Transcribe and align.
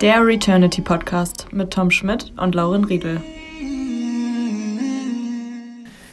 Der 0.00 0.26
Returnity 0.26 0.82
Podcast 0.82 1.46
mit 1.52 1.70
Tom 1.70 1.90
Schmidt 1.90 2.32
und 2.36 2.54
Lauren 2.54 2.84
Riedel. 2.84 3.20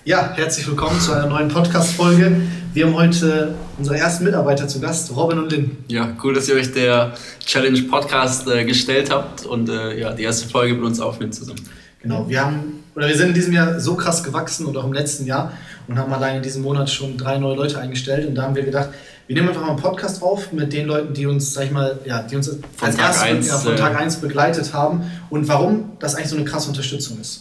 Ja, 0.05 0.33
herzlich 0.35 0.67
willkommen 0.67 0.99
zu 0.99 1.11
einer 1.13 1.25
neuen 1.25 1.47
Podcast-Folge. 1.47 2.41
Wir 2.73 2.85
haben 2.85 2.95
heute 2.95 3.55
unsere 3.77 3.97
ersten 3.97 4.23
Mitarbeiter 4.23 4.67
zu 4.67 4.79
Gast, 4.79 5.15
Robin 5.15 5.39
und 5.39 5.51
Lynn. 5.51 5.77
Ja, 5.87 6.15
cool, 6.23 6.33
dass 6.33 6.47
ihr 6.47 6.55
euch 6.55 6.71
der 6.71 7.13
Challenge 7.43 7.81
Podcast 7.83 8.47
äh, 8.47 8.65
gestellt 8.65 9.11
habt 9.11 9.45
und 9.45 9.67
äh, 9.67 9.99
ja, 9.99 10.13
die 10.13 10.23
erste 10.23 10.47
Folge 10.47 10.75
mit 10.75 10.83
uns 10.83 10.99
aufnimmt 10.99 11.33
zusammen. 11.33 11.61
Genau, 12.01 12.29
wir 12.29 12.45
haben 12.45 12.83
oder 12.95 13.07
wir 13.07 13.15
sind 13.15 13.29
in 13.29 13.33
diesem 13.33 13.53
Jahr 13.53 13.79
so 13.79 13.95
krass 13.95 14.23
gewachsen 14.23 14.65
und 14.65 14.77
auch 14.77 14.85
im 14.85 14.93
letzten 14.93 15.25
Jahr 15.25 15.53
und 15.87 15.97
haben 15.97 16.11
allein 16.13 16.37
in 16.37 16.43
diesem 16.43 16.61
Monat 16.61 16.89
schon 16.89 17.17
drei 17.17 17.37
neue 17.37 17.55
Leute 17.55 17.79
eingestellt 17.79 18.27
und 18.27 18.35
da 18.35 18.43
haben 18.43 18.55
wir 18.55 18.63
gedacht, 18.63 18.89
wir 19.27 19.35
nehmen 19.35 19.47
einfach 19.47 19.61
mal 19.61 19.69
einen 19.69 19.79
Podcast 19.79 20.21
auf 20.21 20.51
mit 20.51 20.73
den 20.73 20.87
Leuten, 20.87 21.13
die 21.13 21.25
uns, 21.25 21.53
sag 21.53 21.65
ich 21.65 21.71
mal, 21.71 21.99
ja, 22.05 22.21
die 22.21 22.35
uns 22.35 22.47
von 22.49 22.87
als 22.87 22.95
Tag 22.95 23.05
erstes 23.05 23.23
eins, 23.23 23.47
ja, 23.47 23.57
von 23.57 23.73
äh, 23.73 23.77
Tag 23.77 23.99
1 23.99 24.17
begleitet 24.17 24.73
haben 24.73 25.09
und 25.29 25.47
warum 25.47 25.91
das 25.99 26.15
eigentlich 26.15 26.29
so 26.29 26.35
eine 26.35 26.45
krasse 26.45 26.69
Unterstützung 26.69 27.19
ist. 27.19 27.39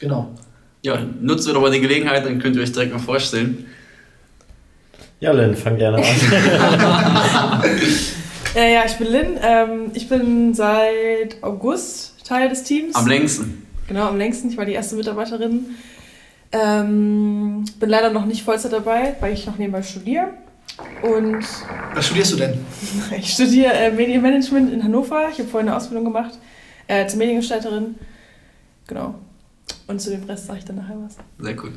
Genau. 0.00 0.30
Ja, 0.82 1.00
nutzen 1.20 1.48
wir 1.48 1.54
doch 1.54 1.62
mal 1.62 1.70
die 1.70 1.80
Gelegenheit, 1.80 2.24
dann 2.24 2.38
könnt 2.38 2.56
ihr 2.56 2.62
euch 2.62 2.72
direkt 2.72 2.92
mal 2.92 2.98
vorstellen. 2.98 3.66
Ja, 5.20 5.32
Lynn, 5.32 5.56
fang 5.56 5.76
gerne 5.76 5.98
an. 5.98 7.62
Äh, 8.54 8.74
ja, 8.74 8.82
ich 8.86 8.94
bin 8.94 9.08
Lynn. 9.08 9.38
Ähm, 9.42 9.90
ich 9.94 10.08
bin 10.08 10.54
seit 10.54 11.42
August 11.42 12.14
Teil 12.24 12.48
des 12.48 12.64
Teams. 12.64 12.94
Am 12.94 13.06
längsten. 13.06 13.66
Genau, 13.86 14.08
am 14.08 14.18
längsten. 14.18 14.48
Ich 14.48 14.56
war 14.56 14.64
die 14.64 14.72
erste 14.72 14.96
Mitarbeiterin. 14.96 15.66
Ähm, 16.50 17.64
bin 17.78 17.88
leider 17.88 18.10
noch 18.10 18.24
nicht 18.24 18.42
Vollzeit 18.42 18.72
dabei, 18.72 19.14
weil 19.20 19.32
ich 19.32 19.46
noch 19.46 19.58
nebenbei 19.58 19.82
studiere. 19.82 20.30
Und 21.02 21.44
Was 21.94 22.06
studierst 22.06 22.32
du 22.32 22.36
denn? 22.36 22.54
ich 23.18 23.32
studiere 23.32 23.72
äh, 23.72 23.90
Medienmanagement 23.90 24.72
in 24.72 24.82
Hannover. 24.84 25.28
Ich 25.32 25.38
habe 25.38 25.48
vorhin 25.48 25.68
eine 25.68 25.76
Ausbildung 25.76 26.04
gemacht 26.04 26.38
äh, 26.86 27.06
zur 27.06 27.18
Mediengestalterin. 27.18 27.94
Genau. 28.86 29.14
Und 29.86 30.00
zu 30.00 30.10
dem 30.10 30.24
Rest 30.24 30.46
sage 30.46 30.58
ich 30.60 30.64
dann 30.64 30.76
nachher 30.76 30.96
was. 31.04 31.16
Sehr 31.38 31.56
cool. 31.62 31.72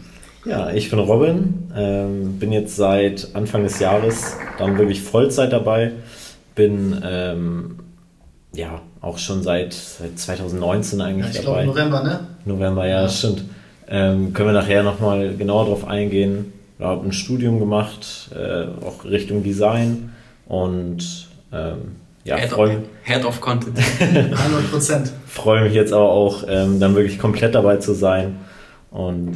Ja, 0.45 0.72
ich 0.72 0.89
bin 0.89 0.97
Robin, 0.99 1.72
ähm, 1.75 2.39
bin 2.39 2.52
jetzt 2.52 2.75
seit 2.75 3.35
Anfang 3.35 3.63
des 3.63 3.79
Jahres 3.79 4.35
dann 4.57 4.77
wirklich 4.77 5.02
Vollzeit 5.02 5.53
dabei, 5.53 5.91
bin 6.55 6.99
ähm, 7.05 7.75
ja 8.53 8.81
auch 9.02 9.19
schon 9.19 9.44
seit, 9.44 9.73
seit 9.73 10.17
2019 10.17 10.99
Ja, 10.99 11.05
eigentlich 11.05 11.27
ich 11.35 11.41
glaube 11.41 11.59
dabei. 11.59 11.66
November, 11.66 12.03
ne? 12.03 12.19
November, 12.45 12.88
ja, 12.88 13.03
Ja. 13.03 13.09
stimmt. 13.09 13.44
Ähm, 13.88 14.33
können 14.33 14.49
wir 14.49 14.53
nachher 14.53 14.83
nochmal 14.83 15.35
genauer 15.35 15.66
drauf 15.66 15.85
eingehen. 15.88 16.52
Ich 16.81 16.87
habe 16.87 17.05
ein 17.05 17.13
Studium 17.13 17.59
gemacht, 17.59 18.31
äh, 18.33 18.65
auch 18.83 19.05
Richtung 19.05 19.43
Design 19.43 20.11
und 20.47 21.27
ähm, 21.53 21.77
ja, 22.23 22.38
Head, 22.38 22.49
freue 22.49 22.77
of, 22.77 22.83
Head 23.03 23.23
of 23.23 23.39
Content. 23.39 23.77
100 23.99 24.71
Prozent. 24.71 25.11
freu 25.27 25.63
mich 25.63 25.75
jetzt 25.75 25.93
aber 25.93 26.09
auch, 26.09 26.43
ähm, 26.47 26.79
dann 26.79 26.95
wirklich 26.95 27.19
komplett 27.19 27.53
dabei 27.53 27.77
zu 27.77 27.93
sein. 27.93 28.38
Und 28.89 29.35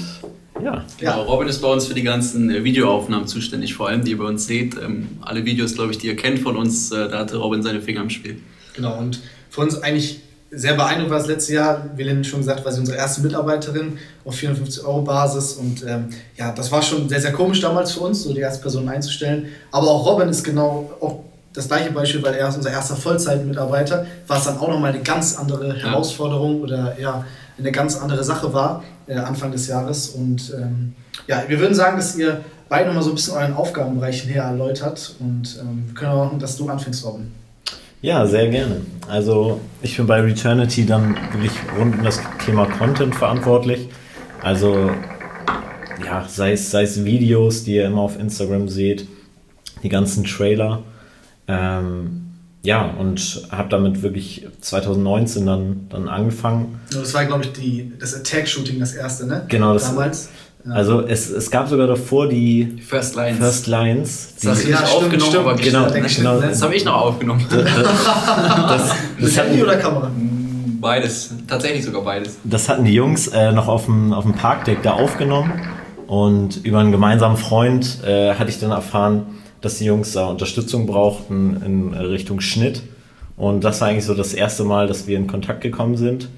ja, 0.59 0.85
Genau, 0.97 1.21
Robin 1.25 1.47
ist 1.47 1.61
bei 1.61 1.67
uns 1.67 1.85
für 1.85 1.93
die 1.93 2.01
ganzen 2.01 2.49
äh, 2.49 2.63
Videoaufnahmen 2.63 3.27
zuständig, 3.27 3.75
vor 3.75 3.89
allem 3.89 4.03
die 4.03 4.11
ihr 4.11 4.17
bei 4.17 4.25
uns 4.25 4.47
seht. 4.47 4.75
Ähm, 4.83 5.09
alle 5.21 5.45
Videos, 5.45 5.75
glaube 5.75 5.91
ich, 5.91 5.99
die 5.99 6.07
ihr 6.07 6.15
kennt 6.15 6.39
von 6.39 6.57
uns, 6.57 6.91
äh, 6.91 7.09
da 7.09 7.19
hatte 7.19 7.37
Robin 7.37 7.61
seine 7.61 7.79
Finger 7.79 8.01
im 8.01 8.09
Spiel. 8.09 8.41
Genau, 8.73 8.97
und 8.97 9.19
für 9.51 9.61
uns 9.61 9.77
eigentlich 9.83 10.21
sehr 10.55 10.73
beeindruckend 10.73 11.11
war 11.11 11.19
das 11.19 11.27
letzte 11.27 11.53
Jahr, 11.53 11.85
wie 11.95 12.03
Lynn 12.03 12.23
schon 12.23 12.39
gesagt, 12.39 12.63
war 12.65 12.71
sie 12.71 12.79
unsere 12.79 12.97
erste 12.97 13.21
Mitarbeiterin 13.21 13.97
auf 14.23 14.35
450 14.35 14.83
Euro 14.83 15.01
Basis. 15.01 15.53
Und 15.53 15.85
ähm, 15.87 16.09
ja, 16.37 16.51
das 16.51 16.71
war 16.71 16.81
schon 16.81 17.07
sehr, 17.09 17.21
sehr 17.21 17.33
komisch 17.33 17.61
damals 17.61 17.91
für 17.91 18.01
uns, 18.01 18.23
so 18.23 18.33
die 18.33 18.39
erste 18.39 18.61
Person 18.61 18.87
einzustellen. 18.89 19.47
Aber 19.71 19.87
auch 19.87 20.05
Robin 20.05 20.29
ist 20.29 20.43
genau 20.43 20.91
auch 21.01 21.19
das 21.53 21.67
gleiche 21.67 21.91
Beispiel, 21.91 22.21
weil 22.21 22.33
er 22.35 22.49
ist 22.49 22.57
unser 22.57 22.71
erster 22.71 22.95
Vollzeitmitarbeiter, 22.95 24.05
war 24.27 24.37
es 24.37 24.43
dann 24.43 24.57
auch 24.57 24.67
nochmal 24.67 24.93
eine 24.93 25.03
ganz 25.03 25.37
andere 25.37 25.73
Herausforderung 25.73 26.61
oder 26.61 26.99
ja, 26.99 27.25
eine 27.57 27.71
ganz 27.71 27.95
andere 27.95 28.23
Sache 28.23 28.53
war 28.53 28.83
äh, 29.07 29.15
Anfang 29.15 29.51
des 29.51 29.67
Jahres. 29.67 30.09
Und 30.09 30.53
ähm, 30.55 30.93
ja, 31.27 31.43
wir 31.47 31.59
würden 31.59 31.73
sagen, 31.73 31.97
dass 31.97 32.15
ihr 32.15 32.41
beide 32.69 32.87
nochmal 32.87 33.03
so 33.03 33.09
ein 33.09 33.15
bisschen 33.15 33.35
euren 33.35 33.53
Aufgabenbereich 33.53 34.25
näher 34.25 34.43
erläutert. 34.43 35.15
Und 35.19 35.57
ähm, 35.61 35.85
wir 35.87 35.93
können 35.95 36.11
auch 36.11 36.25
machen, 36.25 36.39
dass 36.39 36.57
du 36.57 36.67
anfängst, 36.69 37.05
Robin. 37.05 37.31
Ja, 38.05 38.27
sehr 38.27 38.49
gerne. 38.49 38.81
Also 39.09 39.59
ich 39.81 39.97
bin 39.97 40.05
bei 40.05 40.21
Returnity 40.21 40.85
dann 40.85 41.15
wirklich 41.33 41.53
rund 41.75 41.95
um 41.97 42.03
das 42.03 42.19
Thema 42.45 42.67
Content 42.67 43.15
verantwortlich. 43.15 43.89
Also 44.43 44.91
ja, 46.05 46.23
sei 46.27 46.51
es, 46.51 46.69
sei 46.69 46.83
es 46.83 47.03
Videos, 47.03 47.63
die 47.63 47.77
ihr 47.77 47.87
immer 47.87 48.01
auf 48.01 48.19
Instagram 48.19 48.69
seht, 48.69 49.07
die 49.81 49.89
ganzen 49.89 50.23
Trailer. 50.23 50.83
Ähm, 51.47 52.21
ja, 52.61 52.85
und 52.91 53.47
habe 53.49 53.69
damit 53.69 54.03
wirklich 54.03 54.47
2019 54.61 55.43
dann, 55.47 55.87
dann 55.89 56.07
angefangen. 56.07 56.79
Das 56.91 57.11
war, 57.15 57.25
glaube 57.25 57.45
ich, 57.45 57.53
die, 57.53 57.91
das 57.99 58.13
Attack-Shooting, 58.13 58.79
das 58.79 58.93
erste, 58.93 59.25
ne? 59.25 59.45
Genau, 59.47 59.73
das- 59.73 59.89
Damals. 59.89 60.29
Ja. 60.65 60.73
Also 60.73 61.01
es, 61.01 61.29
es 61.29 61.51
gab 61.51 61.69
sogar 61.69 61.85
davor 61.85 62.27
die 62.27 62.77
First 62.87 63.15
Lines. 63.15 63.37
First 63.37 63.67
Lines. 63.67 64.33
Die, 64.41 64.47
das 64.47 64.65
nicht 64.65 64.75
stimmt, 64.75 64.91
aufgenommen, 64.93 65.21
stimmt. 65.21 65.45
aber 65.47 65.55
Genau, 65.55 65.87
genau. 65.91 66.41
Das 66.41 66.61
habe 66.61 66.75
ich 66.75 66.85
noch 66.85 66.95
aufgenommen. 66.95 67.45
das, 67.49 67.63
das, 67.63 68.95
das 69.19 69.37
hatten, 69.37 69.49
Handy 69.49 69.63
oder 69.63 69.77
Kamera? 69.77 70.11
Beides. 70.81 71.33
Tatsächlich 71.47 71.83
sogar 71.83 72.01
beides. 72.03 72.37
das 72.43 72.67
hatten 72.67 72.83
die 72.83 72.93
Jungs 72.93 73.27
äh, 73.27 73.51
noch 73.51 73.67
auf 73.67 73.85
dem, 73.85 74.11
auf 74.11 74.23
dem 74.23 74.33
Parkdeck 74.33 74.81
da 74.81 74.93
aufgenommen. 74.93 75.53
Und 76.07 76.63
über 76.63 76.79
einen 76.79 76.91
gemeinsamen 76.91 77.37
Freund 77.37 77.99
äh, 78.05 78.33
hatte 78.33 78.49
ich 78.49 78.59
dann 78.59 78.71
erfahren, 78.71 79.25
dass 79.61 79.77
die 79.77 79.85
Jungs 79.85 80.13
da 80.13 80.27
Unterstützung 80.27 80.85
brauchten 80.87 81.61
in 81.65 81.93
Richtung 81.93 82.39
Schnitt. 82.41 82.83
Und 83.37 83.63
das 83.63 83.81
war 83.81 83.89
eigentlich 83.89 84.05
so 84.05 84.13
das 84.13 84.33
erste 84.33 84.63
Mal, 84.63 84.87
dass 84.87 85.07
wir 85.07 85.17
in 85.17 85.27
Kontakt 85.27 85.61
gekommen 85.61 85.97
sind. 85.97 86.29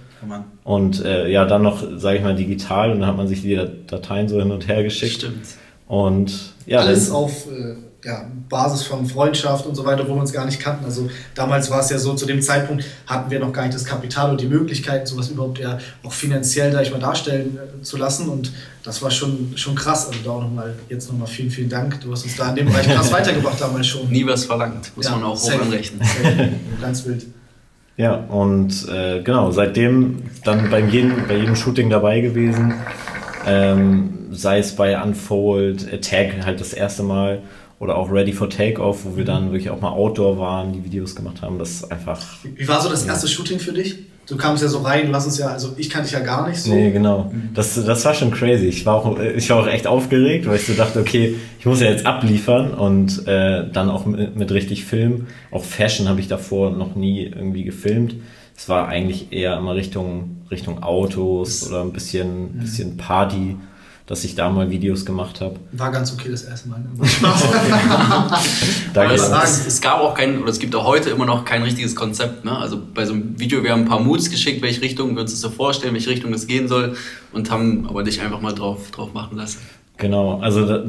Und 0.64 1.04
äh, 1.04 1.30
ja, 1.30 1.46
dann 1.46 1.64
noch, 1.64 1.84
sage 1.98 2.18
ich 2.18 2.24
mal, 2.24 2.36
digital. 2.36 2.92
Und 2.92 3.00
dann 3.00 3.10
hat 3.10 3.18
man 3.18 3.28
sich 3.28 3.42
die 3.42 3.60
Dateien 3.88 4.28
so 4.28 4.40
hin 4.40 4.52
und 4.52 4.68
her 4.68 4.84
geschickt. 4.84 5.16
Stimmt. 5.16 5.46
Und 5.88 6.54
ja, 6.66 6.80
Alles 6.80 7.08
dann, 7.08 7.16
auf 7.16 7.48
äh, 7.48 7.76
ja, 8.04 8.30
Basis 8.50 8.84
von 8.84 9.06
Freundschaft 9.06 9.66
und 9.66 9.76
so 9.76 9.86
weiter, 9.86 10.08
wo 10.08 10.14
wir 10.14 10.22
uns 10.22 10.32
gar 10.32 10.46
nicht 10.46 10.60
kannten. 10.60 10.86
Also 10.86 11.10
damals 11.34 11.70
war 11.70 11.80
es 11.80 11.90
ja 11.90 11.98
so, 11.98 12.14
zu 12.14 12.26
dem 12.26 12.42
Zeitpunkt 12.42 12.86
hatten 13.06 13.32
wir 13.32 13.40
noch 13.40 13.52
gar 13.52 13.64
nicht 13.64 13.74
das 13.74 13.86
Kapital 13.86 14.32
und 14.32 14.40
die 14.42 14.48
Möglichkeit, 14.48 15.08
sowas 15.08 15.30
überhaupt 15.30 15.60
ja 15.60 15.78
auch 16.04 16.12
finanziell, 16.14 16.72
sag 16.72 16.84
ich 16.84 16.92
mal, 16.92 17.00
darstellen 17.00 17.58
äh, 17.58 17.82
zu 17.82 17.98
lassen. 17.98 18.30
Und 18.30 18.52
das 18.84 19.02
war 19.02 19.12
schon, 19.12 19.54
schon 19.56 19.76
krass. 19.76 20.08
Also 20.08 20.20
da 20.24 20.32
auch 20.32 20.42
nochmal, 20.42 20.76
jetzt 20.90 21.10
nochmal 21.10 21.28
vielen, 21.28 21.50
vielen 21.50 21.70
Dank. 21.70 22.00
Du 22.02 22.12
hast 22.12 22.24
uns 22.24 22.36
da 22.36 22.50
in 22.50 22.56
dem 22.58 22.66
Bereich 22.68 22.88
krass 22.88 23.12
weitergebracht 23.14 23.60
damals 23.60 23.88
schon. 23.88 24.10
Nie 24.10 24.26
was 24.26 24.46
verlangt, 24.46 24.92
muss 24.96 25.06
Ja, 25.06 25.12
man 25.12 25.24
auch 25.24 25.42
hoch 25.42 25.62
anrechnen. 25.62 26.02
Ganz 26.82 27.06
wild. 27.06 27.26
Ja, 27.98 28.14
und 28.14 28.88
äh, 28.90 29.22
genau, 29.24 29.50
seitdem 29.50 30.22
dann 30.44 30.70
bei 30.70 30.80
jedem, 30.80 31.28
bei 31.28 31.36
jedem 31.36 31.56
Shooting 31.56 31.90
dabei 31.90 32.22
gewesen, 32.22 32.76
ähm, 33.48 34.28
sei 34.32 34.60
es 34.60 34.76
bei 34.76 35.02
Unfold, 35.02 35.92
Attack 35.92 36.46
halt 36.46 36.60
das 36.62 36.74
erste 36.74 37.02
Mal 37.02 37.42
oder 37.80 37.96
auch 37.96 38.12
Ready 38.12 38.34
for 38.34 38.52
Takeoff, 38.52 39.04
wo 39.04 39.18
wir 39.18 39.26
dann 39.26 39.52
wirklich 39.52 39.72
auch 39.72 39.82
mal 39.82 39.90
Outdoor 39.90 40.38
waren, 40.38 40.74
die 40.74 40.84
Videos 40.84 41.16
gemacht 41.16 41.42
haben, 41.42 41.58
das 41.58 41.72
ist 41.72 41.92
einfach... 41.92 42.24
Wie 42.44 42.68
war 42.68 42.82
so 42.82 42.90
das 42.90 43.06
erste 43.06 43.28
Shooting 43.28 43.60
für 43.60 43.74
dich? 43.74 43.98
Du 44.28 44.36
kamst 44.36 44.62
ja 44.62 44.68
so 44.68 44.80
rein, 44.80 45.08
du 45.08 45.14
hast 45.14 45.26
uns 45.26 45.38
ja, 45.38 45.48
also 45.48 45.74
ich 45.78 45.90
kannte 45.90 46.10
dich 46.10 46.14
ja 46.14 46.20
gar 46.20 46.48
nicht 46.48 46.60
so. 46.60 46.74
Nee, 46.74 46.92
genau. 46.92 47.32
Das, 47.54 47.76
das 47.76 48.04
war 48.04 48.14
schon 48.14 48.32
crazy. 48.32 48.66
Ich 48.66 48.86
war, 48.86 48.96
auch, 48.96 49.18
ich 49.20 49.50
war 49.50 49.58
auch 49.58 49.68
echt 49.68 49.88
aufgeregt, 49.88 50.46
weil 50.48 50.58
ich 50.58 50.66
so 50.66 50.74
dachte, 50.74 51.00
okay, 51.00 51.36
ich 51.60 51.66
muss 51.66 51.80
ja 51.80 51.90
jetzt 51.90 52.06
abliefern 52.06 52.74
und 52.74 53.26
äh, 53.26 53.70
dann 53.72 53.90
auch 53.90 54.06
mit, 54.06 54.36
mit 54.36 54.52
richtig 54.52 54.84
Film. 54.84 55.28
Auch 55.50 55.64
Fashion 55.64 56.10
habe 56.10 56.20
ich 56.20 56.28
davor 56.28 56.72
noch 56.72 56.96
nie 56.96 57.24
irgendwie 57.24 57.64
gefilmt. 57.64 58.16
Es 58.58 58.68
war 58.68 58.90
eigentlich 58.90 59.32
eher 59.32 59.58
immer 59.58 59.76
Richtung, 59.76 60.42
Richtung 60.52 60.84
Autos 60.84 61.70
oder 61.70 61.82
ein 61.82 61.94
bisschen, 61.94 62.60
bisschen 62.60 62.98
Party, 62.98 63.56
dass 64.08 64.24
ich 64.24 64.36
da 64.36 64.50
mal 64.50 64.72
Videos 64.72 65.06
gemacht 65.06 65.42
habe. 65.42 65.58
War 65.74 65.92
ganz 65.92 66.14
okay 66.14 66.30
das 66.32 66.44
erste 66.44 66.70
Mal. 66.70 66.80
Ne? 66.80 67.06
Spaß. 67.08 67.44
Da 68.94 69.04
Aber 69.04 69.14
es, 69.14 69.30
es, 69.30 69.68
es 69.68 69.82
gab 69.82 70.00
auch 70.00 70.16
kein, 70.16 70.42
oder 70.42 70.50
es 70.50 70.60
gibt 70.60 70.74
auch 70.76 70.86
heute 70.86 71.10
immer 71.10 71.26
noch 71.26 71.44
kein 71.44 71.62
richtiges 71.62 71.96
Konzept. 71.96 72.46
Ne? 72.46 72.58
Also 72.58 72.80
bei 72.94 73.06
so 73.06 73.14
einem 73.14 73.38
Video, 73.38 73.64
wir 73.64 73.72
haben 73.72 73.82
ein 73.82 73.88
paar 73.88 74.00
Moods 74.00 74.32
geschickt, 74.32 74.62
welche 74.62 74.82
Richtung 74.82 75.14
wir 75.14 75.22
uns 75.22 75.32
das 75.32 75.42
so 75.42 75.50
vorstellen, 75.50 75.94
welche 75.94 76.10
Richtung 76.10 76.32
das 76.32 76.48
gehen 76.48 76.70
soll 76.70 76.96
und 77.34 77.52
haben 77.52 77.88
aber 77.88 78.04
dich 78.04 78.22
einfach 78.22 78.40
mal 78.40 78.54
drauf, 78.54 78.92
drauf 78.92 79.14
machen 79.14 79.38
lassen. 79.38 79.60
Genau, 79.98 80.40
also 80.40 80.66
da, 80.66 80.84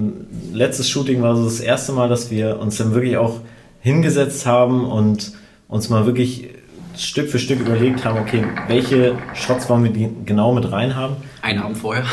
letztes 0.53 0.89
Shooting 0.89 1.21
war 1.21 1.35
so 1.35 1.45
das 1.45 1.61
erste 1.61 1.93
Mal, 1.93 2.09
dass 2.09 2.31
wir 2.31 2.61
uns 2.61 2.77
dann 2.77 2.95
wirklich 2.95 3.17
auch 3.17 3.41
hingesetzt 3.81 4.47
haben 4.47 4.85
und 4.85 5.33
uns 5.67 5.89
mal 5.89 6.07
wirklich 6.07 6.51
Stück 6.97 7.29
für 7.29 7.39
Stück 7.39 7.61
überlegt 7.61 8.05
haben, 8.05 8.19
okay, 8.19 8.45
welche 8.69 9.17
Shots 9.35 9.69
wollen 9.69 9.85
wir 9.85 9.93
die 9.93 10.09
genau 10.25 10.53
mit 10.53 10.71
rein 10.71 10.95
haben. 10.95 11.17
Einen 11.49 11.61
Abend 11.61 11.79
vorher. 11.79 12.05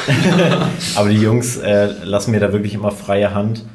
Aber 0.95 1.09
die 1.09 1.17
Jungs 1.17 1.57
äh, 1.57 1.89
lassen 2.05 2.31
mir 2.31 2.39
da 2.39 2.53
wirklich 2.53 2.73
immer 2.73 2.91
freie 2.91 3.33
Hand. 3.33 3.65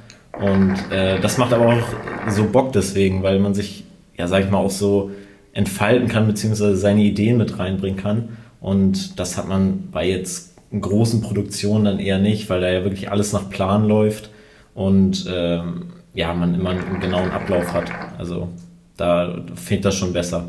Und 0.40 0.74
äh, 0.90 1.20
das 1.20 1.36
macht 1.36 1.52
aber 1.52 1.66
auch 1.66 2.30
so 2.30 2.44
Bock 2.44 2.72
deswegen, 2.72 3.22
weil 3.22 3.38
man 3.40 3.52
sich, 3.52 3.84
ja, 4.16 4.26
sag 4.26 4.42
ich 4.42 4.50
mal, 4.50 4.56
auch 4.56 4.70
so 4.70 5.10
entfalten 5.52 6.08
kann, 6.08 6.26
beziehungsweise 6.26 6.76
seine 6.76 7.02
Ideen 7.02 7.36
mit 7.36 7.58
reinbringen 7.58 8.00
kann. 8.00 8.38
Und 8.58 9.20
das 9.20 9.36
hat 9.36 9.48
man 9.48 9.90
bei 9.92 10.08
jetzt 10.08 10.54
großen 10.72 11.20
Produktionen 11.20 11.84
dann 11.84 11.98
eher 11.98 12.18
nicht, 12.18 12.48
weil 12.48 12.62
da 12.62 12.70
ja 12.70 12.82
wirklich 12.84 13.10
alles 13.10 13.34
nach 13.34 13.50
Plan 13.50 13.86
läuft 13.86 14.30
und 14.74 15.26
ähm, 15.30 15.88
ja, 16.14 16.32
man 16.32 16.54
immer 16.54 16.70
einen 16.70 17.00
genauen 17.00 17.32
Ablauf 17.32 17.74
hat. 17.74 17.90
Also 18.16 18.48
da 18.96 19.42
fehlt 19.56 19.84
das 19.84 19.94
schon 19.94 20.14
besser. 20.14 20.48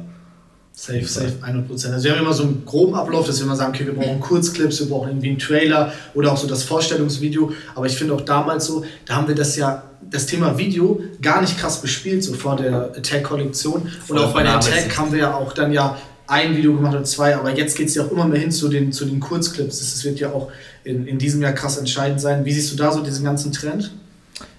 Safe, 0.81 1.05
safe, 1.05 1.33
100%. 1.45 1.93
Also 1.93 2.05
wir 2.05 2.11
haben 2.13 2.21
immer 2.21 2.33
so 2.33 2.41
einen 2.41 2.65
groben 2.65 2.95
Ablauf, 2.95 3.27
dass 3.27 3.37
wir 3.37 3.45
immer 3.45 3.55
sagen, 3.55 3.71
okay, 3.71 3.85
wir 3.85 3.93
brauchen 3.93 4.19
Kurzclips, 4.19 4.79
wir 4.79 4.89
brauchen 4.89 5.09
irgendwie 5.09 5.29
einen 5.29 5.37
Trailer 5.37 5.93
oder 6.15 6.31
auch 6.31 6.37
so 6.37 6.47
das 6.47 6.63
Vorstellungsvideo. 6.63 7.51
Aber 7.75 7.85
ich 7.85 7.95
finde 7.95 8.15
auch 8.15 8.21
damals 8.21 8.65
so, 8.65 8.83
da 9.05 9.17
haben 9.17 9.27
wir 9.27 9.35
das 9.35 9.55
ja, 9.57 9.83
das 10.09 10.25
Thema 10.25 10.57
Video 10.57 10.99
gar 11.21 11.41
nicht 11.41 11.59
krass 11.59 11.83
bespielt, 11.83 12.23
so 12.23 12.33
vor 12.33 12.55
der 12.55 12.93
Attack-Kollektion. 12.97 13.91
Und 14.07 14.17
auch 14.17 14.33
bei 14.33 14.41
der. 14.41 14.55
Attack 14.55 14.97
haben 14.97 15.11
wir 15.11 15.19
ja 15.19 15.35
auch 15.35 15.53
dann 15.53 15.71
ja 15.71 15.99
ein 16.25 16.57
Video 16.57 16.73
gemacht 16.73 16.95
oder 16.95 17.03
zwei, 17.03 17.35
aber 17.35 17.55
jetzt 17.55 17.77
geht 17.77 17.89
es 17.89 17.93
ja 17.93 18.03
auch 18.03 18.11
immer 18.11 18.25
mehr 18.25 18.39
hin 18.39 18.51
zu 18.51 18.67
den, 18.67 18.91
zu 18.91 19.05
den 19.05 19.19
Kurzclips. 19.19 19.77
Das, 19.77 19.93
das 19.93 20.03
wird 20.03 20.19
ja 20.19 20.31
auch 20.31 20.51
in, 20.83 21.05
in 21.05 21.19
diesem 21.19 21.43
Jahr 21.43 21.53
krass 21.53 21.77
entscheidend 21.77 22.19
sein. 22.19 22.43
Wie 22.43 22.53
siehst 22.53 22.71
du 22.71 22.75
da 22.75 22.91
so 22.91 23.03
diesen 23.03 23.23
ganzen 23.23 23.51
Trend? 23.51 23.91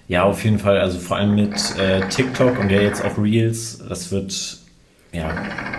Ja, 0.07 0.23
auf 0.23 0.41
jeden 0.45 0.59
Fall. 0.59 0.79
Also 0.79 0.99
vor 0.99 1.17
allem 1.17 1.35
mit 1.35 1.53
äh, 1.77 2.07
TikTok 2.07 2.59
und 2.59 2.69
ja 2.69 2.79
jetzt 2.79 3.03
auch 3.03 3.17
Reels, 3.17 3.79
das 3.89 4.09
wird 4.09 4.62
ja 5.13 5.31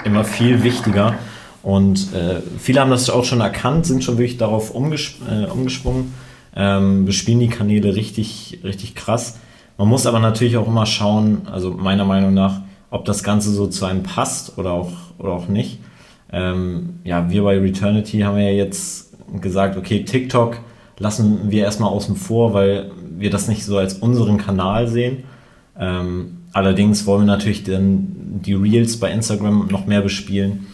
immer 0.05 0.25
viel 0.25 0.63
wichtiger. 0.63 1.15
Und 1.63 2.13
äh, 2.15 2.41
viele 2.59 2.81
haben 2.81 2.91
das 2.91 3.09
auch 3.09 3.25
schon 3.25 3.41
erkannt, 3.41 3.87
sind 3.87 4.05
schon 4.05 4.19
wirklich 4.19 4.37
darauf 4.37 4.71
umges 4.71 5.15
äh, 5.31 5.47
umgesprungen, 5.47 6.13
ähm, 6.55 7.07
bespielen 7.07 7.41
die 7.41 7.49
Kanäle 7.49 7.97
richtig, 7.97 8.61
richtig 8.63 8.95
krass. 8.95 9.39
Man 9.79 9.89
muss 9.89 10.07
aber 10.07 10.21
natürlich 10.21 10.57
auch 10.57 10.69
immer 10.69 10.87
schauen, 10.87 11.49
also 11.51 11.71
meiner 11.71 12.05
Meinung 12.05 12.35
nach, 12.35 12.61
ob 12.91 13.05
das 13.07 13.25
Ganze 13.25 13.51
so 13.51 13.67
zu 13.67 13.87
einem 13.87 14.03
passt 14.03 14.59
oder 14.59 14.73
auch, 14.73 14.93
oder 15.19 15.33
auch 15.33 15.49
nicht. 15.49 15.81
Ähm, 16.31 17.01
ja, 17.03 17.31
wir 17.31 17.43
bei 17.43 17.59
Returnity 17.59 18.21
haben 18.21 18.39
ja 18.39 18.51
jetzt 18.51 19.15
gesagt, 19.41 19.77
okay, 19.77 20.05
TikTok 20.05 20.59
lassen 20.99 21.51
wir 21.51 21.65
erstmal 21.65 21.91
außen 21.91 22.15
vor, 22.15 22.55
weil 22.55 22.91
wir 23.17 23.31
das 23.31 23.49
nicht 23.49 23.65
so 23.65 23.79
als 23.79 23.95
unseren 23.95 24.39
Kanal 24.39 24.87
sehen. 24.87 25.25
Ähm, 25.79 26.44
allerdings 26.55 27.05
wollen 27.05 27.23
wir 27.23 27.27
natürlich 27.27 27.65
dann 27.65 28.41
die 28.43 28.55
Reels 28.55 28.99
bei 28.99 29.11
Instagram 29.11 29.69
noch 29.71 29.87
mehr 29.87 30.01
bespielen, 30.01 30.67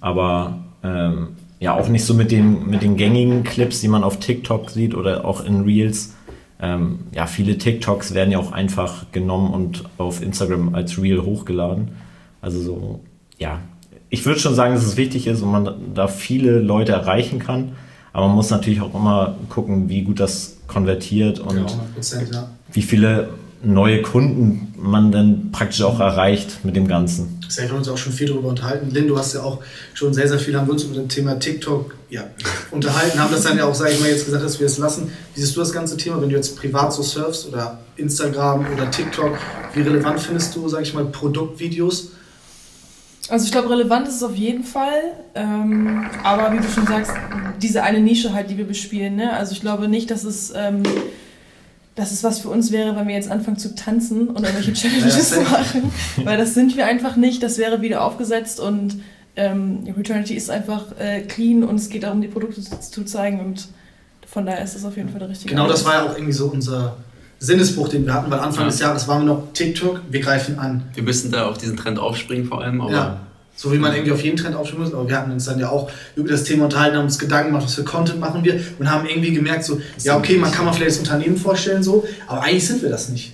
aber 0.00 0.58
ähm, 0.82 1.28
ja 1.60 1.74
auch 1.74 1.88
nicht 1.88 2.04
so 2.04 2.14
mit 2.14 2.30
den, 2.30 2.68
mit 2.68 2.82
den 2.82 2.96
gängigen 2.96 3.44
Clips, 3.44 3.80
die 3.80 3.88
man 3.88 4.04
auf 4.04 4.18
TikTok 4.18 4.70
sieht 4.70 4.94
oder 4.94 5.24
auch 5.24 5.44
in 5.44 5.62
Reels. 5.62 6.14
Ähm, 6.60 7.00
ja, 7.14 7.26
viele 7.26 7.56
TikToks 7.56 8.14
werden 8.14 8.32
ja 8.32 8.38
auch 8.38 8.52
einfach 8.52 9.10
genommen 9.12 9.54
und 9.54 9.84
auf 9.96 10.22
Instagram 10.22 10.74
als 10.74 11.00
Reel 11.00 11.22
hochgeladen. 11.22 11.92
Also 12.40 12.60
so, 12.60 13.00
ja, 13.38 13.60
ich 14.10 14.24
würde 14.26 14.40
schon 14.40 14.54
sagen, 14.54 14.74
dass 14.74 14.84
es 14.84 14.96
wichtig 14.96 15.26
ist 15.26 15.42
und 15.42 15.50
man 15.50 15.94
da 15.94 16.08
viele 16.08 16.58
Leute 16.60 16.92
erreichen 16.92 17.38
kann. 17.38 17.72
Aber 18.12 18.26
man 18.26 18.36
muss 18.36 18.50
natürlich 18.50 18.80
auch 18.80 18.94
immer 18.94 19.36
gucken, 19.48 19.88
wie 19.88 20.02
gut 20.02 20.18
das 20.18 20.58
konvertiert 20.66 21.38
und 21.38 21.70
100%, 21.98 22.32
ja. 22.32 22.48
wie 22.72 22.82
viele 22.82 23.28
neue 23.62 24.02
Kunden 24.02 24.72
man 24.76 25.10
dann 25.10 25.50
praktisch 25.50 25.82
auch 25.82 25.98
erreicht 25.98 26.64
mit 26.64 26.76
dem 26.76 26.86
Ganzen. 26.86 27.40
Safe 27.48 27.68
haben 27.68 27.74
wir 27.74 27.78
uns 27.78 27.88
auch 27.88 27.98
schon 27.98 28.12
viel 28.12 28.28
darüber 28.28 28.48
unterhalten. 28.48 28.90
Lynn, 28.90 29.08
du 29.08 29.18
hast 29.18 29.34
ja 29.34 29.42
auch 29.42 29.60
schon 29.94 30.14
sehr, 30.14 30.28
sehr 30.28 30.38
viel 30.38 30.56
haben 30.56 30.66
wir 30.66 30.72
uns 30.72 30.84
über 30.84 30.96
das 30.96 31.08
Thema 31.08 31.38
TikTok 31.38 31.94
ja, 32.10 32.24
unterhalten, 32.70 33.18
haben 33.18 33.32
das 33.32 33.42
dann 33.42 33.58
ja 33.58 33.64
auch, 33.64 33.74
sage 33.74 33.92
ich 33.92 34.00
mal, 34.00 34.08
jetzt 34.08 34.24
gesagt, 34.24 34.44
dass 34.44 34.60
wir 34.60 34.66
es 34.66 34.78
lassen. 34.78 35.10
Wie 35.34 35.40
siehst 35.40 35.56
du 35.56 35.60
das 35.60 35.72
ganze 35.72 35.96
Thema, 35.96 36.20
wenn 36.20 36.28
du 36.28 36.36
jetzt 36.36 36.56
privat 36.56 36.92
so 36.92 37.02
surfst 37.02 37.48
oder 37.48 37.80
Instagram 37.96 38.66
oder 38.72 38.90
TikTok? 38.90 39.36
Wie 39.74 39.80
relevant 39.80 40.20
findest 40.20 40.54
du, 40.54 40.68
sage 40.68 40.84
ich 40.84 40.94
mal, 40.94 41.06
Produktvideos? 41.06 42.12
Also 43.28 43.44
ich 43.44 43.52
glaube, 43.52 43.68
relevant 43.70 44.08
ist 44.08 44.16
es 44.16 44.22
auf 44.22 44.36
jeden 44.36 44.64
Fall. 44.64 45.02
Ähm, 45.34 46.06
aber 46.22 46.52
wie 46.52 46.58
du 46.58 46.68
schon 46.68 46.86
sagst, 46.86 47.12
diese 47.60 47.82
eine 47.82 48.00
Nische 48.00 48.32
halt, 48.32 48.48
die 48.50 48.56
wir 48.56 48.66
bespielen. 48.66 49.16
Ne? 49.16 49.32
Also 49.32 49.52
ich 49.52 49.60
glaube 49.60 49.88
nicht, 49.88 50.10
dass 50.10 50.24
es, 50.24 50.52
ähm, 50.54 50.82
dass 51.98 52.12
es 52.12 52.22
was 52.24 52.38
für 52.40 52.48
uns 52.48 52.70
wäre, 52.72 52.94
wenn 52.96 53.08
wir 53.08 53.14
jetzt 53.14 53.30
anfangen 53.30 53.56
zu 53.58 53.74
tanzen 53.74 54.28
und 54.28 54.38
irgendwelche 54.44 54.72
Challenges 54.74 55.30
safe. 55.30 55.42
machen. 55.42 55.92
Weil 56.24 56.38
das 56.38 56.54
sind 56.54 56.76
wir 56.76 56.86
einfach 56.86 57.16
nicht. 57.16 57.42
Das 57.42 57.58
wäre 57.58 57.80
wieder 57.82 58.02
aufgesetzt 58.04 58.60
und 58.60 58.96
ähm, 59.36 59.80
Returnity 59.96 60.34
ist 60.34 60.48
einfach 60.50 60.86
äh, 60.98 61.22
clean 61.22 61.62
und 61.64 61.76
es 61.76 61.88
geht 61.90 62.04
darum, 62.04 62.20
die 62.20 62.28
Produkte 62.28 62.60
zu, 62.62 62.78
zu 62.80 63.04
zeigen. 63.04 63.40
Und 63.40 63.68
von 64.26 64.46
daher 64.46 64.62
ist 64.64 64.74
das 64.74 64.84
auf 64.84 64.96
jeden 64.96 65.08
Fall 65.10 65.18
der 65.20 65.28
richtige 65.28 65.50
Genau, 65.54 65.66
das 65.66 65.80
Ansatz. 65.80 65.86
war 65.94 66.04
ja 66.04 66.10
auch 66.10 66.14
irgendwie 66.16 66.32
so 66.32 66.46
unser 66.46 66.96
Sinnesbruch, 67.40 67.88
den 67.88 68.04
wir 68.06 68.14
hatten, 68.14 68.30
weil 68.30 68.40
Anfang 68.40 68.64
Ja. 68.64 68.70
des 68.70 68.80
Jahres 68.80 69.06
waren 69.08 69.22
wir 69.26 69.34
noch 69.34 69.52
TikTok, 69.52 70.00
wir 70.10 70.20
greifen 70.20 70.58
an. 70.58 70.82
Wir 70.94 71.02
müssen 71.04 71.30
da 71.30 71.46
auf 71.48 71.58
diesen 71.58 71.76
Trend 71.76 71.98
aufspringen 71.98 72.46
vor 72.46 72.62
allem, 72.62 72.80
aber 72.80 72.90
Ja. 72.92 73.20
So 73.60 73.72
wie 73.72 73.78
man 73.78 73.92
irgendwie 73.92 74.12
auf 74.12 74.22
jeden 74.22 74.36
Trend 74.36 74.54
aufspringen 74.54 74.84
muss, 74.84 74.94
aber 74.94 75.08
wir 75.08 75.16
hatten 75.18 75.32
uns 75.32 75.46
dann 75.46 75.58
ja 75.58 75.68
auch 75.68 75.90
über 76.14 76.28
das 76.28 76.44
Thema 76.44 76.66
unterhalten, 76.66 76.96
haben 76.96 77.06
uns 77.06 77.18
Gedanken 77.18 77.48
gemacht, 77.48 77.64
was 77.64 77.74
für 77.74 77.82
Content 77.82 78.20
machen 78.20 78.44
wir 78.44 78.60
und 78.78 78.88
haben 78.88 79.04
irgendwie 79.08 79.32
gemerkt, 79.32 79.64
so, 79.64 79.80
ja, 80.04 80.16
okay, 80.16 80.36
man 80.36 80.52
kann 80.52 80.64
man 80.64 80.72
vielleicht 80.72 80.92
das 80.92 80.98
Unternehmen 81.00 81.36
vorstellen, 81.36 81.82
so, 81.82 82.06
aber 82.28 82.42
eigentlich 82.42 82.68
sind 82.68 82.82
wir 82.82 82.88
das 82.88 83.08
nicht. 83.08 83.32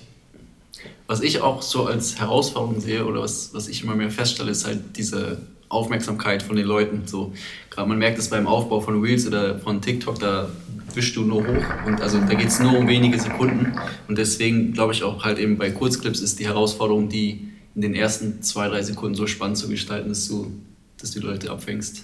was 1.07 1.21
ich 1.21 1.41
auch 1.41 1.61
so 1.61 1.85
als 1.85 2.19
Herausforderung 2.19 2.81
sehe 2.81 3.05
oder 3.05 3.21
was, 3.21 3.51
was 3.53 3.67
ich 3.67 3.83
immer 3.83 3.95
mehr 3.95 4.09
feststelle, 4.09 4.51
ist 4.51 4.65
halt 4.65 4.79
diese 4.97 5.37
Aufmerksamkeit 5.69 6.41
von 6.43 6.55
den 6.55 6.65
Leuten. 6.65 7.03
So, 7.05 7.33
gerade 7.69 7.87
man 7.87 7.97
merkt 7.97 8.17
es 8.17 8.29
beim 8.29 8.47
Aufbau 8.47 8.81
von 8.81 9.01
Reels 9.01 9.27
oder 9.27 9.59
von 9.59 9.81
TikTok, 9.81 10.19
da 10.19 10.49
wischst 10.93 11.15
du 11.15 11.21
nur 11.21 11.45
hoch 11.45 11.65
und 11.85 12.01
also 12.01 12.19
da 12.19 12.33
geht 12.35 12.47
es 12.47 12.59
nur 12.59 12.77
um 12.77 12.87
wenige 12.87 13.19
Sekunden 13.19 13.73
und 14.07 14.17
deswegen 14.17 14.71
glaube 14.73 14.93
ich 14.93 15.03
auch 15.03 15.23
halt 15.25 15.39
eben 15.39 15.57
bei 15.57 15.69
Kurzclips 15.69 16.21
ist 16.21 16.39
die 16.39 16.47
Herausforderung, 16.47 17.09
die 17.09 17.49
in 17.75 17.81
den 17.81 17.93
ersten 17.95 18.41
zwei, 18.41 18.67
drei 18.69 18.81
Sekunden 18.81 19.15
so 19.15 19.27
spannend 19.27 19.57
zu 19.57 19.67
gestalten, 19.67 20.09
dass 20.09 20.27
du, 20.27 20.51
dass 20.99 21.11
du 21.11 21.19
die 21.19 21.25
Leute 21.27 21.51
abfängst. 21.51 22.03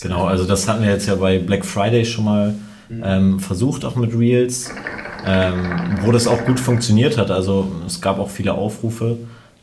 Genau, 0.00 0.24
also 0.24 0.44
das 0.44 0.66
hatten 0.68 0.82
wir 0.82 0.90
jetzt 0.90 1.06
ja 1.06 1.14
bei 1.16 1.38
Black 1.38 1.64
Friday 1.66 2.04
schon 2.04 2.24
mal 2.24 2.54
ähm, 2.90 3.38
versucht, 3.40 3.84
auch 3.84 3.94
mit 3.96 4.14
Reels, 4.14 4.70
ähm, 5.26 5.98
wo 6.02 6.12
das 6.12 6.26
auch 6.26 6.44
gut 6.46 6.58
funktioniert 6.58 7.18
hat. 7.18 7.30
Also 7.30 7.70
es 7.86 8.00
gab 8.00 8.18
auch 8.18 8.30
viele 8.30 8.54
Aufrufe. 8.54 9.18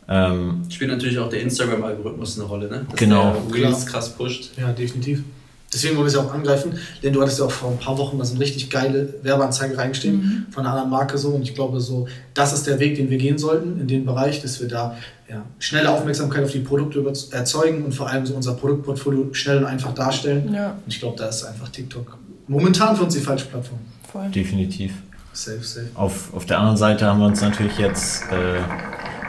Ähm, 0.07 0.62
Spielt 0.69 0.90
natürlich 0.92 1.18
auch 1.19 1.30
der 1.30 1.42
Instagram-Algorithmus 1.42 2.40
eine 2.40 2.48
Rolle, 2.48 2.69
ne? 2.69 2.86
Dass 2.90 3.00
Genau. 3.00 3.36
der 3.51 3.56
Reels 3.56 3.86
krass 3.86 4.16
pusht. 4.16 4.51
Ja, 4.57 4.72
definitiv. 4.72 5.24
Deswegen 5.71 5.95
wollen 5.95 6.06
wir 6.06 6.07
es 6.07 6.16
ja 6.16 6.21
auch 6.21 6.33
angreifen, 6.33 6.80
denn 7.04 7.13
du 7.13 7.21
hattest 7.21 7.39
ja 7.39 7.45
auch 7.45 7.51
vor 7.51 7.69
ein 7.71 7.77
paar 7.77 7.98
Wochen 7.98 8.18
mal 8.18 8.25
so 8.25 8.33
eine 8.33 8.42
richtig 8.42 8.69
geile 8.69 9.13
Werbeanzeige 9.21 9.77
reingestellt 9.77 10.19
von 10.50 10.66
einer 10.66 10.74
anderen 10.74 10.89
Marke 10.89 11.18
so 11.18 11.30
und 11.30 11.44
ich 11.44 11.54
glaube 11.54 11.80
so, 11.80 12.07
das 12.33 12.54
ist 12.54 12.66
der 12.66 12.80
Weg, 12.80 12.95
den 12.95 13.10
wir 13.12 13.18
gehen 13.19 13.38
sollten 13.38 13.80
in 13.80 13.88
dem 13.88 14.06
Bereich, 14.06 14.42
dass 14.42 14.60
wir 14.60 14.68
da 14.68 14.98
ja, 15.30 15.44
schnelle 15.60 15.92
Aufmerksamkeit 15.92 16.44
auf 16.44 16.51
die 16.51 16.60
Produkte 16.60 17.04
erzeugen 17.31 17.86
und 17.86 17.94
vor 17.94 18.10
allem 18.10 18.25
so 18.25 18.33
unser 18.33 18.54
Produktportfolio 18.56 19.30
schnell 19.33 19.60
und 19.60 19.66
einfach 19.66 19.94
darstellen. 19.94 20.51
Ja, 20.54 20.71
Und 20.71 20.83
ich 20.88 21.00
glaube, 21.00 21.18
da 21.18 21.27
ist 21.27 21.44
einfach 21.44 21.69
TikTok 21.69 22.18
momentan 22.48 22.95
für 22.95 23.04
uns 23.04 23.13
die 23.13 23.22
falsche 23.22 23.45
Plattform. 23.45 23.80
voll. 24.12 24.27
definitiv. 24.30 24.94
Safe, 25.33 25.62
safe. 25.62 25.86
Auf, 25.94 26.33
auf 26.33 26.45
der 26.48 26.57
anderen 26.57 26.77
Seite 26.77 27.06
haben 27.06 27.19
wir 27.19 27.27
uns 27.27 27.42
natürlich 27.42 27.77
jetzt, 27.77 28.24
äh, 28.31 28.57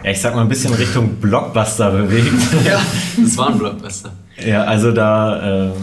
ja, 0.05 0.11
ich 0.11 0.21
sag 0.21 0.35
mal, 0.35 0.41
ein 0.41 0.49
bisschen 0.49 0.73
Richtung 0.73 1.17
Blockbuster 1.17 1.91
bewegt. 1.91 2.33
Ja, 2.65 2.81
Das 3.23 3.37
war 3.37 3.51
ein 3.51 3.59
Blockbuster. 3.59 4.11
Ja, 4.45 4.65
also 4.65 4.91
da, 4.93 5.67
ähm, 5.67 5.75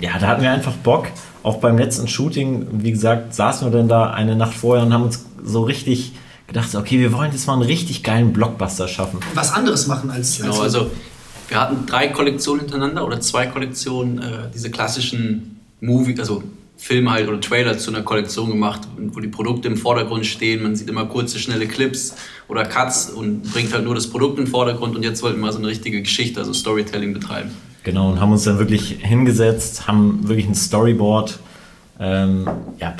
ja, 0.00 0.18
da 0.18 0.28
hatten 0.28 0.42
wir 0.42 0.50
einfach 0.50 0.74
Bock. 0.74 1.08
Auch 1.42 1.56
beim 1.56 1.78
letzten 1.78 2.08
Shooting, 2.08 2.66
wie 2.82 2.90
gesagt, 2.90 3.34
saßen 3.34 3.66
wir 3.66 3.76
dann 3.76 3.88
da 3.88 4.10
eine 4.10 4.36
Nacht 4.36 4.54
vorher 4.54 4.84
und 4.84 4.92
haben 4.92 5.04
uns 5.04 5.24
so 5.42 5.62
richtig 5.62 6.12
gedacht, 6.46 6.74
okay, 6.74 6.98
wir 6.98 7.12
wollen 7.12 7.32
jetzt 7.32 7.46
mal 7.46 7.54
einen 7.54 7.62
richtig 7.62 8.02
geilen 8.02 8.32
Blockbuster 8.32 8.88
schaffen. 8.88 9.20
was 9.34 9.52
anderes 9.52 9.86
machen 9.86 10.10
als. 10.10 10.38
Genau, 10.38 10.50
als 10.50 10.60
also 10.60 10.90
wir 11.48 11.60
hatten 11.60 11.86
drei 11.86 12.08
Kollektionen 12.08 12.60
hintereinander 12.60 13.06
oder 13.06 13.20
zwei 13.20 13.46
Kollektionen, 13.46 14.18
äh, 14.18 14.50
diese 14.54 14.70
klassischen 14.70 15.60
Movie, 15.80 16.18
also 16.18 16.42
Filme 16.76 17.10
halt 17.10 17.28
oder 17.28 17.40
Trailer 17.40 17.76
zu 17.76 17.90
einer 17.90 18.02
Kollektion 18.02 18.48
gemacht, 18.48 18.80
wo 18.96 19.20
die 19.20 19.28
Produkte 19.28 19.68
im 19.68 19.76
Vordergrund 19.76 20.26
stehen. 20.26 20.62
Man 20.62 20.76
sieht 20.76 20.88
immer 20.88 21.04
kurze, 21.06 21.38
schnelle 21.38 21.66
Clips 21.66 22.14
oder 22.48 22.64
Cuts 22.64 23.10
und 23.10 23.42
bringt 23.52 23.72
halt 23.72 23.84
nur 23.84 23.94
das 23.94 24.08
Produkt 24.08 24.38
im 24.38 24.46
Vordergrund. 24.46 24.96
Und 24.96 25.02
jetzt 25.02 25.22
wollten 25.22 25.40
wir 25.40 25.52
so 25.52 25.58
eine 25.58 25.68
richtige 25.68 26.00
Geschichte, 26.00 26.40
also 26.40 26.52
Storytelling 26.54 27.12
betreiben. 27.12 27.50
Genau, 27.90 28.08
und 28.08 28.20
haben 28.20 28.30
uns 28.30 28.44
dann 28.44 28.60
wirklich 28.60 28.98
hingesetzt, 29.00 29.88
haben 29.88 30.28
wirklich 30.28 30.46
ein 30.46 30.54
Storyboard 30.54 31.40
ähm, 31.98 32.48
ja, 32.78 32.94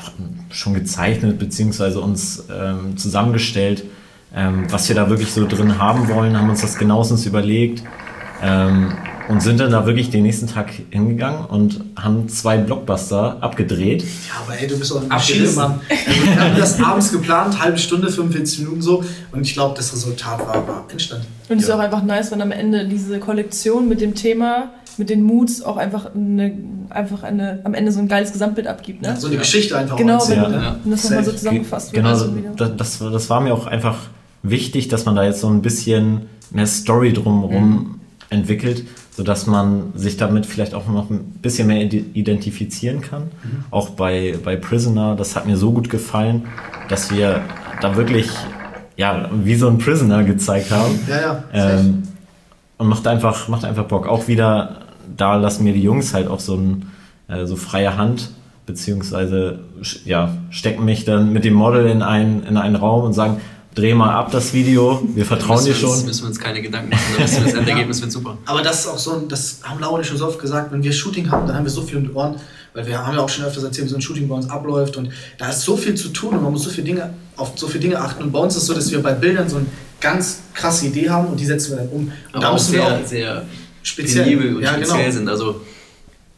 schon 0.50 0.74
gezeichnet, 0.74 1.38
beziehungsweise 1.38 2.00
uns 2.00 2.42
ähm, 2.52 2.96
zusammengestellt, 2.96 3.84
ähm, 4.34 4.64
was 4.68 4.88
wir 4.88 4.96
da 4.96 5.08
wirklich 5.08 5.32
so 5.32 5.46
drin 5.46 5.78
haben 5.78 6.08
wollen, 6.08 6.36
haben 6.36 6.50
uns 6.50 6.62
das 6.62 6.76
genauestens 6.76 7.24
überlegt 7.24 7.84
ähm, 8.42 8.92
und 9.28 9.40
sind 9.40 9.60
dann 9.60 9.70
da 9.70 9.86
wirklich 9.86 10.10
den 10.10 10.24
nächsten 10.24 10.48
Tag 10.48 10.72
hingegangen 10.90 11.44
und 11.44 11.84
haben 11.96 12.28
zwei 12.28 12.56
Blockbuster 12.56 13.40
abgedreht. 13.40 14.02
Ja, 14.02 14.42
aber 14.44 14.58
ey, 14.58 14.66
du 14.66 14.76
bist 14.76 14.92
auch 14.92 15.02
ein 15.02 15.06
Maschine, 15.06 15.46
Abgerissen. 15.46 15.62
Mann. 15.62 15.80
Also, 15.88 16.26
wir 16.26 16.40
haben 16.40 16.56
das 16.58 16.82
abends 16.82 17.12
geplant, 17.12 17.62
halbe 17.62 17.78
Stunde, 17.78 18.10
45 18.10 18.58
Minuten 18.58 18.82
so. 18.82 19.04
Und 19.30 19.42
ich 19.42 19.52
glaube, 19.52 19.76
das 19.76 19.92
Resultat 19.92 20.40
war, 20.40 20.66
war 20.66 20.84
entstanden. 20.90 21.26
Und 21.48 21.58
es 21.58 21.64
ist 21.64 21.70
auch 21.70 21.78
einfach 21.78 22.02
nice, 22.02 22.32
wenn 22.32 22.42
am 22.42 22.50
Ende 22.50 22.88
diese 22.88 23.20
Kollektion 23.20 23.88
mit 23.88 24.00
dem 24.00 24.16
Thema, 24.16 24.70
mit 25.00 25.10
den 25.10 25.22
Moods 25.24 25.62
auch 25.62 25.76
einfach, 25.76 26.14
eine, 26.14 26.52
einfach 26.90 27.24
eine, 27.24 27.58
am 27.64 27.74
Ende 27.74 27.90
so 27.90 27.98
ein 27.98 28.06
geiles 28.06 28.32
Gesamtbild 28.32 28.68
abgibt. 28.68 29.02
Ne? 29.02 29.16
So 29.18 29.26
eine 29.26 29.38
Geschichte 29.38 29.76
einfach 29.76 29.96
Genau, 29.96 30.18
auch 30.18 30.28
wenn, 30.30 30.36
ja. 30.36 30.76
wenn 30.84 30.92
das 30.92 31.04
nochmal 31.04 31.24
so 31.24 31.32
zusammengefasst 31.32 31.92
wird. 31.92 32.04
Genau, 32.04 32.10
also 32.10 32.36
wieder. 32.36 32.68
das, 32.68 32.98
das, 32.98 33.30
war 33.30 33.40
mir 33.40 33.52
auch 33.52 33.66
einfach 33.66 33.96
wichtig, 34.44 34.86
dass 34.88 35.06
man 35.06 35.16
da 35.16 35.24
jetzt 35.24 35.40
so 35.40 35.48
ein 35.48 35.62
bisschen 35.62 36.26
mehr 36.52 36.66
Story 36.66 37.12
drumherum 37.12 37.98
entwickelt, 38.28 38.84
sodass 39.10 39.46
man 39.46 39.92
sich 39.94 40.16
damit 40.16 40.46
vielleicht 40.46 40.74
auch 40.74 40.86
noch 40.86 41.10
ein 41.10 41.24
bisschen 41.42 41.66
mehr 41.66 41.82
ide- 41.82 42.04
identifizieren 42.12 43.00
kann. 43.00 43.24
Auch 43.70 43.90
bei, 43.90 44.36
bei 44.44 44.54
Prisoner, 44.54 45.16
das 45.16 45.34
hat 45.34 45.46
mir 45.46 45.56
so 45.56 45.72
gut 45.72 45.90
gefallen, 45.90 46.46
dass 46.88 47.10
wir 47.10 47.40
da 47.80 47.96
wirklich 47.96 48.28
ja, 48.96 49.30
wie 49.32 49.54
so 49.54 49.66
ein 49.66 49.78
Prisoner 49.78 50.24
gezeigt 50.24 50.70
haben. 50.70 51.00
Ja, 51.08 51.20
ja. 51.20 51.44
Ähm, 51.54 52.02
und 52.76 52.88
macht 52.88 53.06
einfach, 53.06 53.48
macht 53.48 53.64
einfach 53.64 53.84
Bock. 53.84 54.06
Auch 54.06 54.26
wieder, 54.28 54.79
da 55.20 55.36
lassen 55.36 55.64
mir 55.64 55.72
die 55.72 55.82
Jungs 55.82 56.14
halt 56.14 56.28
auch 56.28 56.40
so, 56.40 56.56
ein, 56.56 56.90
äh, 57.28 57.46
so 57.46 57.56
freie 57.56 57.96
Hand, 57.96 58.30
beziehungsweise 58.66 59.60
ja, 60.04 60.36
stecken 60.50 60.84
mich 60.84 61.04
dann 61.04 61.32
mit 61.32 61.44
dem 61.44 61.54
Model 61.54 61.86
in 61.86 62.02
einen, 62.02 62.44
in 62.44 62.56
einen 62.56 62.76
Raum 62.76 63.04
und 63.04 63.12
sagen, 63.12 63.40
dreh 63.74 63.94
mal 63.94 64.14
ab 64.14 64.30
das 64.32 64.52
Video, 64.52 65.02
wir 65.14 65.24
vertrauen 65.24 65.64
dir 65.64 65.74
schon. 65.74 66.04
Müssen 66.04 66.22
wir 66.22 66.28
uns 66.28 66.38
keine 66.38 66.60
Gedanken 66.60 66.90
machen, 66.90 67.02
das 67.18 67.54
Endergebnis 67.54 68.00
wird 68.00 68.12
super. 68.12 68.36
Aber 68.46 68.62
das 68.62 68.80
ist 68.80 68.86
auch 68.88 68.98
so, 68.98 69.20
das 69.20 69.60
haben 69.62 69.80
Laura 69.80 70.02
schon 70.02 70.16
so 70.16 70.26
oft 70.26 70.38
gesagt, 70.38 70.72
wenn 70.72 70.82
wir 70.82 70.92
Shooting 70.92 71.30
haben, 71.30 71.46
dann 71.46 71.56
haben 71.56 71.64
wir 71.64 71.70
so 71.70 71.82
viel 71.82 71.98
um 71.98 72.04
die 72.04 72.12
Ohren, 72.12 72.36
weil 72.74 72.86
wir 72.86 73.04
haben 73.04 73.16
ja 73.16 73.22
auch 73.22 73.28
schon 73.28 73.44
öfters 73.44 73.62
erzählt, 73.62 73.86
wie 73.86 73.90
so 73.90 73.96
ein 73.96 74.02
Shooting 74.02 74.28
bei 74.28 74.34
uns 74.34 74.48
abläuft 74.50 74.96
und 74.96 75.10
da 75.38 75.48
ist 75.48 75.62
so 75.62 75.76
viel 75.76 75.94
zu 75.94 76.08
tun 76.08 76.34
und 76.34 76.42
man 76.42 76.52
muss 76.52 76.64
so 76.64 76.70
viele 76.70 76.86
Dinge, 76.86 77.14
auf 77.36 77.52
so 77.56 77.68
viele 77.68 77.80
Dinge 77.80 78.00
achten 78.00 78.22
und 78.24 78.32
bei 78.32 78.38
uns 78.38 78.56
ist 78.56 78.62
es 78.62 78.66
so, 78.68 78.74
dass 78.74 78.90
wir 78.90 79.02
bei 79.02 79.12
Bildern 79.12 79.48
so 79.48 79.56
eine 79.56 79.66
ganz 80.00 80.40
krasse 80.54 80.86
Idee 80.86 81.08
haben 81.08 81.28
und 81.28 81.38
die 81.38 81.46
setzen 81.46 81.72
wir 81.72 81.78
dann 81.78 81.88
um. 81.88 82.00
Und 82.00 82.12
Aber 82.32 82.40
da 82.40 82.48
auch 82.48 82.52
müssen 82.54 82.72
sehr, 82.72 82.86
wir 82.86 82.94
auch 82.96 83.06
sehr 83.06 83.42
speziell, 83.82 84.24
penibel 84.24 84.56
und 84.56 84.62
ja, 84.62 84.74
speziell 84.74 84.98
genau. 84.98 85.12
sind. 85.12 85.28
Also 85.28 85.60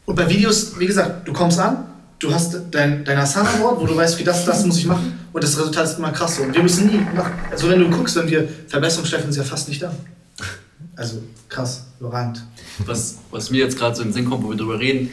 Und 0.05 0.15
bei 0.15 0.29
Videos, 0.29 0.77
wie 0.79 0.85
gesagt, 0.85 1.27
du 1.27 1.33
kommst 1.33 1.59
an, 1.59 1.85
du 2.19 2.33
hast 2.33 2.57
dein, 2.71 3.03
dein 3.03 3.17
Asana-Board, 3.17 3.81
wo 3.81 3.85
du 3.85 3.95
weißt, 3.95 4.15
okay, 4.15 4.23
das, 4.23 4.45
das 4.45 4.65
muss 4.65 4.77
ich 4.77 4.85
machen 4.85 5.19
und 5.31 5.43
das 5.43 5.57
Resultat 5.57 5.85
ist 5.85 5.97
immer 5.97 6.11
krass. 6.11 6.39
Und 6.39 6.53
wir 6.53 6.63
müssen 6.63 6.87
nie 6.87 6.99
nach, 7.15 7.29
also 7.51 7.69
wenn 7.69 7.79
du 7.79 7.89
guckst, 7.89 8.15
wenn 8.15 8.29
wir 8.29 8.47
Verbesserungsstellen 8.67 9.31
sind 9.31 9.43
ja 9.43 9.49
fast 9.49 9.67
nicht 9.67 9.81
da. 9.81 9.93
Also 10.95 11.21
krass, 11.49 11.85
überragend. 11.99 12.43
was, 12.85 13.17
was 13.31 13.49
mir 13.49 13.59
jetzt 13.59 13.77
gerade 13.77 13.95
so 13.95 14.03
in 14.03 14.09
den 14.09 14.13
Sinn 14.13 14.29
kommt, 14.29 14.43
wo 14.43 14.49
wir 14.49 14.57
drüber 14.57 14.79
reden, 14.79 15.09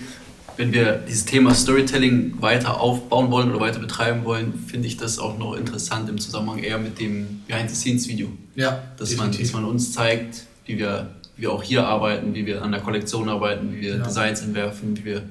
wenn 0.56 0.72
wir 0.74 1.02
dieses 1.08 1.24
Thema 1.24 1.54
Storytelling 1.54 2.34
weiter 2.40 2.78
aufbauen 2.78 3.30
wollen 3.30 3.50
oder 3.50 3.60
weiter 3.60 3.78
betreiben 3.78 4.24
wollen, 4.24 4.52
finde 4.66 4.88
ich 4.88 4.98
das 4.98 5.18
auch 5.18 5.38
noch 5.38 5.54
interessant 5.54 6.10
im 6.10 6.18
Zusammenhang 6.18 6.58
eher 6.58 6.76
mit 6.76 7.00
dem 7.00 7.40
Behind-the-Scenes-Video. 7.48 8.28
Ja, 8.56 8.82
Dass 8.98 9.16
man, 9.16 9.30
definitiv. 9.30 9.52
dass 9.52 9.52
man 9.54 9.64
uns 9.64 9.92
zeigt, 9.92 10.42
wie 10.66 10.76
wir, 10.76 11.08
wie 11.40 11.44
wir 11.44 11.52
auch 11.52 11.62
hier 11.62 11.86
arbeiten, 11.86 12.34
wie 12.34 12.44
wir 12.44 12.62
an 12.62 12.70
der 12.70 12.82
Kollektion 12.82 13.28
arbeiten, 13.30 13.72
wie 13.72 13.80
wir 13.80 13.96
Ja. 13.96 14.02
Designs 14.04 14.42
entwerfen, 14.42 14.94
wie 14.98 15.04
wir 15.06 15.22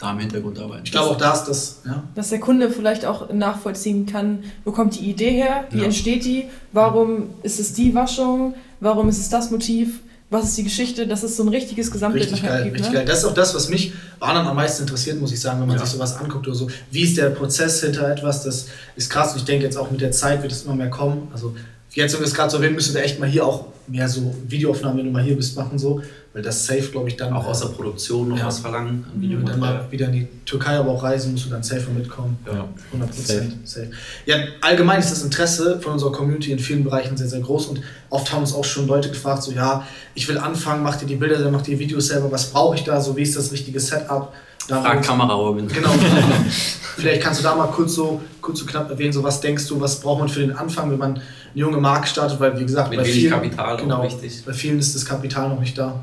da 0.00 0.10
im 0.10 0.18
Hintergrund 0.18 0.58
arbeiten. 0.58 0.82
Ich 0.84 0.90
glaube 0.90 1.10
auch 1.10 1.16
da 1.16 1.32
ist 1.34 1.44
das, 1.44 1.82
ja. 1.86 2.02
Dass 2.16 2.30
der 2.30 2.40
Kunde 2.40 2.68
vielleicht 2.70 3.06
auch 3.06 3.32
nachvollziehen 3.32 4.04
kann, 4.06 4.42
wo 4.64 4.72
kommt 4.72 4.96
die 4.98 5.08
Idee 5.08 5.30
her, 5.30 5.64
wie 5.70 5.78
Ja. 5.78 5.84
entsteht 5.84 6.24
die, 6.24 6.46
warum 6.72 7.30
ist 7.44 7.60
es 7.60 7.74
die 7.74 7.94
Waschung, 7.94 8.54
warum 8.80 9.08
ist 9.08 9.18
es 9.20 9.28
das 9.28 9.52
Motiv, 9.52 10.00
was 10.30 10.46
ist 10.46 10.58
die 10.58 10.64
Geschichte, 10.64 11.06
dass 11.06 11.22
es 11.22 11.36
so 11.36 11.44
ein 11.44 11.48
richtiges 11.50 11.92
Gesamtbild 11.92 12.24
Richtig 12.24 12.42
geil, 12.42 12.64
gibt. 12.64 12.76
richtig 12.78 12.90
ne? 12.92 12.98
geil. 12.98 13.06
Das 13.06 13.18
ist 13.20 13.24
auch 13.26 13.34
das, 13.34 13.54
was 13.54 13.68
mich 13.68 13.92
anderen 14.18 14.48
am 14.48 14.56
meisten 14.56 14.82
interessiert, 14.82 15.20
muss 15.20 15.30
ich 15.30 15.40
sagen, 15.40 15.60
wenn 15.60 15.68
man 15.68 15.76
Ja. 15.76 15.84
sich 15.84 15.94
sowas 15.94 16.16
anguckt 16.16 16.48
oder 16.48 16.56
so. 16.56 16.68
Wie 16.90 17.02
ist 17.02 17.16
der 17.18 17.30
Prozess 17.30 17.82
hinter 17.82 18.10
etwas? 18.10 18.42
Das 18.42 18.66
ist 18.96 19.08
krass 19.10 19.32
und 19.34 19.38
ich 19.38 19.44
denke 19.44 19.64
jetzt 19.66 19.76
auch 19.76 19.90
mit 19.92 20.00
der 20.00 20.10
Zeit 20.10 20.42
wird 20.42 20.50
es 20.50 20.64
immer 20.64 20.74
mehr 20.74 20.90
kommen. 20.90 21.28
Also 21.32 21.54
jetzt, 21.94 22.12
wenn 22.14 22.20
wir 22.20 22.26
es 22.26 22.34
gerade 22.34 22.50
so 22.50 22.56
erwähnen, 22.58 22.74
müssen 22.74 22.94
wir 22.94 23.02
echt 23.02 23.18
mal 23.20 23.28
hier 23.28 23.44
auch 23.46 23.66
mehr 23.88 24.08
so 24.08 24.34
Videoaufnahmen, 24.46 24.98
wenn 24.98 25.06
du 25.06 25.10
mal 25.12 25.22
hier 25.22 25.36
bist, 25.36 25.56
machen 25.56 25.78
so, 25.78 26.00
weil 26.32 26.42
das 26.42 26.64
safe, 26.64 26.82
glaube 26.92 27.08
ich, 27.08 27.16
dann 27.16 27.32
auch 27.32 27.44
aus 27.46 27.60
der 27.60 27.66
Produktion 27.68 28.28
noch 28.28 28.38
Ja. 28.38 28.46
was 28.46 28.60
verlangen 28.60 29.04
an 29.12 29.20
wenn 29.20 29.22
wir 29.22 29.36
dann 29.38 29.46
Videomaterial. 29.46 29.82
mal 29.82 29.90
wieder 29.92 30.06
in 30.06 30.12
die 30.12 30.28
Türkei, 30.46 30.76
aber 30.76 30.92
auch 30.92 31.02
reisen, 31.02 31.32
musst 31.32 31.46
du 31.46 31.50
dann 31.50 31.62
safe 31.62 31.90
mitkommen. 31.90 32.38
Ja. 32.46 32.68
100 32.92 33.10
Prozent. 33.10 33.68
Safe. 33.68 33.90
Ja, 34.24 34.36
allgemein 34.60 35.00
ist 35.00 35.10
das 35.10 35.22
Interesse 35.24 35.80
von 35.80 35.94
unserer 35.94 36.12
Community 36.12 36.52
in 36.52 36.58
vielen 36.58 36.84
Bereichen 36.84 37.16
sehr, 37.16 37.28
sehr 37.28 37.40
groß 37.40 37.66
und 37.66 37.80
oft 38.08 38.32
haben 38.32 38.42
uns 38.42 38.54
auch 38.54 38.64
schon 38.64 38.86
Leute 38.86 39.10
gefragt, 39.10 39.42
so 39.42 39.52
ja, 39.52 39.86
ich 40.14 40.26
will 40.28 40.38
anfangen, 40.38 40.82
macht 40.82 41.02
ihr 41.02 41.08
die 41.08 41.16
Bilder, 41.16 41.38
dann 41.38 41.52
macht 41.52 41.68
ihr 41.68 41.78
Videos 41.78 42.06
selber, 42.06 42.30
was 42.30 42.46
brauche 42.50 42.76
ich 42.76 42.84
da, 42.84 43.00
so 43.00 43.16
wie 43.16 43.22
ist 43.22 43.36
das 43.36 43.50
richtige 43.52 43.80
Setup? 43.80 44.32
Frag 44.68 45.02
Kamera 45.02 45.34
Robin. 45.34 45.66
Genau. 45.66 45.90
Vielleicht 46.96 47.20
kannst 47.22 47.40
du 47.40 47.44
da 47.44 47.54
mal 47.56 47.66
kurz 47.66 47.94
so, 47.94 48.20
kurz 48.40 48.60
so 48.60 48.64
knapp 48.66 48.88
erwähnen, 48.90 49.12
so 49.12 49.22
was 49.22 49.40
denkst 49.40 49.66
du, 49.66 49.80
was 49.80 50.00
braucht 50.00 50.20
man 50.20 50.28
für 50.28 50.40
den 50.40 50.52
Anfang, 50.52 50.90
wenn 50.90 50.98
man 50.98 51.20
junge 51.54 51.78
Marke 51.78 52.06
startet, 52.06 52.40
weil 52.40 52.58
wie 52.58 52.64
gesagt, 52.64 52.90
Mit 52.90 52.98
bei 52.98 53.04
wenig 53.04 53.18
vielen, 53.20 53.32
Kapital 53.32 53.74
auch 53.76 53.80
genau, 53.80 54.02
wichtig. 54.02 54.42
bei 54.44 54.52
vielen 54.52 54.78
ist 54.78 54.94
das 54.94 55.04
Kapital 55.04 55.48
noch 55.48 55.60
nicht 55.60 55.76
da. 55.76 56.00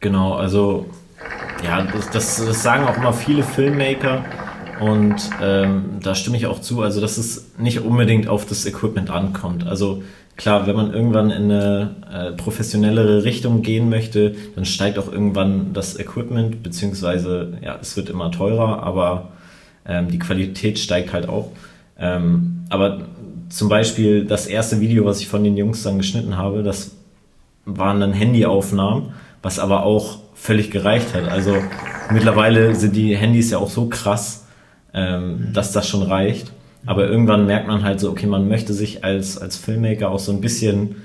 Genau, 0.00 0.34
also 0.34 0.86
ja, 1.64 1.82
das, 1.82 2.10
das, 2.10 2.44
das 2.44 2.62
sagen 2.62 2.84
auch 2.84 2.96
immer 2.96 3.12
viele 3.12 3.42
Filmmaker 3.42 4.24
und 4.80 5.16
ähm, 5.42 5.98
da 6.02 6.14
stimme 6.14 6.36
ich 6.36 6.46
auch 6.46 6.60
zu, 6.60 6.82
also 6.82 7.00
dass 7.00 7.18
es 7.18 7.50
nicht 7.58 7.80
unbedingt 7.80 8.28
auf 8.28 8.46
das 8.46 8.64
Equipment 8.64 9.10
ankommt. 9.10 9.66
Also 9.66 10.02
klar, 10.36 10.66
wenn 10.66 10.74
man 10.74 10.94
irgendwann 10.94 11.30
in 11.30 11.44
eine 11.44 11.96
äh, 12.10 12.32
professionellere 12.32 13.24
Richtung 13.24 13.60
gehen 13.60 13.90
möchte, 13.90 14.34
dann 14.54 14.64
steigt 14.64 14.98
auch 14.98 15.12
irgendwann 15.12 15.74
das 15.74 15.98
Equipment, 15.98 16.62
beziehungsweise 16.62 17.58
ja, 17.62 17.78
es 17.80 17.96
wird 17.96 18.08
immer 18.08 18.30
teurer, 18.30 18.82
aber 18.82 19.32
ähm, 19.86 20.08
die 20.08 20.18
Qualität 20.18 20.78
steigt 20.78 21.12
halt 21.12 21.28
auch. 21.28 21.52
Ähm, 21.98 22.64
aber 22.70 23.02
zum 23.50 23.68
Beispiel 23.68 24.24
das 24.24 24.46
erste 24.46 24.80
Video, 24.80 25.04
was 25.04 25.20
ich 25.20 25.28
von 25.28 25.44
den 25.44 25.56
Jungs 25.56 25.82
dann 25.82 25.98
geschnitten 25.98 26.36
habe, 26.36 26.62
das 26.62 26.92
waren 27.66 28.00
dann 28.00 28.12
Handyaufnahmen, 28.12 29.10
was 29.42 29.58
aber 29.58 29.82
auch 29.82 30.18
völlig 30.34 30.70
gereicht 30.70 31.14
hat. 31.14 31.28
Also 31.28 31.56
mittlerweile 32.12 32.74
sind 32.74 32.96
die 32.96 33.16
Handys 33.16 33.50
ja 33.50 33.58
auch 33.58 33.68
so 33.68 33.88
krass, 33.88 34.46
ähm, 34.94 35.48
dass 35.52 35.72
das 35.72 35.88
schon 35.88 36.02
reicht. 36.02 36.52
Aber 36.86 37.06
irgendwann 37.06 37.46
merkt 37.46 37.66
man 37.66 37.84
halt 37.84 38.00
so, 38.00 38.10
okay, 38.10 38.26
man 38.26 38.48
möchte 38.48 38.72
sich 38.72 39.04
als, 39.04 39.36
als 39.36 39.56
Filmmaker 39.56 40.10
auch 40.10 40.18
so 40.18 40.32
ein 40.32 40.40
bisschen 40.40 40.96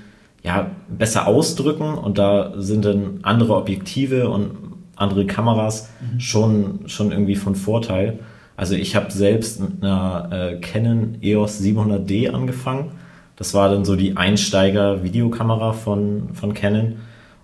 ja, 0.44 0.72
besser 0.88 1.28
ausdrücken 1.28 1.96
und 1.96 2.18
da 2.18 2.54
sind 2.58 2.86
dann 2.86 3.20
andere 3.24 3.56
Objektive 3.56 4.30
und 4.30 4.52
andere 4.96 5.26
Kameras 5.26 5.90
schon, 6.20 6.82
schon 6.86 7.12
irgendwie 7.12 7.36
von 7.36 7.56
Vorteil. 7.56 8.20
Also 8.58 8.76
ich 8.76 8.96
habe 8.96 9.12
selbst 9.12 9.60
mit 9.60 9.84
einer 9.84 10.30
äh, 10.32 10.56
Canon 10.60 11.18
EOS 11.22 11.62
700D 11.62 12.30
angefangen. 12.32 12.92
Das 13.36 13.54
war 13.54 13.70
dann 13.70 13.84
so 13.84 13.96
die 13.96 14.16
Einsteiger-Videokamera 14.16 15.74
von, 15.74 16.30
von 16.34 16.54
Canon. 16.54 17.00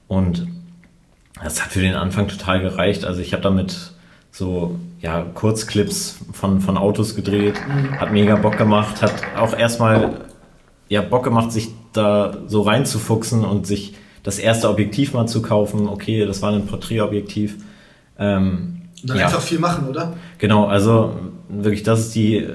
Und 0.08 0.48
das 1.44 1.63
hat 1.63 1.72
für 1.72 1.82
den 1.82 1.96
Anfang 1.96 2.27
total 2.27 2.62
gereicht. 2.62 3.03
Also 3.03 3.22
ich 3.22 3.34
habe 3.34 3.44
damit 3.44 3.91
so 4.32 4.80
ja, 5.01 5.25
Kurzclips 5.34 6.20
von, 6.32 6.62
von 6.62 6.77
Autos 6.77 7.15
gedreht, 7.15 7.56
hat 8.00 8.13
mega 8.13 8.36
Bock 8.36 8.58
gemacht, 8.58 9.01
hat 9.01 9.13
auch 9.36 9.58
erstmal 9.58 10.22
ja, 10.88 11.01
Bock 11.01 11.24
gemacht, 11.24 11.51
sich 11.51 11.70
da 11.91 12.38
so 12.48 12.62
reinzufuchsen 12.62 13.44
und 13.44 13.68
sich 13.68 13.96
das 14.24 14.39
erste 14.39 14.70
Objektiv 14.70 15.13
mal 15.13 15.27
zu 15.27 15.41
kaufen. 15.41 15.88
Okay, 15.88 16.25
das 16.25 16.41
war 16.41 16.53
ein 16.53 16.68
Porträtobjektiv. 16.68 17.58
Ähm, 18.20 18.81
Und 19.01 19.10
dann 19.10 19.17
ja. 19.17 19.25
einfach 19.25 19.41
viel 19.41 19.60
machen, 19.60 19.88
oder? 19.88 20.13
Genau, 20.38 20.65
also 20.65 21.15
wirklich, 21.50 21.84
das 21.84 22.01
ist 22.01 22.15
die, 22.15 22.48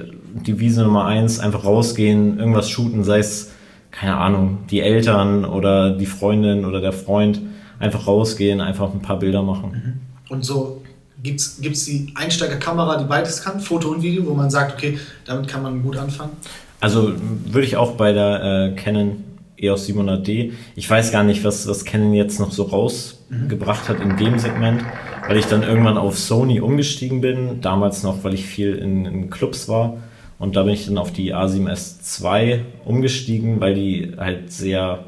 die 0.45 0.59
Wiese 0.59 0.83
Nummer 0.83 1.05
eins. 1.05 1.39
Einfach 1.39 1.65
rausgehen, 1.65 2.39
irgendwas 2.39 2.69
shooten, 2.69 3.03
sei 3.03 3.19
es, 3.19 3.51
keine 3.91 4.17
Ahnung, 4.17 4.59
die 4.69 4.81
Eltern 4.81 5.45
oder 5.45 5.91
die 5.91 6.05
Freundin 6.05 6.65
oder 6.65 6.81
der 6.81 6.93
Freund. 6.93 7.41
Einfach 7.79 8.07
rausgehen, 8.07 8.61
einfach 8.61 8.91
ein 8.93 9.01
paar 9.01 9.19
Bilder 9.19 9.43
machen. 9.43 10.01
Und 10.29 10.43
so 10.43 10.81
gibt 11.21 11.39
es 11.39 11.85
die 11.85 12.11
Einsteigerkamera, 12.15 12.97
die 12.97 13.05
beides 13.05 13.43
kann, 13.43 13.59
Foto 13.59 13.89
und 13.89 14.01
Video, 14.01 14.25
wo 14.25 14.33
man 14.33 14.49
sagt, 14.49 14.73
okay, 14.73 14.99
damit 15.25 15.47
kann 15.47 15.63
man 15.63 15.81
gut 15.83 15.97
anfangen. 15.97 16.31
Also 16.79 17.13
würde 17.45 17.65
ich 17.65 17.75
auch 17.75 17.93
bei 17.93 18.13
der 18.13 18.71
äh, 18.73 18.75
Canon 18.75 19.23
EOS 19.57 19.89
700D, 19.89 20.53
ich 20.75 20.89
weiß 20.89 21.11
gar 21.11 21.23
nicht, 21.23 21.43
was, 21.43 21.67
was 21.67 21.83
Canon 21.83 22.13
jetzt 22.13 22.39
noch 22.39 22.51
so 22.51 22.63
rausgebracht 22.63 23.89
hat 23.89 23.99
in 24.01 24.15
dem 24.15 24.37
Segment, 24.37 24.83
weil 25.27 25.37
ich 25.37 25.45
dann 25.45 25.63
irgendwann 25.63 25.97
auf 25.97 26.17
Sony 26.17 26.59
umgestiegen 26.61 27.21
bin, 27.21 27.61
damals 27.61 28.03
noch, 28.03 28.23
weil 28.23 28.33
ich 28.33 28.45
viel 28.45 28.75
in, 28.75 29.05
in 29.05 29.29
Clubs 29.29 29.67
war 29.67 29.97
und 30.39 30.55
da 30.55 30.63
bin 30.63 30.73
ich 30.73 30.85
dann 30.85 30.97
auf 30.97 31.11
die 31.11 31.33
A7S 31.33 32.23
II 32.23 32.61
umgestiegen, 32.85 33.59
weil 33.59 33.75
die 33.75 34.13
halt 34.17 34.51
sehr, 34.51 35.05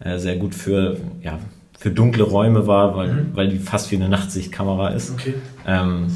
äh, 0.00 0.18
sehr 0.18 0.36
gut 0.36 0.54
für, 0.54 0.96
ja, 1.22 1.38
für 1.78 1.90
dunkle 1.90 2.24
Räume 2.24 2.66
war, 2.66 2.96
weil, 2.96 3.26
weil 3.34 3.48
die 3.48 3.58
fast 3.58 3.90
wie 3.90 3.96
eine 3.96 4.08
Nachtsichtkamera 4.08 4.88
ist. 4.88 5.12
Okay. 5.12 5.34
Ähm, 5.66 6.06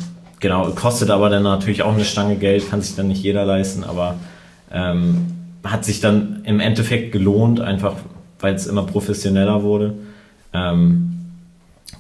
genau, 0.41 0.71
kostet 0.71 1.11
aber 1.11 1.29
dann 1.29 1.43
natürlich 1.43 1.83
auch 1.83 1.93
eine 1.93 2.05
Stange 2.05 2.37
Geld, 2.37 2.71
kann 2.71 2.81
sich 2.81 2.97
dann 2.97 3.09
nicht 3.09 3.23
jeder 3.23 3.45
leisten, 3.45 3.85
aber 3.85 4.15
ähm, 4.73 5.27
hat 5.65 5.85
sich 5.85 6.01
dann 6.01 6.41
im 6.45 6.61
Endeffekt 6.61 7.13
gelohnt, 7.13 7.61
einfach 7.61 7.95
weil 8.41 8.55
es 8.55 8.67
immer 8.67 8.85
professioneller 8.85 9.63
wurde. 9.63 9.95
Ähm, 10.53 11.18